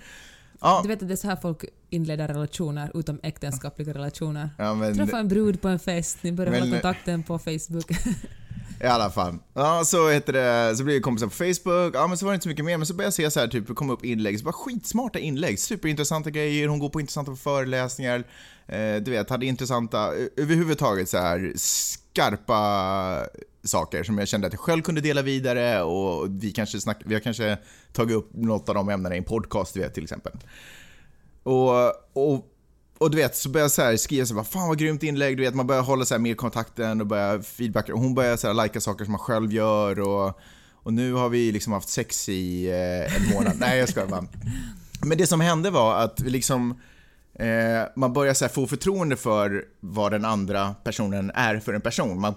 Ja, 0.61 0.81
Du 0.83 0.89
vet 0.89 1.03
att 1.03 1.09
det 1.09 1.15
är 1.15 1.17
så 1.17 1.29
här 1.29 1.37
folk 1.43 1.65
inleder 1.91 2.29
relationer, 2.29 2.91
utom 2.95 3.21
äktenskapliga 3.23 3.95
relationer. 3.95 4.51
ja 4.59 4.75
men 4.75 4.97
Träffa 4.97 5.19
en 5.19 5.29
brud 5.29 5.61
på 5.63 5.69
en 5.69 5.79
fest, 5.79 6.19
ni 6.21 6.33
börjar 6.33 6.51
Men- 6.53 6.61
hålla 6.61 6.73
kontakten 6.73 7.23
på 7.23 7.39
Facebook. 7.39 7.91
i 8.81 8.87
alla 8.87 9.11
fall. 9.11 9.39
Ja, 9.55 9.83
så 9.85 10.11
heter 10.11 10.33
det, 10.33 10.77
så 10.77 10.85
blev 10.85 10.95
vi 10.95 11.01
kompisar 11.01 11.27
på 11.27 11.33
Facebook. 11.33 11.95
Ja, 11.95 12.07
men 12.07 12.19
så 12.19 12.25
var 12.27 12.33
det 12.33 12.35
inte 12.35 12.43
så 12.43 12.49
mycket 12.49 12.65
mer. 12.65 12.77
Men 12.79 12.87
så 12.87 12.95
började 12.95 13.07
jag 13.07 13.15
se 13.15 13.31
så 13.31 13.41
här, 13.41 13.49
typ, 13.49 13.69
det 13.69 13.75
kom 13.75 13.91
upp 13.91 14.05
inlägg. 14.05 14.39
Så 14.39 14.45
bara 14.45 14.53
skitsmarta 14.53 15.19
inlägg. 15.19 15.59
Superintressanta 15.59 16.31
grejer. 16.31 16.69
Hon 16.69 16.79
går 16.79 16.89
på 16.89 17.01
intressanta 17.01 17.37
föreläsningar. 17.37 18.25
Eh, 18.67 18.97
du 18.97 19.11
vet, 19.11 19.31
hade 19.31 19.47
intressanta, 19.47 20.13
överhuvudtaget 20.37 21.09
så 21.09 21.19
här 21.19 21.53
skarpa 21.57 23.27
saker 23.65 24.03
som 24.03 24.19
jag 24.19 24.29
kände 24.29 24.47
att 24.47 24.53
jag 24.53 24.61
själv 24.61 24.83
kunde 24.83 25.01
dela 25.01 25.23
vidare 25.23 25.83
och 25.83 26.27
vi 26.31 26.53
kanske 26.53 26.81
snack, 26.81 27.01
vi 27.05 27.15
har 27.15 27.21
kanske 27.21 27.59
tagit 27.93 28.17
upp 28.17 28.31
något 28.35 28.69
av 28.69 28.75
de 28.75 28.89
ämnena 28.89 29.15
i 29.15 29.19
en 29.19 29.25
podcast, 29.25 29.75
du 29.75 29.81
vet, 29.81 29.95
till 29.95 30.03
exempel. 30.03 30.33
Och, 31.43 31.87
och, 32.13 32.47
och 32.99 33.11
du 33.11 33.17
vet, 33.17 33.37
så 33.37 33.49
började 33.49 33.65
jag 33.65 33.71
så 33.71 33.83
här 33.83 33.97
skriva 33.97 34.27
så 34.27 34.35
här, 34.35 34.43
fan 34.43 34.69
vad 34.69 34.79
grymt 34.79 35.03
inlägg, 35.03 35.37
du 35.37 35.43
vet, 35.43 35.55
man 35.55 35.67
börjar 35.67 35.83
hålla 35.83 36.05
så 36.05 36.15
här 36.15 36.19
mer 36.19 36.35
kontakten 36.35 37.01
och 37.01 37.07
börjar 37.07 37.41
feedbacka. 37.43 37.95
Och 37.95 38.01
hon 38.01 38.15
börjar 38.15 38.37
så 38.37 38.47
här 38.47 38.65
likea 38.65 38.81
saker 38.81 39.05
som 39.05 39.13
man 39.13 39.19
själv 39.19 39.53
gör 39.53 40.01
och, 40.01 40.41
och 40.73 40.93
nu 40.93 41.13
har 41.13 41.29
vi 41.29 41.53
liksom 41.53 41.73
haft 41.73 41.89
sex 41.89 42.29
i 42.29 42.71
eh, 42.71 43.17
en 43.17 43.35
månad. 43.35 43.55
Nej, 43.59 43.79
jag 43.79 43.89
skojar 43.89 44.09
bara. 44.09 44.27
Men 45.05 45.19
det 45.19 45.27
som 45.27 45.41
hände 45.41 45.71
var 45.71 45.97
att 45.97 46.21
vi 46.21 46.31
liksom 46.31 46.81
Eh, 47.35 47.83
man 47.97 48.13
börjar 48.13 48.35
så 48.35 48.49
få 48.49 48.67
förtroende 48.67 49.17
för 49.17 49.65
vad 49.81 50.13
den 50.13 50.25
andra 50.25 50.75
personen 50.85 51.31
är 51.35 51.61
för 51.61 51.75
en 51.75 51.81
person. 51.81 52.21
Man, 52.21 52.35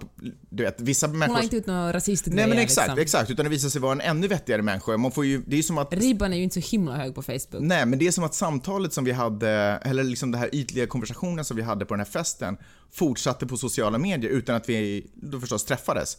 du 0.49 0.63
vet, 0.63 0.81
vissa 0.81 1.07
Hon 1.07 1.19
människor... 1.19 1.35
har 1.35 1.43
inte 1.43 1.57
ut 1.57 1.65
några 1.65 1.93
rasistgrejer 1.93 2.35
Nej 2.41 2.49
men 2.49 2.57
exakt, 2.57 2.87
liksom. 2.87 3.01
exakt. 3.01 3.29
Utan 3.31 3.45
det 3.45 3.49
visar 3.49 3.69
sig 3.69 3.81
vara 3.81 3.91
en 3.91 4.01
ännu 4.01 4.27
vettigare 4.27 4.61
människa. 4.61 4.97
Man 4.97 5.11
får 5.11 5.25
ju, 5.25 5.43
det 5.47 5.57
är 5.57 5.61
som 5.63 5.77
att 5.77 5.93
Ribban 5.93 6.33
är 6.33 6.37
ju 6.37 6.43
inte 6.43 6.61
så 6.61 6.71
himla 6.71 6.95
hög 6.97 7.15
på 7.15 7.21
Facebook. 7.21 7.61
Nej, 7.61 7.85
men 7.85 7.99
det 7.99 8.07
är 8.07 8.11
som 8.11 8.23
att 8.23 8.33
samtalet 8.33 8.93
som 8.93 9.03
vi 9.03 9.11
hade, 9.11 9.49
eller 9.83 10.03
liksom 10.03 10.31
den 10.31 10.41
här 10.41 10.55
ytliga 10.55 10.87
konversationen 10.87 11.45
som 11.45 11.57
vi 11.57 11.63
hade 11.63 11.85
på 11.85 11.93
den 11.93 11.99
här 11.99 12.11
festen, 12.11 12.57
fortsatte 12.91 13.47
på 13.47 13.57
sociala 13.57 13.97
medier 13.97 14.31
utan 14.31 14.55
att 14.55 14.69
vi 14.69 15.07
då 15.13 15.39
förstås 15.39 15.65
träffades. 15.65 16.17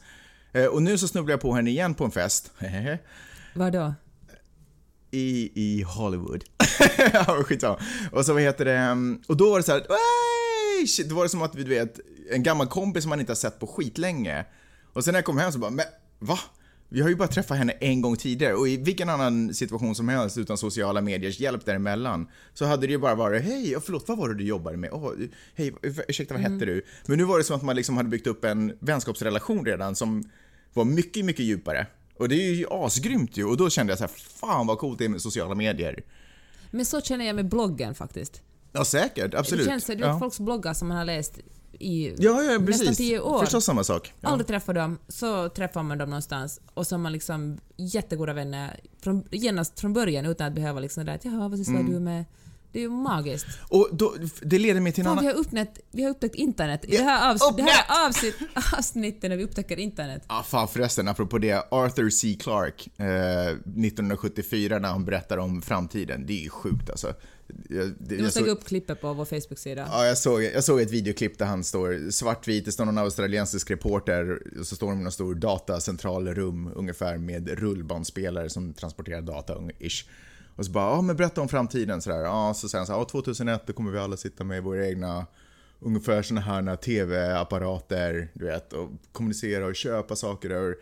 Eh, 0.52 0.64
Och 0.64 0.82
nu 0.82 0.98
så 0.98 1.08
snubblar 1.08 1.32
jag 1.32 1.40
på 1.40 1.54
henne 1.54 1.70
igen 1.70 1.94
på 1.94 2.04
en 2.04 2.10
fest. 2.10 2.52
Vadå? 3.54 3.94
I, 5.10 5.50
i 5.54 5.82
Hollywood. 5.82 6.44
ja, 7.12 7.42
skitsamma. 7.44 7.78
Och 8.12 8.26
så 8.26 8.32
vad 8.32 8.42
heter 8.42 8.64
det, 8.64 8.76
mm, 8.76 9.22
och 9.26 9.36
då 9.36 9.50
var 9.50 9.56
det 9.56 9.62
så 9.62 9.72
här, 9.72 9.86
då 11.08 11.14
var 11.14 11.22
det 11.22 11.28
som 11.28 11.42
att 11.42 11.52
du 11.52 11.64
vet, 11.64 12.00
en 12.30 12.42
gammal 12.42 12.66
kompis 12.66 13.02
som 13.02 13.10
man 13.10 13.20
inte 13.20 13.30
har 13.30 13.36
sett 13.36 13.58
på 13.60 13.66
skitlänge. 13.66 14.44
Och 14.92 15.04
sen 15.04 15.12
när 15.12 15.18
jag 15.18 15.24
kom 15.24 15.38
hem 15.38 15.52
så 15.52 15.58
bara, 15.58 15.70
men 15.70 15.86
va? 16.18 16.38
Vi 16.88 17.00
har 17.00 17.08
ju 17.08 17.16
bara 17.16 17.28
träffat 17.28 17.58
henne 17.58 17.72
en 17.72 18.00
gång 18.00 18.16
tidigare 18.16 18.54
och 18.54 18.68
i 18.68 18.76
vilken 18.76 19.08
annan 19.08 19.54
situation 19.54 19.94
som 19.94 20.08
helst 20.08 20.38
utan 20.38 20.58
sociala 20.58 21.00
mediers 21.00 21.40
hjälp 21.40 21.64
däremellan 21.64 22.28
så 22.54 22.64
hade 22.64 22.86
det 22.86 22.90
ju 22.90 22.98
bara 22.98 23.14
varit 23.14 23.42
hej, 23.42 23.76
förlåt 23.84 24.08
vad 24.08 24.18
var 24.18 24.28
det 24.28 24.34
du 24.34 24.44
jobbade 24.44 24.76
med? 24.76 24.90
Åh, 24.92 25.12
hej, 25.54 25.74
ursäkta 26.08 26.34
vad 26.34 26.42
hette 26.42 26.64
du? 26.64 26.82
Men 27.06 27.18
nu 27.18 27.24
var 27.24 27.38
det 27.38 27.44
som 27.44 27.56
att 27.56 27.62
man 27.62 27.76
liksom 27.76 27.96
hade 27.96 28.08
byggt 28.08 28.26
upp 28.26 28.44
en 28.44 28.72
vänskapsrelation 28.78 29.64
redan 29.64 29.96
som 29.96 30.30
var 30.74 30.84
mycket, 30.84 31.24
mycket 31.24 31.44
djupare. 31.44 31.86
Och 32.16 32.28
det 32.28 32.34
är 32.34 32.54
ju 32.54 32.66
asgrymt 32.70 33.36
ju 33.36 33.44
och 33.44 33.56
då 33.56 33.70
kände 33.70 33.90
jag 33.90 33.98
så 33.98 34.04
här, 34.04 34.12
fan 34.40 34.66
vad 34.66 34.78
coolt 34.78 34.98
det 34.98 35.04
är 35.04 35.08
med 35.08 35.22
sociala 35.22 35.54
medier. 35.54 36.02
Men 36.70 36.84
så 36.84 37.00
känner 37.00 37.24
jag 37.24 37.36
med 37.36 37.48
bloggen 37.48 37.94
faktiskt. 37.94 38.42
Ja 38.72 38.84
säkert, 38.84 39.34
absolut. 39.34 39.64
Det 39.64 39.70
känns, 39.70 39.84
du 39.84 39.92
vet 39.94 40.00
ja. 40.06 40.18
folks 40.18 40.40
bloggar 40.40 40.74
som 40.74 40.88
man 40.88 40.96
har 40.96 41.04
läst 41.04 41.38
i 41.78 42.14
ja, 42.18 42.42
ja, 42.42 42.58
precis. 42.58 42.80
nästan 42.80 42.94
tio 42.94 43.20
år. 43.20 43.40
Förstås 43.40 43.64
samma 43.64 43.84
sak. 43.84 44.12
Ja. 44.20 44.28
Aldrig 44.28 44.46
träffar 44.46 44.74
dem, 44.74 44.98
så 45.08 45.48
träffar 45.48 45.82
man 45.82 45.98
dem 45.98 46.10
någonstans 46.10 46.60
och 46.74 46.86
så 46.86 46.94
är 46.94 46.98
man 46.98 47.12
liksom 47.12 47.58
jättegoda 47.76 48.32
vänner 48.32 48.80
från, 49.00 49.24
genast 49.30 49.80
från 49.80 49.92
början 49.92 50.26
utan 50.26 50.46
att 50.46 50.54
behöva 50.54 50.80
liksom 50.80 51.04
det 51.04 51.10
där 51.10 51.16
att 51.16 51.24
jaha, 51.24 51.48
vad 51.48 51.58
sysslar 51.58 51.80
Mm. 51.80 51.92
du 51.92 52.00
med? 52.00 52.24
Det 52.76 52.80
är 52.80 52.82
ju 52.82 52.90
magiskt. 52.90 53.46
Och 53.68 53.88
då, 53.92 54.14
det 54.42 54.58
leder 54.58 54.80
mig 54.80 54.92
till 54.92 55.00
en 55.00 55.04
Fan, 55.06 55.16
vi 55.16 55.28
annan... 55.28 55.34
har 55.36 55.40
upptäckt, 55.40 55.78
vi 55.90 56.02
har 56.02 56.10
upptäckt 56.10 56.34
internet. 56.34 56.84
I 56.84 56.96
det 56.96 57.02
här, 57.02 57.34
avs- 57.34 57.56
det 57.56 57.62
här 57.62 58.06
avsnitt, 58.08 58.34
avsnittet 58.78 59.30
när 59.30 59.36
vi 59.36 59.44
upptäcker 59.44 59.76
internet. 59.78 60.22
Ja, 60.28 60.42
fan 60.48 60.68
förresten, 60.68 61.08
apropå 61.08 61.38
det. 61.38 61.66
Arthur 61.70 62.10
C. 62.10 62.36
Clarke, 62.40 62.90
eh, 62.96 63.48
1974 63.50 64.78
när 64.78 64.88
han 64.88 65.04
berättar 65.04 65.38
om 65.38 65.62
framtiden. 65.62 66.26
Det 66.26 66.32
är 66.32 66.42
ju 66.42 66.50
sjukt 66.50 66.90
alltså. 66.90 67.14
Jag, 67.68 67.86
det, 67.98 68.16
Du 68.16 68.22
måste 68.22 68.40
lägga 68.40 68.52
upp 68.52 68.64
klippet 68.64 69.00
på 69.00 69.12
vår 69.12 69.24
Facebook-sida. 69.24 69.88
ja, 69.92 70.06
jag, 70.06 70.18
såg, 70.18 70.42
jag 70.42 70.64
såg 70.64 70.80
ett 70.80 70.90
videoklipp 70.90 71.38
där 71.38 71.46
han 71.46 71.64
står 71.64 72.10
svartvit, 72.10 72.64
det 72.64 72.72
står 72.72 72.84
någon 72.84 72.98
australiensisk 72.98 73.70
reporter 73.70 74.38
och 74.60 74.66
så 74.66 74.76
står 74.76 74.88
de 74.90 75.00
i 75.00 75.02
någon 75.02 75.12
stor 75.12 75.34
datacentralrum 75.34 76.70
ungefär 76.74 77.18
med 77.18 77.48
rullbandspelare 77.58 78.50
som 78.50 78.72
transporterar 78.74 79.22
data, 79.22 79.54
ish. 79.78 80.04
Och 80.56 80.64
så 80.64 80.70
bara, 80.70 80.94
ja 80.96 81.02
men 81.02 81.16
berätta 81.16 81.40
om 81.40 81.48
framtiden 81.48 82.02
sådär. 82.02 82.20
Ja, 82.20 82.54
så 82.54 82.68
säger 82.68 82.80
han 82.80 82.86
så 82.86 82.92
här, 82.92 83.00
ja 83.00 83.04
2001 83.04 83.66
då 83.66 83.72
kommer 83.72 83.92
vi 83.92 83.98
alla 83.98 84.16
sitta 84.16 84.44
med 84.44 84.62
våra 84.62 84.86
egna 84.86 85.26
ungefär 85.80 86.22
såna 86.22 86.40
här 86.40 86.76
TV-apparater, 86.76 88.28
du 88.34 88.44
vet, 88.44 88.72
och 88.72 88.90
kommunicera 89.12 89.66
och 89.66 89.76
köpa 89.76 90.16
saker 90.16 90.52
och, 90.52 90.74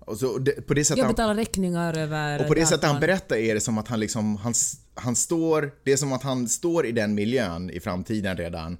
och 0.00 0.18
så, 0.18 0.38
det, 0.38 0.66
på 0.66 0.74
det 0.74 0.84
sättet 0.84 0.98
Jag 0.98 1.04
han, 1.04 1.14
betalar 1.14 1.34
räkningar 1.34 1.98
över 1.98 2.40
och 2.40 2.48
på 2.48 2.54
det 2.54 2.66
sättet 2.66 2.90
han 2.90 3.00
berättar 3.00 3.36
är 3.36 3.54
det 3.54 3.60
som 3.60 3.78
att 3.78 3.88
han 3.88 4.00
liksom, 4.00 4.36
han, 4.36 4.54
han 4.94 5.16
står, 5.16 5.70
det 5.84 5.92
är 5.92 5.96
som 5.96 6.12
att 6.12 6.22
han 6.22 6.48
står 6.48 6.86
i 6.86 6.92
den 6.92 7.14
miljön 7.14 7.70
i 7.70 7.80
framtiden 7.80 8.36
redan 8.36 8.78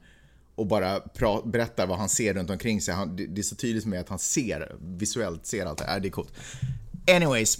och 0.54 0.66
bara 0.66 1.00
pra, 1.00 1.42
berättar 1.42 1.86
vad 1.86 1.98
han 1.98 2.08
ser 2.08 2.34
runt 2.34 2.50
omkring 2.50 2.80
sig. 2.80 2.94
Han, 2.94 3.16
det, 3.16 3.26
det 3.26 3.40
är 3.40 3.42
så 3.42 3.56
tydligt 3.56 3.86
med 3.86 4.00
att 4.00 4.08
han 4.08 4.18
ser, 4.18 4.76
visuellt 4.80 5.46
ser 5.46 5.66
allt 5.66 5.78
det 5.78 5.84
här. 5.84 6.00
Det 6.00 6.08
är 6.08 6.10
coolt. 6.10 6.32
Anyways. 7.10 7.58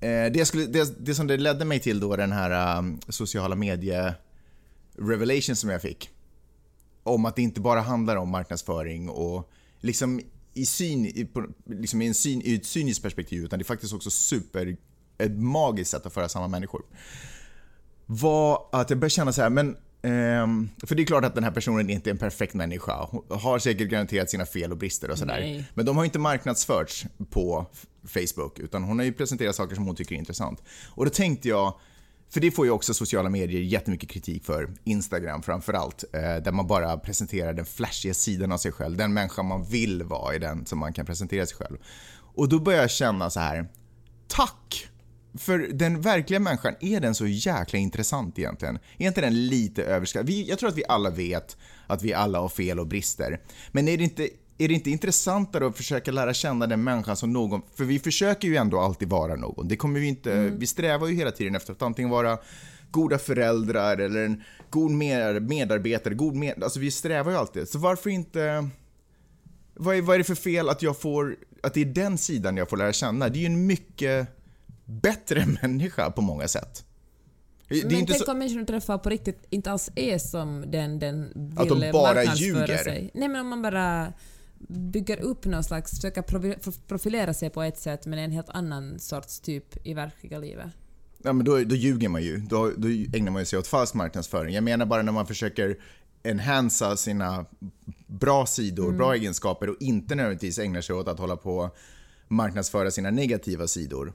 Eh, 0.00 0.32
det, 0.32 0.46
skulle, 0.46 0.66
det, 0.66 1.06
det 1.06 1.14
som 1.14 1.26
det 1.26 1.36
ledde 1.36 1.64
mig 1.64 1.80
till 1.80 2.00
då, 2.00 2.16
den 2.16 2.32
här 2.32 2.78
um, 2.78 3.00
sociala 3.08 3.56
medie 3.56 4.14
revelation 4.98 5.56
som 5.56 5.70
jag 5.70 5.82
fick. 5.82 6.10
Om 7.02 7.24
att 7.24 7.36
det 7.36 7.42
inte 7.42 7.60
bara 7.60 7.80
handlar 7.80 8.16
om 8.16 8.28
marknadsföring 8.28 9.08
och 9.08 9.50
liksom 9.80 10.20
i, 10.54 10.66
syn, 10.66 11.06
i, 11.06 11.28
liksom 11.66 12.02
i, 12.02 12.06
en 12.06 12.14
syn, 12.14 12.42
i 12.44 12.54
ett 12.54 12.66
cyniskt 12.66 13.02
perspektiv 13.02 13.44
utan 13.44 13.58
det 13.58 13.62
är 13.62 13.64
faktiskt 13.64 13.92
också 13.92 14.10
super 14.10 14.76
ett 15.18 15.38
magiskt 15.38 15.90
sätt 15.90 16.06
att 16.06 16.12
föra 16.12 16.28
samman 16.28 16.50
människor. 16.50 16.82
Var 18.06 18.68
att 18.72 18.90
jag 18.90 18.98
började 18.98 19.10
känna 19.10 19.32
så 19.32 19.42
här, 19.42 19.50
men 19.50 19.76
ehm, 20.02 20.68
för 20.86 20.94
det 20.94 21.02
är 21.02 21.06
klart 21.06 21.24
att 21.24 21.34
den 21.34 21.44
här 21.44 21.50
personen 21.50 21.90
inte 21.90 22.10
är 22.10 22.12
en 22.12 22.18
perfekt 22.18 22.54
människa. 22.54 23.06
Hon 23.10 23.24
har 23.30 23.58
säkert 23.58 23.88
garanterat 23.88 24.30
sina 24.30 24.46
fel 24.46 24.72
och 24.72 24.78
brister 24.78 25.10
och 25.10 25.18
sådär. 25.18 25.64
Men 25.74 25.86
de 25.86 25.96
har 25.96 26.04
inte 26.04 26.18
marknadsförts 26.18 27.06
på 27.30 27.66
Facebook, 28.04 28.58
utan 28.58 28.82
hon 28.82 28.98
har 28.98 29.06
ju 29.06 29.12
presenterat 29.12 29.56
saker 29.56 29.74
som 29.74 29.86
hon 29.86 29.96
tycker 29.96 30.14
är 30.14 30.18
intressant. 30.18 30.62
Och 30.88 31.04
då 31.04 31.10
tänkte 31.10 31.48
jag, 31.48 31.74
för 32.30 32.40
det 32.40 32.50
får 32.50 32.66
ju 32.66 32.72
också 32.72 32.94
sociala 32.94 33.30
medier 33.30 33.60
jättemycket 33.60 34.08
kritik 34.08 34.44
för, 34.44 34.70
Instagram 34.84 35.42
framförallt, 35.42 36.04
eh, 36.12 36.20
där 36.20 36.52
man 36.52 36.66
bara 36.66 36.98
presenterar 36.98 37.52
den 37.52 37.66
flashiga 37.66 38.14
sidan 38.14 38.52
av 38.52 38.58
sig 38.58 38.72
själv. 38.72 38.96
Den 38.96 39.12
människa 39.12 39.42
man 39.42 39.64
vill 39.64 40.02
vara 40.02 40.34
är 40.34 40.38
den 40.38 40.66
som 40.66 40.78
man 40.78 40.92
kan 40.92 41.06
presentera 41.06 41.46
sig 41.46 41.56
själv. 41.56 41.78
Och 42.34 42.48
då 42.48 42.58
börjar 42.58 42.80
jag 42.80 42.90
känna 42.90 43.30
så 43.30 43.40
här, 43.40 43.68
tack! 44.28 44.86
För 45.38 45.58
den 45.58 46.00
verkliga 46.00 46.40
människan, 46.40 46.74
är 46.80 47.00
den 47.00 47.14
så 47.14 47.26
jäkla 47.26 47.78
intressant 47.78 48.38
egentligen? 48.38 48.78
Är 48.98 49.06
inte 49.06 49.20
den 49.20 49.46
lite 49.46 49.84
överskattad? 49.84 50.26
Vi, 50.26 50.48
jag 50.48 50.58
tror 50.58 50.68
att 50.68 50.76
vi 50.76 50.84
alla 50.88 51.10
vet 51.10 51.56
att 51.86 52.02
vi 52.02 52.14
alla 52.14 52.38
har 52.38 52.48
fel 52.48 52.78
och 52.78 52.86
brister. 52.86 53.40
Men 53.72 53.88
är 53.88 53.98
det 53.98 54.04
inte, 54.04 54.28
är 54.60 54.68
det 54.68 54.74
inte 54.74 54.90
intressantare 54.90 55.66
att 55.66 55.76
försöka 55.76 56.12
lära 56.12 56.34
känna 56.34 56.66
den 56.66 56.84
människan 56.84 57.16
som 57.16 57.32
någon, 57.32 57.62
för 57.74 57.84
vi 57.84 57.98
försöker 57.98 58.48
ju 58.48 58.56
ändå 58.56 58.80
alltid 58.80 59.08
vara 59.08 59.36
någon. 59.36 59.68
Det 59.68 59.76
kommer 59.76 60.00
vi 60.00 60.06
inte, 60.06 60.52
vi 60.58 60.66
strävar 60.66 61.06
ju 61.06 61.14
hela 61.14 61.30
tiden 61.30 61.54
efter 61.54 61.72
att 61.72 61.82
antingen 61.82 62.10
vara 62.10 62.38
goda 62.90 63.18
föräldrar 63.18 63.98
eller 63.98 64.24
en 64.24 64.42
god 64.70 64.90
med, 64.90 65.42
medarbetare, 65.48 66.14
god 66.14 66.34
med, 66.34 66.64
alltså 66.64 66.80
vi 66.80 66.90
strävar 66.90 67.32
ju 67.32 67.38
alltid. 67.38 67.68
Så 67.68 67.78
varför 67.78 68.10
inte 68.10 68.68
vad 69.74 69.96
är, 69.96 70.02
vad 70.02 70.14
är 70.14 70.18
det 70.18 70.24
för 70.24 70.34
fel 70.34 70.68
att 70.68 70.82
jag 70.82 71.00
får, 71.00 71.36
att 71.62 71.74
det 71.74 71.80
är 71.80 71.84
den 71.84 72.18
sidan 72.18 72.56
jag 72.56 72.68
får 72.68 72.76
lära 72.76 72.92
känna? 72.92 73.28
Det 73.28 73.38
är 73.38 73.40
ju 73.40 73.46
en 73.46 73.66
mycket 73.66 74.28
bättre 74.84 75.46
människa 75.62 76.10
på 76.10 76.20
många 76.20 76.48
sätt. 76.48 76.84
Det 77.68 77.80
är 77.80 77.84
Men 77.84 78.06
tänk 78.06 78.24
så, 78.24 78.32
om 78.32 78.38
människor 78.38 78.58
du 78.58 78.66
träffar 78.66 78.98
på 78.98 79.10
riktigt 79.10 79.46
inte 79.50 79.70
alls 79.70 79.90
är 79.94 80.18
som 80.18 80.70
den 80.70 80.98
den 80.98 81.32
vill 81.34 81.58
Att 81.58 81.68
de 81.68 81.92
bara 81.92 82.34
ljuger. 82.34 82.76
sig. 82.76 83.10
Nej 83.14 83.28
men 83.28 83.40
om 83.40 83.48
man 83.48 83.62
bara 83.62 84.12
bygger 84.68 85.20
upp 85.20 85.44
någon 85.44 85.64
slags, 85.64 85.90
försöker 85.90 86.22
profi- 86.22 86.80
profilera 86.88 87.34
sig 87.34 87.50
på 87.50 87.62
ett 87.62 87.78
sätt 87.78 88.06
men 88.06 88.18
en 88.18 88.30
helt 88.30 88.48
annan 88.48 88.98
sorts 88.98 89.40
typ 89.40 89.86
i 89.86 89.94
verkliga 89.94 90.38
livet. 90.38 90.66
ja, 91.22 91.32
men 91.32 91.44
då, 91.44 91.58
då 91.64 91.74
ljuger 91.74 92.08
man 92.08 92.22
ju. 92.22 92.36
Då, 92.36 92.72
då 92.76 92.88
ägnar 92.88 93.30
man 93.30 93.46
sig 93.46 93.58
åt 93.58 93.66
falsk 93.66 93.94
marknadsföring. 93.94 94.54
Jag 94.54 94.64
menar 94.64 94.86
bara 94.86 95.02
när 95.02 95.12
man 95.12 95.26
försöker 95.26 95.76
enhansa 96.22 96.96
sina 96.96 97.46
bra 98.06 98.46
sidor, 98.46 98.92
bra 98.92 99.14
egenskaper 99.14 99.68
och 99.68 99.76
inte 99.80 100.14
nödvändigtvis 100.14 100.58
ägnar 100.58 100.80
sig 100.80 100.96
åt 100.96 101.08
att 101.08 101.18
hålla 101.18 101.36
på 101.36 101.70
marknadsföra 102.28 102.90
sina 102.90 103.10
negativa 103.10 103.66
sidor. 103.66 104.12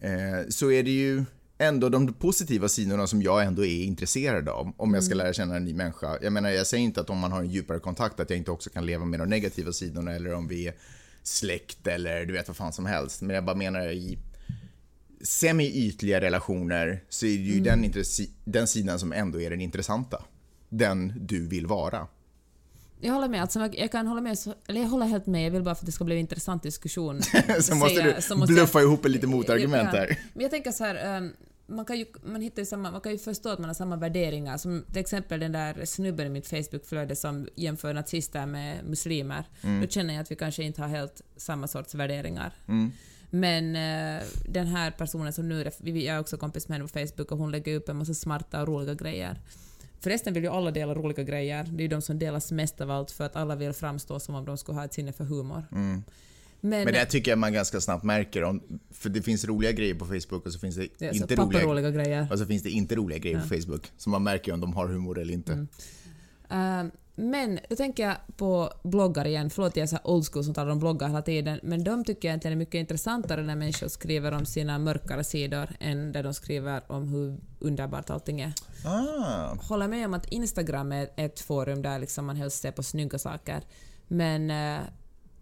Eh, 0.00 0.48
så 0.48 0.70
är 0.70 0.82
det 0.82 0.90
ju 0.90 1.24
ändå 1.58 1.88
de 1.88 2.12
positiva 2.12 2.68
sidorna 2.68 3.06
som 3.06 3.22
jag 3.22 3.44
ändå 3.44 3.64
är 3.64 3.84
intresserad 3.84 4.48
av 4.48 4.72
om 4.76 4.94
jag 4.94 5.04
ska 5.04 5.14
lära 5.14 5.32
känna 5.32 5.56
en 5.56 5.64
ny 5.64 5.74
människa. 5.74 6.18
Jag 6.22 6.32
menar, 6.32 6.50
jag 6.50 6.66
säger 6.66 6.84
inte 6.84 7.00
att 7.00 7.10
om 7.10 7.18
man 7.18 7.32
har 7.32 7.40
en 7.40 7.50
djupare 7.50 7.78
kontakt 7.78 8.20
att 8.20 8.30
jag 8.30 8.36
inte 8.38 8.50
också 8.50 8.70
kan 8.70 8.86
leva 8.86 9.04
med 9.04 9.20
de 9.20 9.28
negativa 9.28 9.72
sidorna 9.72 10.12
eller 10.12 10.34
om 10.34 10.48
vi 10.48 10.68
är 10.68 10.74
släkt 11.22 11.86
eller 11.86 12.24
du 12.26 12.32
vet 12.32 12.48
vad 12.48 12.56
fan 12.56 12.72
som 12.72 12.86
helst. 12.86 13.22
Men 13.22 13.34
jag 13.34 13.44
bara 13.44 13.56
menar 13.56 13.88
i 13.88 14.18
semi-ytliga 15.22 16.20
relationer 16.20 17.04
så 17.08 17.26
är 17.26 17.30
det 17.38 17.42
ju 17.44 17.60
den, 17.60 17.84
intresse- 17.84 18.30
den 18.44 18.66
sidan 18.66 18.98
som 18.98 19.12
ändå 19.12 19.40
är 19.40 19.50
den 19.50 19.60
intressanta. 19.60 20.24
Den 20.68 21.12
du 21.26 21.46
vill 21.46 21.66
vara. 21.66 22.06
Jag 23.00 23.12
håller 23.14 23.28
med. 23.28 23.42
Alltså, 23.42 23.68
jag, 23.72 23.92
kan 23.92 24.06
hålla 24.06 24.20
med, 24.20 24.38
eller 24.66 24.80
jag 24.80 24.88
håller 24.88 25.06
helt 25.06 25.26
med. 25.26 25.46
Jag 25.46 25.50
vill 25.50 25.62
bara 25.62 25.74
för 25.74 25.82
att 25.82 25.86
det 25.86 25.92
ska 25.92 26.04
bli 26.04 26.14
en 26.14 26.20
intressant 26.20 26.62
diskussion. 26.62 27.22
Så 27.60 27.74
måste 27.74 27.94
säga- 28.02 28.16
du 28.16 28.22
så 28.22 28.36
måste 28.36 28.52
bluffa 28.52 28.78
jag- 28.78 28.86
ihop 28.86 29.08
lite 29.08 29.26
motargument 29.26 29.88
här. 29.88 30.18
Men 30.34 30.42
jag 30.42 30.50
tänker 30.50 30.70
så 30.72 30.84
här, 30.84 31.16
ehm, 31.16 31.30
man 31.68 31.84
kan, 31.84 31.98
ju, 31.98 32.06
man, 32.22 32.40
hittar 32.40 32.62
ju 32.62 32.66
samma, 32.66 32.90
man 32.90 33.00
kan 33.00 33.12
ju 33.12 33.18
förstå 33.18 33.48
att 33.48 33.58
man 33.58 33.68
har 33.68 33.74
samma 33.74 33.96
värderingar. 33.96 34.56
Som 34.56 34.84
till 34.92 35.00
exempel 35.00 35.40
den 35.40 35.52
där 35.52 35.84
snubben 35.84 36.26
i 36.26 36.30
mitt 36.30 36.46
Facebookflöde 36.46 37.16
som 37.16 37.48
jämför 37.54 37.94
nazister 37.94 38.46
med 38.46 38.84
muslimer. 38.84 39.44
Mm. 39.62 39.80
Då 39.80 39.88
känner 39.88 40.14
jag 40.14 40.22
att 40.22 40.30
vi 40.30 40.36
kanske 40.36 40.62
inte 40.62 40.82
har 40.82 40.88
helt 40.88 41.22
samma 41.36 41.68
sorts 41.68 41.94
värderingar. 41.94 42.52
Mm. 42.68 42.92
Men 43.30 43.76
eh, 43.76 44.22
den 44.48 44.66
här 44.66 44.90
personen 44.90 45.32
som 45.32 45.48
nu, 45.48 45.70
jag 45.82 46.16
är 46.16 46.20
också 46.20 46.36
kompis 46.36 46.68
med 46.68 46.78
henne 46.78 46.88
på 46.88 46.98
Facebook 46.98 47.32
och 47.32 47.38
hon 47.38 47.50
lägger 47.50 47.76
upp 47.76 47.88
en 47.88 47.96
massa 47.96 48.14
smarta 48.14 48.62
och 48.62 48.68
roliga 48.68 48.94
grejer. 48.94 49.40
Förresten 50.00 50.34
vill 50.34 50.42
ju 50.42 50.48
alla 50.48 50.70
dela 50.70 50.94
roliga 50.94 51.22
grejer. 51.22 51.64
Det 51.64 51.80
är 51.80 51.82
ju 51.82 51.88
de 51.88 52.02
som 52.02 52.18
delas 52.18 52.52
mest 52.52 52.80
av 52.80 52.90
allt 52.90 53.10
för 53.10 53.24
att 53.24 53.36
alla 53.36 53.56
vill 53.56 53.72
framstå 53.72 54.20
som 54.20 54.34
om 54.34 54.44
de 54.44 54.58
skulle 54.58 54.78
ha 54.78 54.84
ett 54.84 54.94
sinne 54.94 55.12
för 55.12 55.24
humor. 55.24 55.66
Mm. 55.72 56.02
Men 56.60 56.86
det 56.86 57.04
tycker 57.06 57.30
jag 57.30 57.38
man 57.38 57.52
ganska 57.52 57.80
snabbt 57.80 58.04
märker. 58.04 58.44
Om, 58.44 58.62
för 58.90 59.08
det 59.08 59.22
finns 59.22 59.44
roliga 59.44 59.72
grejer 59.72 59.94
på 59.94 60.06
Facebook 60.06 60.46
och 60.46 60.52
så 60.52 60.58
finns 60.58 60.76
det 60.76 60.88
så 60.98 61.04
inte 61.04 61.36
roliga, 61.36 61.36
papparoliga 61.36 61.90
grejer. 61.90 62.28
och 62.32 62.38
så 62.38 62.46
finns 62.46 62.62
det 62.62 62.70
inte 62.70 62.94
roliga 62.94 63.18
grejer 63.18 63.40
på 63.40 63.48
Facebook. 63.48 63.92
Så 63.96 64.10
man 64.10 64.22
märker 64.22 64.48
ju 64.48 64.54
om 64.54 64.60
de 64.60 64.72
har 64.72 64.88
humor 64.88 65.18
eller 65.18 65.34
inte. 65.34 65.66
Eh, 66.50 66.84
men 67.14 67.58
då 67.68 67.76
tänker 67.76 68.02
jag 68.02 68.16
på 68.36 68.72
bloggar 68.82 69.24
igen. 69.26 69.50
Förlåt, 69.50 69.76
jag 69.76 69.82
är 69.82 69.86
så 69.86 69.98
old 70.04 70.26
school 70.32 70.44
som 70.44 70.54
talar 70.54 70.72
om 70.72 70.78
bloggar 70.78 71.08
hela 71.08 71.22
tiden. 71.22 71.60
Men 71.62 71.84
de 71.84 72.04
tycker 72.04 72.28
jag 72.28 72.32
egentligen 72.32 72.52
är 72.52 72.58
mycket 72.58 72.74
intressantare 72.74 73.42
när 73.42 73.56
människor 73.56 73.88
skriver 73.88 74.32
om 74.32 74.46
sina 74.46 74.78
mörkare 74.78 75.24
sidor 75.24 75.68
än 75.80 76.12
där 76.12 76.22
de 76.22 76.34
skriver 76.34 76.82
om 76.92 77.08
hur 77.08 77.38
underbart 77.58 78.10
allting 78.10 78.40
är. 78.40 78.52
Ah, 78.84 79.54
Håller 79.54 79.88
med 79.88 80.06
om 80.06 80.14
att 80.14 80.26
Instagram 80.26 80.92
är 80.92 81.08
ett 81.16 81.40
forum 81.40 81.82
där 81.82 81.98
liksom 81.98 82.26
man 82.26 82.36
helst 82.36 82.60
ser 82.62 82.72
på 82.72 82.82
snygga 82.82 83.18
saker. 83.18 83.62
Men... 84.08 84.50
eh, 84.50 84.82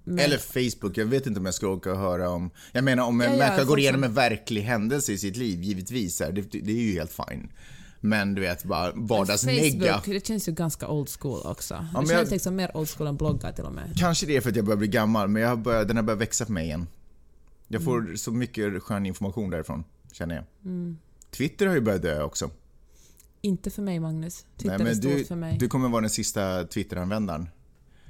men 0.08 0.18
Eller 0.18 0.38
Facebook, 0.38 0.96
jag 0.98 1.06
vet 1.06 1.26
inte 1.26 1.40
om 1.40 1.44
jag 1.46 1.54
ska 1.54 1.68
åka 1.68 1.92
och 1.92 1.98
höra 1.98 2.30
om... 2.30 2.50
Jag 2.72 2.84
menar 2.84 3.04
om 3.04 3.20
en 3.20 3.26
Ja, 3.26 3.32
ja, 3.32 3.38
människa 3.38 3.64
går 3.64 3.78
igenom 3.78 4.04
en 4.04 4.14
verklig 4.14 4.62
händelse 4.62 5.12
i 5.12 5.18
sitt 5.18 5.36
liv, 5.36 5.62
givetvis, 5.62 6.20
är 6.20 6.32
det, 6.32 6.42
det 6.42 6.72
är 6.72 6.82
ju 6.82 6.92
helt 6.92 7.12
fine. 7.12 7.48
Men 8.00 8.34
du 8.34 8.40
vet, 8.40 8.64
bara 8.64 8.92
vardagsnegga. 8.94 9.92
Facebook, 9.92 10.04
det 10.06 10.26
känns 10.26 10.48
ju 10.48 10.52
ganska 10.52 10.88
old 10.88 11.08
school 11.20 11.40
också. 11.44 11.74
det 11.74 11.88
men 11.92 12.06
känns 12.06 12.10
jag- 12.12 12.30
liksom 12.30 12.56
mer 12.56 12.76
old 12.76 12.88
school 12.88 13.06
än 13.06 13.16
bloggar 13.16 13.52
till 13.52 13.64
och 13.64 13.72
med. 13.72 13.92
Kanske 13.98 14.26
det 14.26 14.36
är 14.36 14.40
för 14.40 14.50
att 14.50 14.56
jag 14.56 14.64
börjar 14.64 14.78
bli 14.78 14.88
gammal, 14.88 15.28
men 15.28 15.42
jag 15.42 15.48
har 15.48 15.56
börjat, 15.56 15.88
den 15.88 15.96
har 15.96 16.04
börjat 16.04 16.20
växa 16.20 16.44
för 16.46 16.52
mig 16.52 16.64
igen. 16.64 16.86
Jag 17.68 17.84
får 17.84 17.98
Mm. 17.98 18.16
så 18.16 18.32
mycket 18.32 18.82
skön 18.82 19.06
information 19.06 19.50
därifrån, 19.50 19.84
känner 20.12 20.34
jag. 20.34 20.44
Twitter 21.30 21.66
har 21.66 21.74
ju 21.74 21.80
börjat 21.80 22.02
dö 22.02 22.22
också. 22.22 22.50
Inte 23.40 23.70
för 23.70 23.82
mig, 23.82 24.00
Magnus. 24.00 24.44
Twitter 24.56 24.78
Nej, 24.78 24.80
är 24.80 24.84
men 24.84 24.96
stort 24.96 25.12
du, 25.12 25.24
för 25.24 25.36
mig. 25.36 25.56
du 25.58 25.68
kommer 25.68 25.88
vara 25.88 26.00
den 26.00 26.10
sista 26.10 26.64
Twitter-användaren. 26.64 27.48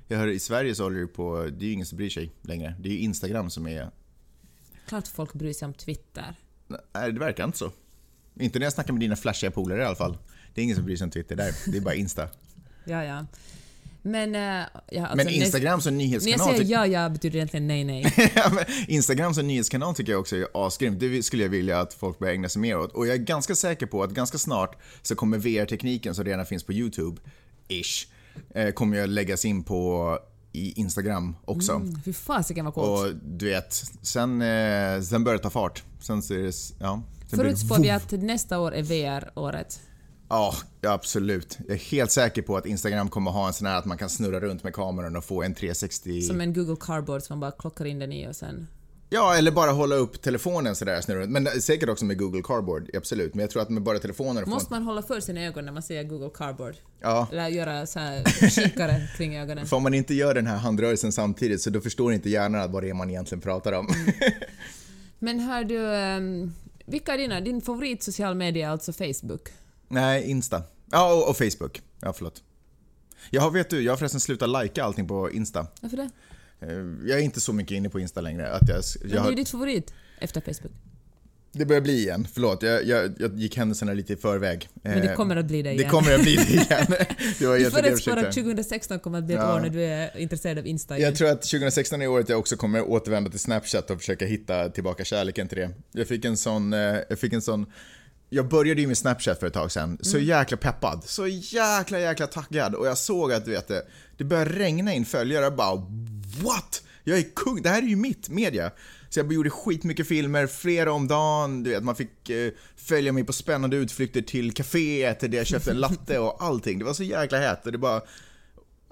Jag 0.09 0.19
hör 0.19 0.29
i 0.29 0.39
Sverige 0.39 0.75
så 0.75 0.83
håller 0.83 1.01
det 1.01 1.07
på, 1.07 1.49
det 1.53 1.65
är 1.65 1.67
ju 1.67 1.73
ingen 1.73 1.87
som 1.87 1.97
bryr 1.97 2.11
sig 2.11 2.33
längre. 2.43 2.75
Det 2.81 2.89
är 2.89 2.93
ju 2.93 2.99
Instagram 2.99 3.51
som 3.51 3.67
är... 3.67 3.91
Klart 4.89 5.07
folk 5.09 5.33
bryr 5.33 5.53
sig 5.53 5.67
om 5.67 5.75
Twitter. 5.75 6.35
Nej, 6.95 7.13
det 7.13 7.21
verkar 7.21 7.45
inte 7.45 7.59
så. 7.59 7.73
Inte 8.41 8.59
när 8.59 8.67
jag 8.67 8.73
snackar 8.73 8.93
med 8.93 9.01
dina 9.01 9.17
flashiga 9.17 9.51
polare 9.51 9.83
i 9.83 9.85
alla 9.85 9.97
fall. 9.97 10.19
Det 10.55 10.61
är 10.61 10.63
ingen 10.63 10.77
som 10.77 10.85
bryr 10.85 10.97
sig 10.97 11.05
om 11.05 11.11
Twitter 11.11 11.37
där, 11.37 11.55
det 11.67 11.77
är 11.77 11.81
bara 11.81 11.95
Insta. 11.95 12.29
Ja, 12.89 13.05
ja. 13.05 13.27
Men... 14.03 14.35
eh, 14.35 14.67
ja, 14.91 15.07
alltså, 15.07 15.17
Men 15.17 15.29
Instagram 15.29 15.81
som 15.81 15.97
När 15.97 16.05
jag 16.05 16.09
nyhetskanal... 16.09 16.57
säger 16.57 16.73
ja, 16.73 16.87
ja 16.87 17.09
betyder 17.09 17.37
egentligen 17.37 17.67
nej, 17.67 17.85
nej. 17.85 18.15
Instagram 18.89 19.35
som 19.35 19.47
nyhetskanal 19.47 19.95
tycker 19.95 20.13
jag 20.13 20.21
också 20.21 20.37
är 20.37 20.47
asgrymt. 20.55 21.01
Det 21.01 21.23
skulle 21.23 21.43
jag 21.43 21.51
vilja 21.51 21.81
att 21.81 21.95
folk 21.95 22.19
börjar 22.19 22.35
ägna 22.35 22.49
sig 22.49 22.63
mer 22.63 22.79
åt. 22.79 22.93
Och 22.93 23.07
jag 23.07 23.15
är 23.15 23.19
ganska 23.19 23.55
säker 23.55 23.87
på 23.87 24.03
att 24.03 24.11
ganska 24.11 24.39
snart 24.39 24.79
så 25.03 25.15
kommer 25.15 25.39
VR-tekniken 25.39 26.15
som 26.15 26.25
redan 26.25 26.47
finns 26.47 26.65
på 26.65 26.73
YouTube, 26.73 27.21
ish, 27.69 28.07
eh, 28.55 28.71
kommer 28.71 28.97
jag 28.97 29.09
läggas 29.09 29.45
in 29.45 29.65
på 29.65 30.19
i 30.53 30.81
Instagram 30.81 31.37
också. 31.45 31.73
Mm, 31.73 32.01
fy 32.05 32.13
fasiken 32.13 32.65
vad 32.65 32.75
coolt. 32.75 33.07
Och 33.07 33.17
du 33.23 33.47
vet, 33.47 33.73
sen, 34.03 34.43
eh, 34.43 35.01
sen 35.01 35.25
börjar 35.25 35.39
det 35.39 35.43
ta 35.43 35.51
fart. 35.51 35.85
Sen 36.01 36.23
så 36.23 36.35
är 36.35 36.39
det, 36.39 36.53
ja. 36.79 37.03
Sen 37.31 37.39
Förutspår 37.39 37.79
vi 37.79 37.91
att 37.91 38.13
nästa 38.13 38.59
år 38.59 38.75
är 38.75 38.83
VR-året. 38.83 39.81
Ja, 40.29 40.55
absolut. 40.83 41.59
Jag 41.67 41.75
är 41.75 41.81
helt 41.81 42.11
säker 42.11 42.43
på 42.43 42.57
att 42.57 42.67
Instagram 42.67 43.09
kommer 43.09 43.31
ha 43.31 43.47
en 43.47 43.53
sån 43.53 43.67
här 43.67 43.79
att 43.79 43.85
man 43.85 43.99
kan 43.99 44.09
snurra 44.09 44.41
runt 44.41 44.65
med 44.65 44.75
kameran 44.75 45.17
och 45.17 45.25
få 45.25 45.43
en 45.43 45.55
360... 45.55 46.23
Som 46.23 46.41
en 46.41 46.55
Google 46.55 46.77
Cardboard 46.81 47.23
som 47.23 47.39
man 47.39 47.41
bara 47.41 47.51
klockar 47.51 47.85
in 47.85 47.99
den 47.99 48.13
i 48.13 48.29
och 48.29 48.37
sen... 48.37 48.67
Ja, 49.09 49.37
eller 49.37 49.51
bara 49.51 49.71
hålla 49.71 49.95
upp 49.95 50.23
telefonen 50.23 50.77
sådär 50.77 51.01
snurra 51.01 51.21
runt. 51.21 51.31
Men 51.31 51.47
säkert 51.47 51.89
också 51.89 52.05
med 52.05 52.19
Google 52.19 52.43
Cardboard, 52.45 52.91
absolut. 52.97 53.35
Men 53.35 53.41
jag 53.41 53.51
tror 53.51 53.63
att 53.63 53.71
med 53.71 53.83
bara 53.83 53.99
telefonen 53.99 54.45
får 54.45 54.51
Måste 54.51 54.73
man 54.73 54.83
hålla 54.83 55.03
för 55.03 55.21
sina 55.21 55.41
ögon 55.41 55.65
när 55.65 55.73
man 55.73 55.83
säger 55.83 56.05
Google 56.05 56.31
Cardboard? 56.35 56.75
Ja, 57.01 57.29
Eller 57.33 57.49
göra 57.49 57.87
så 57.87 57.99
här 57.99 58.49
kikare 58.51 59.09
kring 59.17 59.37
ögonen? 59.39 59.67
för 59.67 59.77
om 59.77 59.83
man 59.83 59.95
inte 59.95 60.15
gör 60.15 60.35
den 60.35 60.47
här 60.47 60.57
handrörelsen 60.57 61.13
samtidigt 61.13 61.63
så 61.63 61.71
då 61.71 61.81
förstår 61.81 62.13
inte 62.13 62.31
hjärnan 62.31 62.73
vad 62.73 62.83
det 62.83 62.91
är 62.91 62.95
man 62.95 63.11
egentligen 63.11 63.41
pratar 63.43 63.73
om. 63.73 63.89
Men 65.19 65.41
hör 65.41 65.65
du... 65.65 65.79
Um, 65.79 66.53
vilka 66.87 67.15
är 67.15 67.19
dina? 67.19 67.41
Din 67.41 67.61
favorit 67.61 68.03
social 68.03 68.35
media 68.35 68.71
alltså 68.71 68.93
Facebook? 68.93 69.49
Nej, 69.89 70.31
Insta. 70.31 70.63
Ja, 70.91 71.15
och, 71.15 71.29
och 71.31 71.37
Facebook. 71.37 71.83
Ja, 72.01 72.13
förlåt. 72.13 72.43
Jag 73.31 73.43
har, 73.43 73.51
vet 73.51 73.71
du, 73.71 73.83
jag 73.83 73.93
har 73.93 73.97
förresten 73.97 74.21
slutat 74.21 74.49
lajka 74.49 74.85
allting 74.85 75.09
på 75.09 75.31
Insta. 75.31 75.67
Varför 75.81 75.97
det? 75.97 76.11
Eh, 76.61 76.69
Jag 77.09 77.19
är 77.19 77.23
inte 77.23 77.41
så 77.41 77.53
mycket 77.53 77.73
inne 77.73 77.89
på 77.89 78.01
Insta 78.01 78.21
längre. 78.21 78.51
Att 78.53 78.69
jag, 78.69 78.83
Men 79.01 79.11
jag 79.11 79.23
det 79.23 79.27
är 79.27 79.31
ju 79.31 79.37
ditt 79.37 79.49
favorit 79.49 79.93
efter 80.19 80.41
Facebook. 80.41 80.73
Det 81.53 81.65
börjar 81.67 81.81
bli 81.83 81.93
igen. 81.99 82.27
Förlåt, 82.35 82.63
jag, 82.63 82.85
jag, 82.85 83.15
jag 83.19 83.39
gick 83.39 83.57
händelserna 83.57 83.93
lite 83.93 84.13
i 84.13 84.17
förväg. 84.17 84.69
Men 84.75 85.01
det 85.01 85.09
Eh, 85.11 85.17
kommer 85.17 85.37
att 85.37 85.47
bli 85.47 85.63
det 85.63 85.73
igen. 85.73 85.83
Det 85.85 85.91
kommer 85.91 86.15
att 86.15 86.23
bli 86.23 86.37
det 86.37 86.43
igen. 86.53 86.67
Det 87.39 87.47
var 87.47 87.55
du 87.55 87.61
egentligen 87.61 87.73
det 87.73 87.73
förutspår 87.73 88.13
att 88.13 88.19
försökte. 88.19 88.41
2016 88.43 88.99
kommer 88.99 89.19
att 89.19 89.25
bli 89.25 89.35
ett 89.35 89.41
Ja. 89.41 89.55
år 89.57 89.61
när 89.61 89.69
du 89.69 89.83
är 89.85 90.17
intresserad 90.17 90.59
av 90.59 90.67
Insta 90.67 90.97
igen. 90.99 91.09
Jag 91.09 91.19
tror 91.19 91.29
att 91.29 91.43
2016 91.43 92.03
är 92.03 92.09
året 92.09 92.29
jag 92.29 92.39
också 92.39 92.57
kommer 92.57 92.83
återvända 92.83 93.31
till 93.31 93.41
Snapchat 93.41 93.91
och 93.91 93.99
försöka 93.99 94.27
hitta 94.27 94.69
tillbaka 94.69 95.05
kärleken 95.05 95.49
till 95.49 95.59
det. 95.59 95.71
Jag 95.93 96.09
fick 96.09 96.25
en 96.25 96.37
sån, 96.37 96.73
eh, 96.73 96.79
jag 97.09 97.19
fick 97.19 97.33
en 97.33 97.43
sån 97.43 97.67
jag 98.31 98.49
började 98.49 98.81
ju 98.81 98.87
med 98.87 98.99
Snapchat 98.99 99.41
för 99.41 99.47
ett 99.47 99.53
tag 99.53 99.73
sedan, 99.73 99.99
så 100.03 100.19
jäkla 100.19 100.57
peppad, 100.57 101.03
så 101.05 101.27
jäkla 101.27 102.01
jäkla 102.01 102.27
taggad 102.27 102.75
och 102.75 102.87
jag 102.87 102.99
såg 102.99 103.33
att 103.33 103.45
du 103.45 103.51
vet 103.51 103.69
det, 103.69 103.83
det 104.17 104.25
började 104.25 104.51
regna 104.59 104.93
in 104.95 105.05
följare 105.05 105.51
bara 105.51 105.83
what? 106.43 106.83
Jag 107.05 107.19
är 107.19 107.35
kung, 107.35 107.63
det 107.63 107.69
här 107.69 107.83
är 107.83 107.87
ju 107.87 107.97
mitt 107.97 108.29
media. 108.29 108.71
Så 109.09 109.21
jag 109.21 109.33
gjorde 109.33 109.51
skitmycket 109.51 110.09
filmer, 110.09 110.47
flera 110.47 110.93
om 110.93 111.09
dagen, 111.09 111.63
du 111.63 111.71
vet 111.71 111.85
man 111.85 111.97
fick 111.97 112.31
eh, 112.31 112.53
följa 112.77 113.13
mig 113.13 113.25
på 113.25 113.33
spännande 113.33 113.77
utflykter 113.77 114.23
till 114.23 114.53
kaféet 114.53 115.21
där 115.21 115.39
jag 115.39 115.47
köpte 115.47 115.71
en 115.71 115.81
latte 115.81 116.19
och 116.19 116.37
allting. 116.43 116.79
Det 116.79 116.85
var 116.85 116.95
så 116.95 117.03
jäkla 117.03 117.39
hett 117.39 117.67
och 117.67 117.73
det 117.73 117.79
bara 117.79 118.03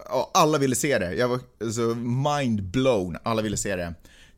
Ja, 0.09 0.31
alla 0.35 0.59
ville 0.59 0.75
se 0.75 0.99
det. 0.99 1.15
Jag 1.15 1.29
var 1.29 1.41
så 1.73 1.95
mind 1.95 2.63
blown. 2.63 3.17
Alla 3.23 3.43
ville 3.43 3.57
se 3.57 3.77
det. 3.77 3.95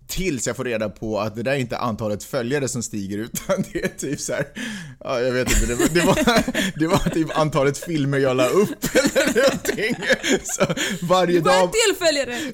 Tills 0.07 0.47
jag 0.47 0.57
får 0.57 0.65
reda 0.65 0.89
på 0.89 1.21
att 1.21 1.37
det 1.37 1.43
där 1.43 1.53
är 1.53 1.57
inte 1.57 1.77
antalet 1.77 2.25
följare 2.25 2.69
som 2.69 2.83
stiger 2.83 3.19
utan 3.19 3.65
det 3.73 3.85
är 3.85 3.89
typ 3.89 4.21
så 4.21 4.33
här, 4.33 4.47
ja 5.05 5.21
jag 5.21 5.33
vet 5.33 5.53
inte, 5.53 5.67
det 5.67 5.75
var, 5.75 5.89
det 5.89 6.01
var, 6.01 6.79
det 6.79 6.87
var 6.87 7.11
typ 7.15 7.39
antalet 7.39 7.79
filmer 7.79 8.19
jag 8.19 8.37
la 8.37 8.47
upp 8.47 8.85
eller 8.95 9.43
någonting. 9.43 9.95
Så 10.45 10.65
varje 11.07 11.41
dag, 11.41 11.71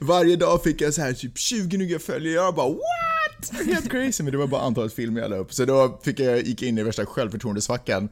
varje 0.00 0.36
dag 0.36 0.62
fick 0.62 0.80
jag 0.80 0.94
så 0.94 1.00
här 1.02 1.12
typ 1.12 1.38
20 1.38 1.76
nya 1.76 1.98
följare. 1.98 2.34
Jag 2.34 2.54
bara 2.54 2.68
what? 2.68 3.66
Helt 3.66 3.90
crazy, 3.90 4.22
men 4.22 4.32
det 4.32 4.38
var 4.38 4.46
bara 4.46 4.62
antalet 4.62 4.92
filmer 4.92 5.20
jag 5.20 5.30
la 5.30 5.36
upp. 5.36 5.54
Så 5.54 5.64
då 5.64 6.00
fick 6.04 6.20
jag, 6.20 6.42
gick 6.42 6.62
jag 6.62 6.68
in 6.68 6.78
i 6.78 6.82
värsta 6.82 7.06
självförtroendesvackan 7.06 8.08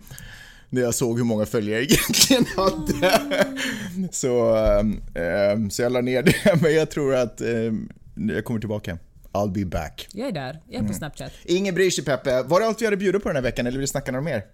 när 0.71 0.83
jag 0.83 0.95
såg 0.95 1.19
hur 1.19 1.25
många 1.25 1.47
följare 1.47 1.81
jag 1.81 1.83
egentligen 1.91 2.47
hade. 2.57 3.21
Så, 4.13 4.57
ehm, 4.57 5.03
ehm, 5.15 5.71
så 5.71 5.83
jag 5.83 5.93
la 5.93 6.01
ner 6.01 6.23
det, 6.23 6.59
men 6.63 6.75
jag 6.75 6.91
tror 6.91 7.15
att 7.15 7.41
ehm, 7.41 7.89
jag 8.15 8.45
kommer 8.45 8.61
tillbaka. 8.61 8.99
I'll 9.33 9.53
be 9.53 9.65
back. 9.65 10.09
Jag 10.13 10.29
är 10.29 10.33
där. 10.33 10.61
Jag 10.67 10.75
är 10.75 10.79
Mm. 10.79 10.87
på 10.93 10.95
Snapchat. 10.99 11.33
Ingen 11.45 11.75
bryr 11.75 11.91
sig 11.91 12.05
Peppe. 12.05 12.43
Var 12.43 12.61
det 12.61 12.67
allt 12.67 12.81
vi 12.81 12.85
hade 12.85 12.97
bjudit 12.97 13.23
på 13.23 13.29
den 13.29 13.37
här 13.37 13.43
veckan 13.43 13.67
eller 13.67 13.79
vill 13.79 13.81
du 13.81 13.87
snacka 13.87 14.13
något 14.13 14.25
mer? 14.25 14.45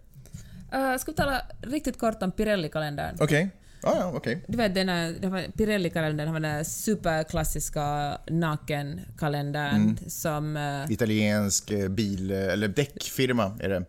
Uh, 0.74 0.96
ska 0.98 1.10
vi 1.10 1.16
tala 1.16 1.42
riktigt 1.62 1.98
kort 1.98 2.22
om 2.22 2.32
Pirelli-kalendern? 2.32 3.16
Okej. 3.20 3.50
Ja, 3.82 3.96
ja, 4.00 4.12
okej. 4.14 4.44
Du 4.48 4.56
vet 4.58 4.74
den 4.74 4.88
här, 4.88 5.52
Pirelli-kalendern, 5.58 6.32
den 6.32 6.44
här 6.44 6.64
superklassiska 6.64 8.18
nakenkalendern 8.30 9.74
Mm. 9.82 9.96
som... 10.08 10.56
eh, 10.56 10.92
Italiensk 10.92 11.70
eh, 11.70 11.88
bil, 11.88 12.30
eller 12.30 12.68
däckfirma 12.68 13.58
är 13.60 13.68
det. 13.68 13.84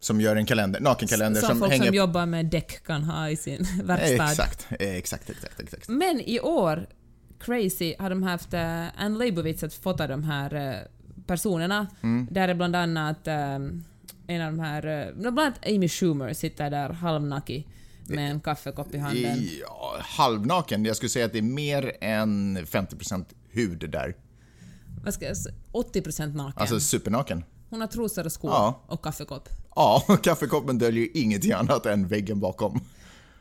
Som 0.00 0.20
gör 0.20 0.36
en 0.36 0.46
kalender, 0.46 0.80
nakenkalender 0.80 1.40
som, 1.40 1.48
som, 1.48 1.58
folk 1.58 1.72
hänger... 1.72 1.86
som 1.86 1.94
jobbar 1.94 2.26
med 2.26 2.46
däck 2.46 2.84
kan 2.86 3.04
ha 3.04 3.30
i 3.30 3.36
sin 3.36 3.66
verkstad. 3.84 4.24
Exakt, 4.30 4.66
exakt, 4.70 5.30
exakt, 5.30 5.60
exakt. 5.60 5.88
Men 5.88 6.20
i 6.20 6.40
år, 6.40 6.86
crazy, 7.40 7.94
har 7.98 8.10
de 8.10 8.22
haft 8.22 8.54
uh, 8.54 9.02
Ann 9.04 9.18
Leibovitz 9.18 9.62
att 9.62 9.74
fota 9.74 10.06
de 10.06 10.24
här 10.24 10.54
eh, 10.54 10.78
personerna. 11.26 11.86
Mm. 12.02 12.28
Där 12.30 12.48
är 12.48 12.54
bland 12.54 12.76
annat 12.76 13.26
eh, 13.28 13.54
en 14.26 14.42
av 14.42 14.52
de 14.52 14.60
här, 14.60 15.08
uh, 15.08 15.14
bland 15.20 15.38
annat 15.40 15.66
Amy 15.66 15.88
Schumer 15.88 16.32
sitter 16.32 16.70
där 16.70 16.90
halvnackig 16.90 17.68
med 18.08 18.30
en 18.30 18.40
kaffekopp 18.40 18.94
i 18.94 18.98
handen. 18.98 19.48
Ja, 19.60 19.96
halvnaken. 20.00 20.84
Jag 20.84 20.96
skulle 20.96 21.10
säga 21.10 21.26
att 21.26 21.32
det 21.32 21.38
är 21.38 21.42
mer 21.42 21.96
än 22.00 22.58
50% 22.58 23.24
hud 23.50 23.90
där. 23.90 24.16
Vad 25.04 25.14
ska 25.14 25.24
jag 25.24 25.36
säga? 25.36 25.54
80% 25.72 26.34
naken. 26.36 26.60
Alltså 26.60 26.80
supernaken. 26.80 27.44
Hon 27.70 27.80
har 27.80 27.88
trosor 27.88 28.26
och 28.26 28.32
skor 28.32 28.50
Ja. 28.50 28.80
och 28.86 29.04
kaffekopp. 29.04 29.48
Ja, 29.74 30.02
kaffekoppen 30.22 30.78
döljer 30.78 31.02
ju 31.02 31.10
ingenting 31.14 31.52
annat 31.52 31.86
än 31.86 32.06
väggen 32.08 32.40
bakom. 32.40 32.80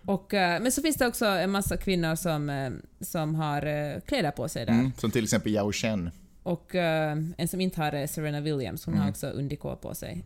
Och, 0.05 0.33
eh, 0.33 0.61
men 0.61 0.71
så 0.71 0.81
finns 0.81 0.95
det 0.95 1.07
också 1.07 1.25
en 1.25 1.51
massa 1.51 1.77
kvinnor 1.77 2.15
som, 2.15 2.49
eh, 2.49 2.71
som 3.01 3.35
har 3.35 3.65
eh, 3.65 3.99
kläder 3.99 4.31
på 4.31 4.49
sig 4.49 4.65
där. 4.65 4.73
Mm. 4.73 4.91
Som 4.97 5.11
till 5.11 5.23
exempel 5.23 5.51
Yao 5.51 5.71
Chen. 5.71 6.09
Och 6.43 6.75
en 6.75 7.47
som 7.47 7.61
inte 7.61 7.81
har 7.81 8.07
Serena 8.07 8.41
Williams, 8.41 8.85
hon 8.85 8.97
har 8.97 9.09
också 9.09 9.27
undikå 9.27 9.75
på 9.75 9.95
sig. 9.95 10.25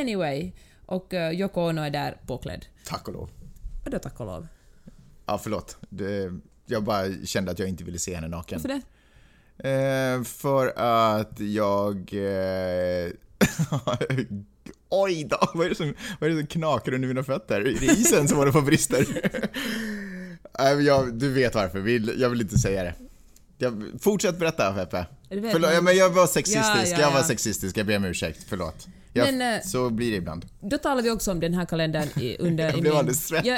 Anyway, 0.00 0.52
och 0.86 1.12
Yoko 1.12 1.60
Ono 1.60 1.80
är 1.80 1.90
där 1.90 2.16
påklädd. 2.26 2.66
Tack 2.86 3.08
och 3.08 3.14
lov. 3.14 3.30
Och 3.84 3.90
då 3.90 3.98
tack 3.98 4.20
och 4.20 4.26
lov. 4.26 4.48
Ja, 5.26 5.38
förlåt. 5.38 5.76
Det, 5.88 6.32
jag 6.66 6.84
bara 6.84 7.04
kände 7.24 7.50
att 7.50 7.58
jag 7.58 7.68
inte 7.68 7.84
ville 7.84 7.98
se 7.98 8.14
henne 8.14 8.28
naken. 8.28 8.60
Varför 8.62 8.68
det? 8.68 8.82
Eh, 9.68 10.22
för 10.22 10.66
att 10.76 11.40
jag... 11.40 12.14
Oj 14.94 15.24
då! 15.24 15.38
Vad 15.54 15.66
är, 15.66 15.68
det 15.70 15.74
som, 15.76 15.94
vad 16.20 16.30
är 16.30 16.34
det 16.34 16.40
som 16.40 16.46
knakar 16.46 16.94
under 16.94 17.08
mina 17.08 17.24
fötter? 17.24 17.60
Är 17.60 17.64
det 17.64 17.86
isen 17.86 18.28
som 18.28 18.38
håller 18.38 18.52
på? 18.52 18.60
Nej, 20.58 20.76
men 20.76 20.84
jag, 20.84 21.14
du 21.14 21.32
vet 21.32 21.54
varför. 21.54 21.78
Vill, 21.80 22.14
jag 22.18 22.30
vill 22.30 22.40
inte 22.40 22.58
säga 22.58 22.82
det. 22.82 22.94
Jag, 23.58 23.84
fortsätt 24.00 24.38
berätta, 24.38 24.72
Peppe. 24.72 25.06
Förlåt, 25.28 25.52
men- 25.60 25.74
ja, 25.74 25.80
men 25.80 25.96
jag 25.96 26.10
var 26.10 26.26
sexistisk. 26.26 26.66
Ja, 26.66 26.84
ja, 26.86 27.00
Jag 27.00 27.10
var 27.10 27.22
sexistisk. 27.22 27.76
Jag 27.76 27.86
ber 27.86 27.96
om 27.96 28.04
ursäkt. 28.04 28.46
Förlåt. 28.48 28.86
Jag, 29.12 29.34
Men, 29.34 29.54
eh, 29.54 29.62
så 29.64 29.90
blir 29.90 30.10
det 30.10 30.16
ibland. 30.16 30.46
Då 30.60 30.78
talar 30.78 31.02
vi 31.02 31.10
också 31.10 31.30
om 31.30 31.40
den 31.40 31.54
här 31.54 31.64
kalendern 31.64 32.08
i, 32.20 32.36
under... 32.38 32.64
Jag 32.70 32.80
blev 32.80 32.94
alldeles 32.96 33.26
svettig. 33.26 33.50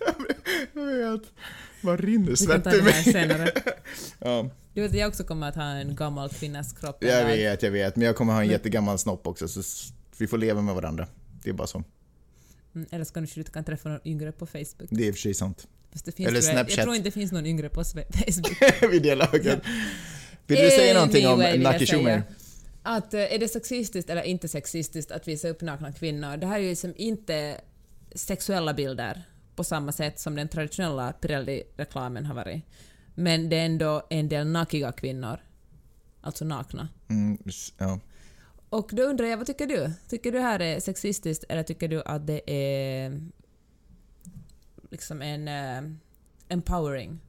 Jag, 0.00 0.14
Jag 0.72 1.12
vet. 1.12 1.22
Vad 1.80 2.00
rinner 2.00 2.34
svett 2.34 2.66
ur 2.66 2.82
mig? 2.82 3.52
Ja, 4.18 4.50
Du 4.74 4.82
vet, 4.82 4.94
jag 4.94 5.08
också 5.08 5.24
kommer 5.24 5.48
att 5.48 5.54
ha 5.54 5.64
en 5.64 5.96
gammal 5.96 6.28
kvinnas 6.28 6.72
kropp. 6.72 7.04
jag 7.04 7.26
vet, 7.26 7.62
jag 7.62 7.70
vet. 7.70 7.96
Men 7.96 8.06
jag 8.06 8.16
kommer 8.16 8.32
ha 8.32 8.42
en 8.42 8.48
jättegammal 8.48 8.98
snopp 8.98 9.26
också, 9.26 9.48
så 9.48 9.62
vi 10.18 10.26
får 10.26 10.38
leva 10.38 10.62
med 10.62 10.74
varandra. 10.74 11.06
Det 11.42 11.50
är 11.50 11.54
bara 11.54 11.66
så. 11.66 11.84
Mm, 12.74 12.88
eller 12.90 13.04
så 13.04 13.12
kanske 13.12 13.40
du 13.40 13.44
kan 13.44 13.64
träffa 13.64 13.88
någon 13.88 14.00
yngre 14.04 14.32
på 14.32 14.46
Facebook. 14.46 14.88
Det 14.90 15.02
är 15.02 15.08
i 15.08 15.10
och 15.10 15.14
för 15.14 15.20
sig 15.20 15.34
sant. 15.34 15.68
Eller 16.16 16.40
Snapchat. 16.40 16.76
jag 16.76 16.84
tror 16.84 16.96
inte 16.96 17.08
det 17.08 17.12
finns 17.12 17.32
någon 17.32 17.46
yngre 17.46 17.68
på 17.68 17.84
Facebook. 17.84 18.90
Vid 18.92 19.02
det 19.02 19.14
laget. 19.14 19.60
Vill 20.46 20.58
du 20.58 20.70
säga 20.70 20.94
någonting 20.94 21.26
om 21.26 21.32
Anyway, 21.32 21.58
Naki 21.58 21.86
Schumer? 21.86 22.22
Att 22.82 23.14
eh, 23.14 23.34
är 23.34 23.38
det 23.38 23.48
sexistiskt 23.48 24.10
eller 24.10 24.22
inte 24.22 24.48
sexistiskt 24.48 25.10
att 25.10 25.28
visa 25.28 25.48
upp 25.48 25.60
nakna 25.60 25.92
kvinnor? 25.92 26.36
Det 26.36 26.46
här 26.46 26.58
är 26.58 26.62
ju 26.62 26.68
liksom 26.68 26.94
inte 26.96 27.60
sexuella 28.14 28.74
bilder 28.74 29.22
på 29.58 29.64
samma 29.64 29.92
sätt 29.92 30.18
som 30.18 30.34
den 30.34 30.48
traditionella 30.48 31.12
Pirelli-reklamen 31.12 32.26
har 32.26 32.34
varit. 32.34 32.62
Men 33.14 33.48
det 33.48 33.56
är 33.56 33.66
ändå 33.66 34.02
en 34.10 34.28
del 34.28 34.46
nakiga 34.46 34.92
kvinnor. 34.92 35.40
Alltså 36.20 36.44
nakna. 36.44 36.88
Mm, 37.08 37.38
ja. 37.78 38.00
Och 38.68 38.90
då 38.92 39.02
undrar 39.02 39.26
jag, 39.26 39.36
vad 39.36 39.46
tycker 39.46 39.66
du? 39.66 39.92
Tycker 40.08 40.32
du 40.32 40.38
det 40.38 40.44
här 40.44 40.60
är 40.62 40.80
sexistiskt 40.80 41.44
eller 41.48 41.62
tycker 41.62 41.88
du 41.88 42.02
att 42.02 42.26
det 42.26 42.50
är 42.50 43.20
liksom 44.90 45.22
en 45.22 45.48
eh, 45.48 45.92
empowering? 46.48 47.20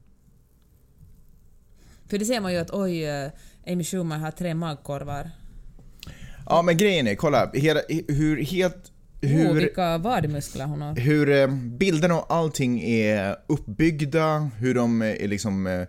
För 2.06 2.18
det 2.18 2.24
ser 2.24 2.40
man 2.40 2.52
ju 2.52 2.58
att 2.58 2.70
oj, 2.70 3.04
eh, 3.04 3.30
Amy 3.66 3.84
Schumer 3.84 4.18
har 4.18 4.30
tre 4.30 4.54
magkorvar. 4.54 5.30
ja, 6.46 6.62
men 6.62 6.76
grejen 6.76 7.06
är, 7.06 7.14
kolla. 7.14 7.50
Hur 8.08 8.42
helt... 8.44 8.92
Hur... 9.22 9.50
Oh, 9.50 9.54
vilka 9.54 9.98
vadmuskler 9.98 10.64
hon 10.64 10.80
har. 10.82 10.94
hur 10.96 11.28
eh, 11.30 11.46
bilderna 11.54 12.14
och 12.20 12.34
allting 12.34 12.80
är 12.82 13.36
uppbyggda, 13.46 14.50
hur 14.58 14.74
de 14.74 15.02
är 15.02 15.28
liksom... 15.28 15.66
eh, 15.66 15.86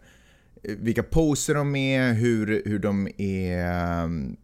Vilka 0.64 1.04
poser 1.04 1.54
de 1.56 1.76
är, 1.76 2.14
hur, 2.14 2.62
hur 2.66 2.80
de 2.80 3.08
är... 3.18 4.04
um, 4.04 4.38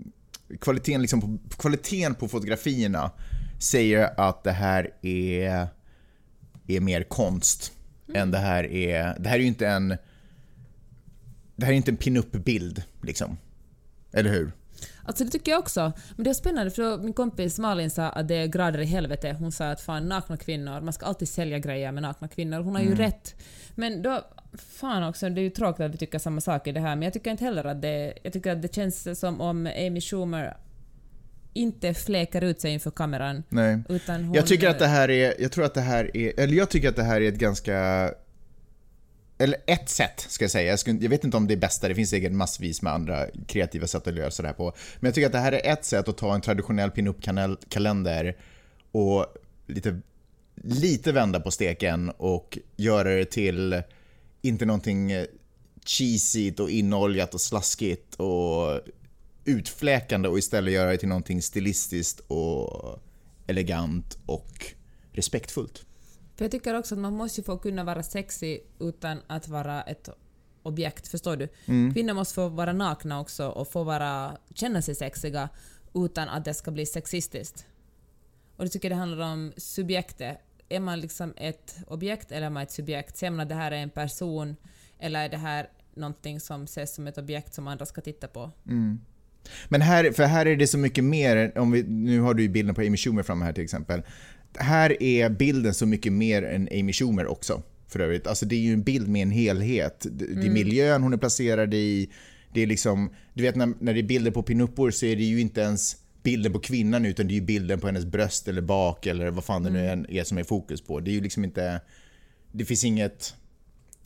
Kvaliteten, 0.61 1.01
liksom 1.01 1.21
på, 1.21 1.37
kvaliteten 1.57 2.15
på 2.15 2.27
fotografierna 2.27 3.11
säger 3.59 4.09
att 4.19 4.43
det 4.43 4.51
här 4.51 4.89
är, 5.01 5.67
är 6.67 6.79
mer 6.79 7.03
konst 7.03 7.71
än 8.13 8.31
det 8.31 8.37
här 8.37 8.63
är... 8.63 9.15
Det 9.19 9.29
här 9.29 9.35
är 9.35 9.41
ju 9.41 9.47
inte 9.47 9.67
en... 9.67 9.87
Det 11.55 11.65
här 11.65 11.73
är 11.73 11.77
inte 11.77 11.91
en 11.91 11.97
pin-up-bild, 11.97 12.83
liksom. 13.01 13.37
Eller 14.11 14.29
hur? 14.31 14.51
Alltså 15.07 15.23
det 15.23 15.31
tycker 15.31 15.51
jag 15.51 15.59
också. 15.59 15.93
Men 16.15 16.23
det 16.23 16.29
är 16.29 16.33
spännande 16.33 16.71
för 16.71 16.83
då 16.83 17.03
min 17.03 17.13
kompis 17.13 17.59
Malin 17.59 17.89
sa 17.89 18.09
att 18.09 18.27
det 18.27 18.35
är 18.35 18.47
grader 18.47 18.79
i 18.79 18.85
helvete. 18.85 19.35
Hon 19.39 19.51
sa 19.51 19.65
att 19.69 19.81
fan 19.81 20.09
nakna 20.09 20.37
kvinnor, 20.37 20.81
man 20.81 20.93
ska 20.93 21.05
alltid 21.05 21.29
sälja 21.29 21.59
grejer 21.59 21.91
med 21.91 22.03
nakna 22.03 22.27
kvinnor. 22.27 22.59
Hon 22.59 22.75
har 22.75 22.81
ju 22.81 22.95
rätt. 22.95 23.35
Men 23.75 24.01
då, 24.01 24.21
fan 24.57 25.03
också, 25.03 25.29
det 25.29 25.41
är 25.41 25.43
ju 25.43 25.49
tråkigt 25.49 25.85
att 25.85 25.93
vi 25.93 25.97
tycker 25.97 26.19
samma 26.19 26.41
sak 26.41 26.67
i 26.67 26.71
det 26.71 26.79
här, 26.79 26.95
men 26.95 27.01
jag 27.03 27.13
tycker 27.13 27.31
inte 27.31 27.43
heller 27.43 27.63
att 27.63 27.81
det... 27.81 28.13
Jag 28.23 28.33
tycker 28.33 28.51
att 28.51 28.61
det 28.61 28.75
känns 28.75 29.19
som 29.19 29.41
om 29.41 29.67
Amy 29.87 30.01
Schumer 30.01 30.57
inte 31.53 31.93
fläkar 31.93 32.43
ut 32.43 32.61
sig 32.61 32.71
inför 32.71 32.91
kameran. 32.91 33.43
Nej. 33.49 33.79
Utan 33.89 34.23
hon, 34.23 34.33
Jag 34.33 34.47
tycker 34.47 34.69
att 34.69 34.79
det 34.79 34.87
här 34.87 35.09
är, 35.09 35.41
jag 35.41 35.51
tror 35.51 35.65
att 35.65 35.73
det 35.73 35.81
här 35.81 36.17
är, 36.17 36.39
eller 36.39 36.53
jag 36.53 36.69
tycker 36.69 36.89
att 36.89 36.95
det 36.95 37.03
här 37.03 37.21
är 37.21 37.29
ett 37.29 37.39
ganska 37.39 38.11
eller 39.37 39.57
ett 39.67 39.89
sätt 39.89 40.25
ska 40.29 40.43
jag 40.43 40.51
säga. 40.51 40.69
Jag, 40.69 40.79
skulle, 40.79 40.99
jag 40.99 41.09
vet 41.09 41.23
inte 41.23 41.37
om 41.37 41.47
det 41.47 41.53
är 41.53 41.57
bästa, 41.57 41.87
det 41.87 41.95
finns 41.95 42.09
säkert 42.09 42.31
massvis 42.31 42.81
med 42.81 42.93
andra 42.93 43.27
kreativa 43.47 43.87
sätt 43.87 44.07
att 44.07 44.13
lösa 44.13 44.43
det 44.43 44.49
här 44.49 44.55
på. 44.55 44.73
Men 44.99 45.07
jag 45.07 45.15
tycker 45.15 45.25
att 45.25 45.31
det 45.33 45.39
här 45.39 45.51
är 45.51 45.73
ett 45.73 45.85
sätt 45.85 46.07
att 46.07 46.17
ta 46.17 46.35
en 46.35 46.41
traditionell 46.41 46.91
pinup-kalender 46.91 48.37
och 48.91 49.25
lite, 49.67 50.01
lite 50.55 51.11
vända 51.11 51.39
på 51.39 51.51
steken 51.51 52.09
och 52.09 52.57
göra 52.75 53.09
det 53.09 53.25
till, 53.25 53.81
inte 54.41 54.65
någonting 54.65 55.11
cheesigt 55.85 56.59
och 56.59 56.69
inoljat 56.69 57.33
och 57.33 57.41
slaskigt 57.41 58.15
och 58.15 58.81
utfläkande 59.45 60.29
och 60.29 60.37
istället 60.37 60.73
göra 60.73 60.91
det 60.91 60.97
till 60.97 61.07
någonting 61.07 61.41
stilistiskt 61.41 62.19
och 62.27 62.99
elegant 63.47 64.17
och 64.25 64.65
respektfullt. 65.11 65.86
För 66.37 66.45
jag 66.45 66.51
tycker 66.51 66.73
också 66.73 66.95
att 66.95 66.99
man 66.99 67.13
måste 67.13 67.43
få 67.43 67.57
kunna 67.57 67.83
vara 67.83 68.03
sexig 68.03 68.59
utan 68.79 69.19
att 69.27 69.47
vara 69.47 69.81
ett 69.81 70.09
objekt, 70.63 71.07
förstår 71.07 71.35
du? 71.35 71.49
Mm. 71.65 71.93
Kvinnor 71.93 72.13
måste 72.13 72.33
få 72.33 72.49
vara 72.49 72.73
nakna 72.73 73.19
också 73.19 73.47
och 73.47 73.71
få 73.71 73.83
vara, 73.83 74.37
känna 74.53 74.81
sig 74.81 74.95
sexiga 74.95 75.49
utan 75.93 76.29
att 76.29 76.45
det 76.45 76.53
ska 76.53 76.71
bli 76.71 76.85
sexistiskt. 76.85 77.65
Och 78.55 78.63
jag 78.63 78.71
tycker 78.71 78.89
det 78.89 78.95
handlar 78.95 79.33
om 79.33 79.53
subjektet. 79.57 80.37
Är 80.69 80.79
man 80.79 80.99
liksom 80.99 81.33
ett 81.37 81.77
objekt 81.87 82.31
eller 82.31 82.47
är 82.47 82.49
man 82.49 82.63
ett 82.63 82.71
subjekt? 82.71 83.17
Ser 83.17 83.29
man 83.29 83.39
att 83.39 83.49
det 83.49 83.55
här 83.55 83.71
är 83.71 83.77
en 83.77 83.89
person 83.89 84.55
eller 84.99 85.25
är 85.25 85.29
det 85.29 85.37
här 85.37 85.69
någonting 85.93 86.39
som 86.39 86.63
ses 86.63 86.95
som 86.95 87.07
ett 87.07 87.17
objekt 87.17 87.53
som 87.53 87.67
andra 87.67 87.85
ska 87.85 88.01
titta 88.01 88.27
på? 88.27 88.51
Men 89.69 89.81
här, 89.81 90.11
för 90.11 90.23
här 90.23 90.45
är 90.45 90.55
det 90.55 90.67
så 90.67 90.77
mycket 90.77 91.03
mer, 91.03 91.57
om 91.57 91.71
vi, 91.71 91.83
nu 91.83 92.19
har 92.19 92.33
du 92.33 92.43
ju 92.43 92.49
bilden 92.49 92.75
på 92.75 92.81
Amy 92.81 92.97
Schumer 92.97 93.23
framme 93.23 93.45
här 93.45 93.53
till 93.53 93.63
exempel. 93.63 94.01
Här 94.59 95.03
är 95.03 95.29
bilden 95.29 95.73
så 95.73 95.85
mycket 95.85 96.13
mer 96.13 96.43
än 96.43 96.69
Amy 96.71 96.93
Schumer 96.93 97.27
också 97.27 97.63
för 97.87 97.99
övrigt. 97.99 98.27
Alltså 98.27 98.45
det 98.45 98.55
är 98.55 98.59
ju 98.59 98.73
en 98.73 98.83
bild 98.83 99.07
med 99.07 99.21
en 99.21 99.31
helhet. 99.31 100.05
Det, 100.11 100.25
är 100.25 100.49
miljön 100.49 101.03
hon 101.03 101.13
är 101.13 101.17
placerad 101.17 101.73
i, 101.73 102.09
det 102.53 102.61
är 102.61 102.67
liksom, 102.67 103.09
du 103.33 103.43
vet 103.43 103.55
när, 103.55 103.73
när 103.79 103.93
det 103.93 103.99
är 103.99 104.03
bilder 104.03 104.31
på 104.31 104.43
pinuppor 104.43 104.91
så 104.91 105.05
är 105.05 105.15
det 105.15 105.23
ju 105.23 105.41
inte 105.41 105.61
ens 105.61 105.97
bilden 106.23 106.53
på 106.53 106.59
kvinnan 106.59 107.05
utan 107.05 107.27
det 107.27 107.33
är 107.33 107.35
ju 107.35 107.41
bilden 107.41 107.79
på 107.79 107.87
hennes 107.87 108.05
bröst 108.05 108.47
eller 108.47 108.61
bak 108.61 109.05
eller 109.05 109.31
vad 109.31 109.43
fan 109.43 109.63
det 109.63 109.69
nu 109.69 109.87
än 109.87 110.09
är 110.09 110.23
som 110.23 110.37
är 110.37 110.43
fokus 110.43 110.81
på. 110.81 110.99
Det 110.99 111.11
är 111.11 111.13
ju 111.13 111.21
liksom 111.21 111.43
inte, 111.43 111.81
det 112.51 112.65
finns 112.65 112.83
inget, 112.83 113.35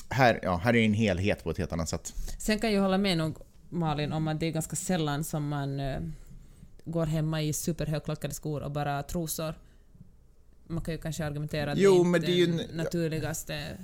här, 0.10 0.40
ja, 0.44 0.58
här 0.58 0.76
är 0.76 0.86
en 0.86 0.94
helhet 0.94 1.44
på 1.44 1.52
ett 1.52 1.58
helt 1.58 1.74
annat 1.74 1.90
sätt. 1.90 2.14
Sen 2.38 2.60
kan 2.60 2.74
jag 2.74 2.82
hålla 2.82 2.98
med 2.98 3.18
nog 3.18 3.38
Malin 3.70 4.12
om 4.12 4.28
att 4.28 4.40
det 4.40 4.46
är 4.46 4.52
ganska 4.52 4.76
sällan 4.76 5.24
som 5.24 5.48
man 5.48 5.80
eh, 5.80 6.00
går 6.86 7.06
hemma 7.06 7.42
i 7.42 7.54
superhögklackade 7.54 8.34
skor 8.34 8.64
och 8.64 8.72
bara 8.72 9.04
trosor. 9.04 9.56
Man 10.72 10.84
kan 10.84 10.94
ju 10.94 10.98
kanske 11.02 11.26
argumentera 11.26 11.72
att 11.72 11.78
Jo, 11.78 11.92
det 11.94 12.00
är 12.00 12.04
men 12.04 12.16
inte 12.16 12.28
det 12.28 12.34
är 12.34 12.38
ju 12.38 12.46
den 12.46 12.60
en- 12.60 12.78
naturligaste... 12.78 13.78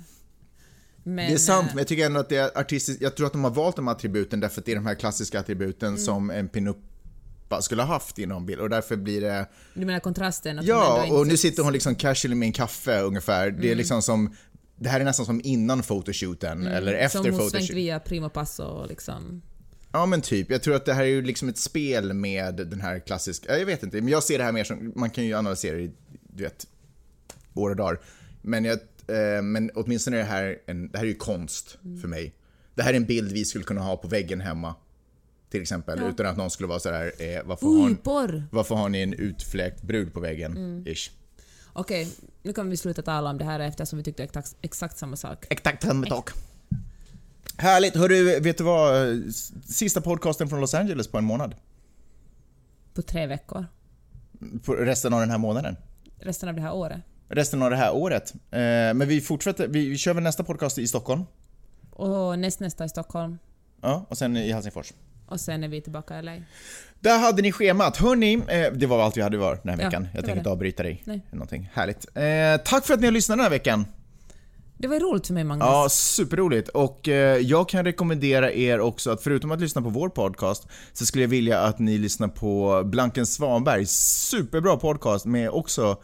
Men, 1.02 1.16
det 1.28 1.32
är 1.34 1.38
sant, 1.38 1.66
eh, 1.68 1.74
men 1.74 1.78
jag 1.78 1.88
tycker 1.88 2.06
ändå 2.06 2.20
att 2.20 2.28
det 2.28 2.36
är 2.36 2.58
artistiskt. 2.58 3.02
Jag 3.02 3.16
tror 3.16 3.26
att 3.26 3.32
de 3.32 3.44
har 3.44 3.50
valt 3.50 3.76
de 3.76 3.88
attributen 3.88 4.40
därför 4.40 4.60
att 4.60 4.64
det 4.66 4.72
är 4.72 4.76
de 4.76 4.86
här 4.86 4.94
klassiska 4.94 5.40
attributen 5.40 5.88
Mm. 5.88 6.00
som 6.00 6.30
en 6.30 6.48
pinuppa 6.48 7.62
skulle 7.62 7.82
ha 7.82 7.86
haft 7.94 8.18
inom 8.18 8.46
bild 8.46 8.60
och 8.60 8.70
därför 8.70 8.96
blir 8.96 9.20
det... 9.20 9.46
Du 9.74 9.86
menar 9.86 10.00
kontrasten? 10.00 10.60
Ja, 10.62 11.06
och 11.10 11.26
nu 11.26 11.36
sitter 11.36 11.62
hon 11.62 11.72
liksom 11.72 11.94
casually 11.94 12.34
med 12.34 12.46
en 12.46 12.52
kaffe 12.52 13.00
ungefär. 13.00 13.50
Det 13.50 13.56
är 13.58 13.64
Mm. 13.64 13.78
liksom 13.78 14.02
som... 14.02 14.34
Det 14.76 14.88
här 14.88 15.00
är 15.00 15.04
nästan 15.04 15.26
som 15.26 15.40
innan 15.44 15.82
photoshooten 15.82 16.66
eller 16.66 16.92
efter 16.94 17.18
Som 17.22 17.34
hon 17.40 17.50
svängt 17.50 17.70
via 17.70 18.00
Primo 18.00 18.28
Passo 18.28 18.86
liksom... 18.86 19.42
Ja 19.92 20.06
men 20.06 20.20
typ. 20.20 20.50
Jag 20.50 20.62
tror 20.62 20.74
att 20.74 20.84
det 20.84 20.94
här 20.94 21.02
är 21.02 21.06
ju 21.06 21.22
liksom 21.22 21.48
ett 21.48 21.58
spel 21.58 22.12
med 22.12 22.54
den 22.56 22.80
här 22.80 22.98
klassiska... 22.98 23.52
ja, 23.52 23.58
Jag 23.58 23.66
vet 23.66 23.82
inte, 23.82 23.96
men 24.00 24.08
jag 24.08 24.22
ser 24.22 24.38
det 24.38 24.44
här 24.44 24.52
mer 24.52 24.64
som... 24.64 24.92
Man 24.96 25.10
kan 25.10 25.24
ju 25.24 25.34
analysera 25.34 25.76
det 25.76 25.82
i, 25.82 25.90
du 26.22 26.42
vet, 26.42 26.66
år 27.58 27.70
och 27.70 27.76
dagar. 27.76 28.00
Men, 28.42 28.64
jag, 28.64 28.78
eh, 29.06 29.42
men 29.42 29.70
åtminstone 29.74 30.16
är 30.16 30.20
det 30.20 30.26
här 30.26 30.58
en... 30.66 30.88
Det 30.90 30.98
här 30.98 31.04
är 31.04 31.08
ju 31.08 31.14
konst 31.14 31.78
Mm. 31.84 32.00
för 32.00 32.08
mig. 32.08 32.34
Det 32.74 32.82
här 32.82 32.92
är 32.92 32.96
en 32.96 33.04
bild 33.06 33.32
vi 33.32 33.44
skulle 33.44 33.64
kunna 33.64 33.80
ha 33.80 33.96
på 33.96 34.08
väggen 34.08 34.40
hemma. 34.40 34.74
Till 35.50 35.62
exempel. 35.62 36.02
Utan 36.02 36.26
att 36.26 36.36
någon 36.36 36.50
skulle 36.50 36.66
vara 36.66 36.78
sådär, 36.78 37.12
eh, 37.18 37.42
varför, 37.44 37.66
har, 37.66 37.86
Oj, 37.86 37.96
porr! 37.96 38.44
varför 38.52 38.74
har 38.74 38.88
ni 38.88 39.00
en 39.02 39.12
utfläkt 39.12 39.82
brud 39.82 40.12
på 40.14 40.20
väggen? 40.20 40.56
Mm. 40.56 40.86
Ish. 40.86 41.10
Okej, 41.72 42.08
nu 42.42 42.52
kan 42.52 42.70
vi 42.70 42.76
sluta 42.76 43.02
tala 43.02 43.30
om 43.30 43.38
det 43.38 43.44
här 43.44 43.60
eftersom 43.60 43.96
vi 43.96 44.02
tyckte 44.04 44.22
exakt, 44.24 44.56
exakt 44.62 44.98
samma 44.98 45.16
sak. 45.16 45.46
Exakt 45.50 45.82
samma 45.82 46.06
sak. 46.06 46.30
Härligt! 47.56 47.96
Hörru, 47.96 48.40
vet 48.40 48.58
du 48.58 48.64
vad? 48.64 49.18
Sista 49.64 50.00
podcasten 50.00 50.48
från 50.48 50.60
Los 50.60 50.74
Angeles 50.74 51.08
på 51.08 51.18
en 51.18 51.24
månad. 51.24 51.54
På 52.94 53.02
tre 53.02 53.26
veckor. 53.26 53.66
På 54.64 54.74
resten 54.74 55.12
av 55.12 55.20
den 55.20 55.30
här 55.30 55.38
månaden. 55.38 55.76
Resten 56.20 56.48
av 56.48 56.54
det 56.54 56.60
här 56.60 56.74
året. 56.74 57.00
Resten 57.28 57.62
av 57.62 57.70
det 57.70 57.76
här 57.76 57.94
året. 57.94 58.32
Eh, 58.34 58.58
men 58.60 59.08
vi 59.08 59.20
fortsätter, 59.20 59.68
vi, 59.68 59.88
vi 59.88 59.96
kör 59.98 60.14
väl 60.14 60.24
nästa 60.24 60.44
podcast 60.44 60.78
i 60.78 60.86
Stockholm. 60.86 61.24
Och 61.90 62.38
nästnästa 62.38 62.84
i 62.84 62.88
Stockholm. 62.88 63.38
Ja, 63.82 64.06
och 64.08 64.18
sen 64.18 64.36
i 64.36 64.52
Helsingfors. 64.52 64.92
Och 65.26 65.40
sen 65.40 65.64
är 65.64 65.68
vi 65.68 65.80
tillbaka 65.80 66.18
i 66.18 66.22
LA. 66.22 66.36
Där 67.00 67.18
hade 67.18 67.42
ni 67.42 67.52
schemat. 67.52 67.96
Hörni, 67.96 68.34
eh, 68.48 68.72
det 68.72 68.86
var 68.86 69.02
allt 69.02 69.16
vi 69.16 69.22
hade 69.22 69.36
var 69.36 69.58
den 69.62 69.68
här 69.74 69.78
Ja, 69.82 69.88
veckan. 69.88 70.02
det 70.02 70.08
Jag 70.14 70.24
tänker 70.24 70.38
inte 70.38 70.50
avbryta 70.50 70.82
dig. 70.82 71.02
Nej. 71.04 71.20
Någonting 71.30 71.70
härligt. 71.74 72.06
Eh, 72.14 72.64
tack 72.70 72.86
för 72.86 72.94
att 72.94 73.00
ni 73.00 73.06
har 73.06 73.12
lyssnat 73.12 73.38
den 73.38 73.42
här 73.42 73.50
veckan. 73.50 73.86
Det 74.80 74.88
var 74.88 75.00
roligt 75.00 75.26
för 75.26 75.34
mig 75.34 75.44
Magnus. 75.44 75.66
Ja, 75.66 75.88
superroligt. 75.90 76.68
Och 76.68 77.08
eh, 77.08 77.38
jag 77.38 77.68
kan 77.68 77.84
rekommendera 77.84 78.52
er 78.52 78.80
också 78.80 79.10
att 79.10 79.22
förutom 79.22 79.50
att 79.50 79.60
lyssna 79.60 79.82
på 79.82 79.88
vår 79.88 80.08
podcast 80.08 80.66
så 80.92 81.06
skulle 81.06 81.24
jag 81.24 81.28
vilja 81.28 81.60
att 81.60 81.78
ni 81.78 81.98
lyssnar 81.98 82.28
på 82.28 82.82
Blanken 82.84 83.26
Svanberg. 83.26 83.86
Superbra 83.86 84.76
podcast 84.76 85.24
med 85.24 85.50
också, 85.50 85.96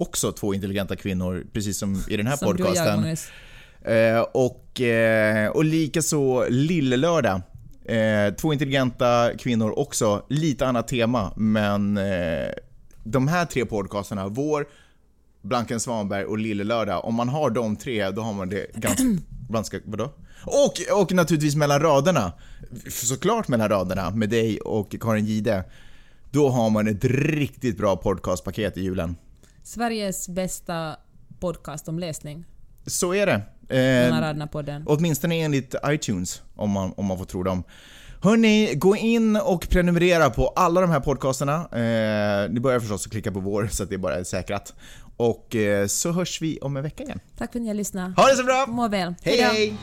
också 0.00 0.32
två 0.32 0.54
intelligenta 0.54 0.96
kvinnor, 0.96 1.46
precis 1.52 1.78
som 1.78 2.02
i 2.08 2.16
den 2.16 2.26
här 2.26 2.36
Som 2.36 2.56
du 2.56 2.64
och 2.64 2.76
jag 2.76 2.86
podcasten. 2.86 3.16
Eh, 3.82 4.20
och, 4.20 4.80
eh, 4.80 5.48
och 5.50 5.64
likaså 5.64 6.44
Lillelördag. 6.48 7.40
Eh, 7.84 8.34
två 8.34 8.52
intelligenta 8.52 9.30
kvinnor 9.38 9.78
också, 9.78 10.22
lite 10.28 10.66
annat 10.66 10.88
tema, 10.88 11.32
men 11.36 11.98
de 13.04 13.28
här 13.28 13.44
tre 13.44 13.64
podcasterna, 13.64 14.28
vår, 14.28 14.66
Blanken 15.42 15.80
Svanberg 15.80 16.24
och 16.24 16.38
Lillelördag, 16.38 17.04
om 17.04 17.14
man 17.14 17.28
har 17.28 17.50
de 17.50 17.76
tre, 17.76 18.10
då 18.10 18.22
har 18.22 18.32
man 18.32 18.48
det 18.48 18.66
ganska... 18.74 19.04
ganska 19.48 19.80
vadå? 19.84 20.12
Och, 20.44 21.00
och 21.00 21.12
naturligtvis 21.12 21.56
mellan 21.56 21.80
raderna, 21.80 22.32
såklart 22.88 23.48
mellan 23.48 23.68
raderna, 23.68 24.10
med 24.10 24.28
dig 24.28 24.60
och 24.60 24.94
Karin 25.00 25.26
Gide. 25.26 25.64
Då 26.30 26.48
har 26.48 26.70
man 26.70 26.88
ett 26.88 27.04
riktigt 27.04 27.78
bra 27.78 27.96
podcastpaket 27.96 28.76
i 28.76 28.80
julen. 28.80 29.16
Sveriges 29.70 30.28
bästa 30.28 30.96
podcast 31.40 31.88
om 31.88 31.98
läsning. 31.98 32.44
Så 32.86 33.14
är 33.14 33.26
det. 33.26 33.42
Eh, 33.76 34.46
på 34.46 34.62
den. 34.62 34.84
Åtminstone 34.86 35.34
enligt 35.34 35.74
iTunes, 35.86 36.42
om 36.56 36.70
man, 36.70 36.92
om 36.96 37.06
man 37.06 37.18
får 37.18 37.24
tro 37.24 37.42
dem. 37.42 37.62
Hörni, 38.22 38.74
gå 38.74 38.96
in 38.96 39.36
och 39.36 39.68
prenumerera 39.68 40.30
på 40.30 40.48
alla 40.48 40.80
de 40.80 40.90
här 40.90 41.00
podcasterna. 41.00 41.54
Eh, 41.54 42.50
ni 42.50 42.60
börjar 42.60 42.80
förstås 42.80 43.06
att 43.06 43.12
klicka 43.12 43.32
på 43.32 43.40
vår 43.40 43.68
så 43.72 43.82
att 43.82 43.90
det 43.90 43.98
bara 43.98 44.14
är 44.14 44.24
säkrat. 44.24 44.74
Och 45.16 45.56
eh, 45.56 45.86
så 45.86 46.12
hörs 46.12 46.42
vi 46.42 46.58
om 46.58 46.76
en 46.76 46.82
vecka 46.82 47.02
igen. 47.02 47.20
Tack 47.38 47.52
för 47.52 47.58
att 47.58 47.62
ni 47.62 47.68
har 47.68 47.74
lyssnat. 47.74 48.16
Ha 48.16 48.26
det 48.26 48.36
så 48.36 48.44
bra! 48.44 48.66
Må 48.68 48.88
väl. 48.88 49.14
Hej 49.22 49.40
hej! 49.40 49.74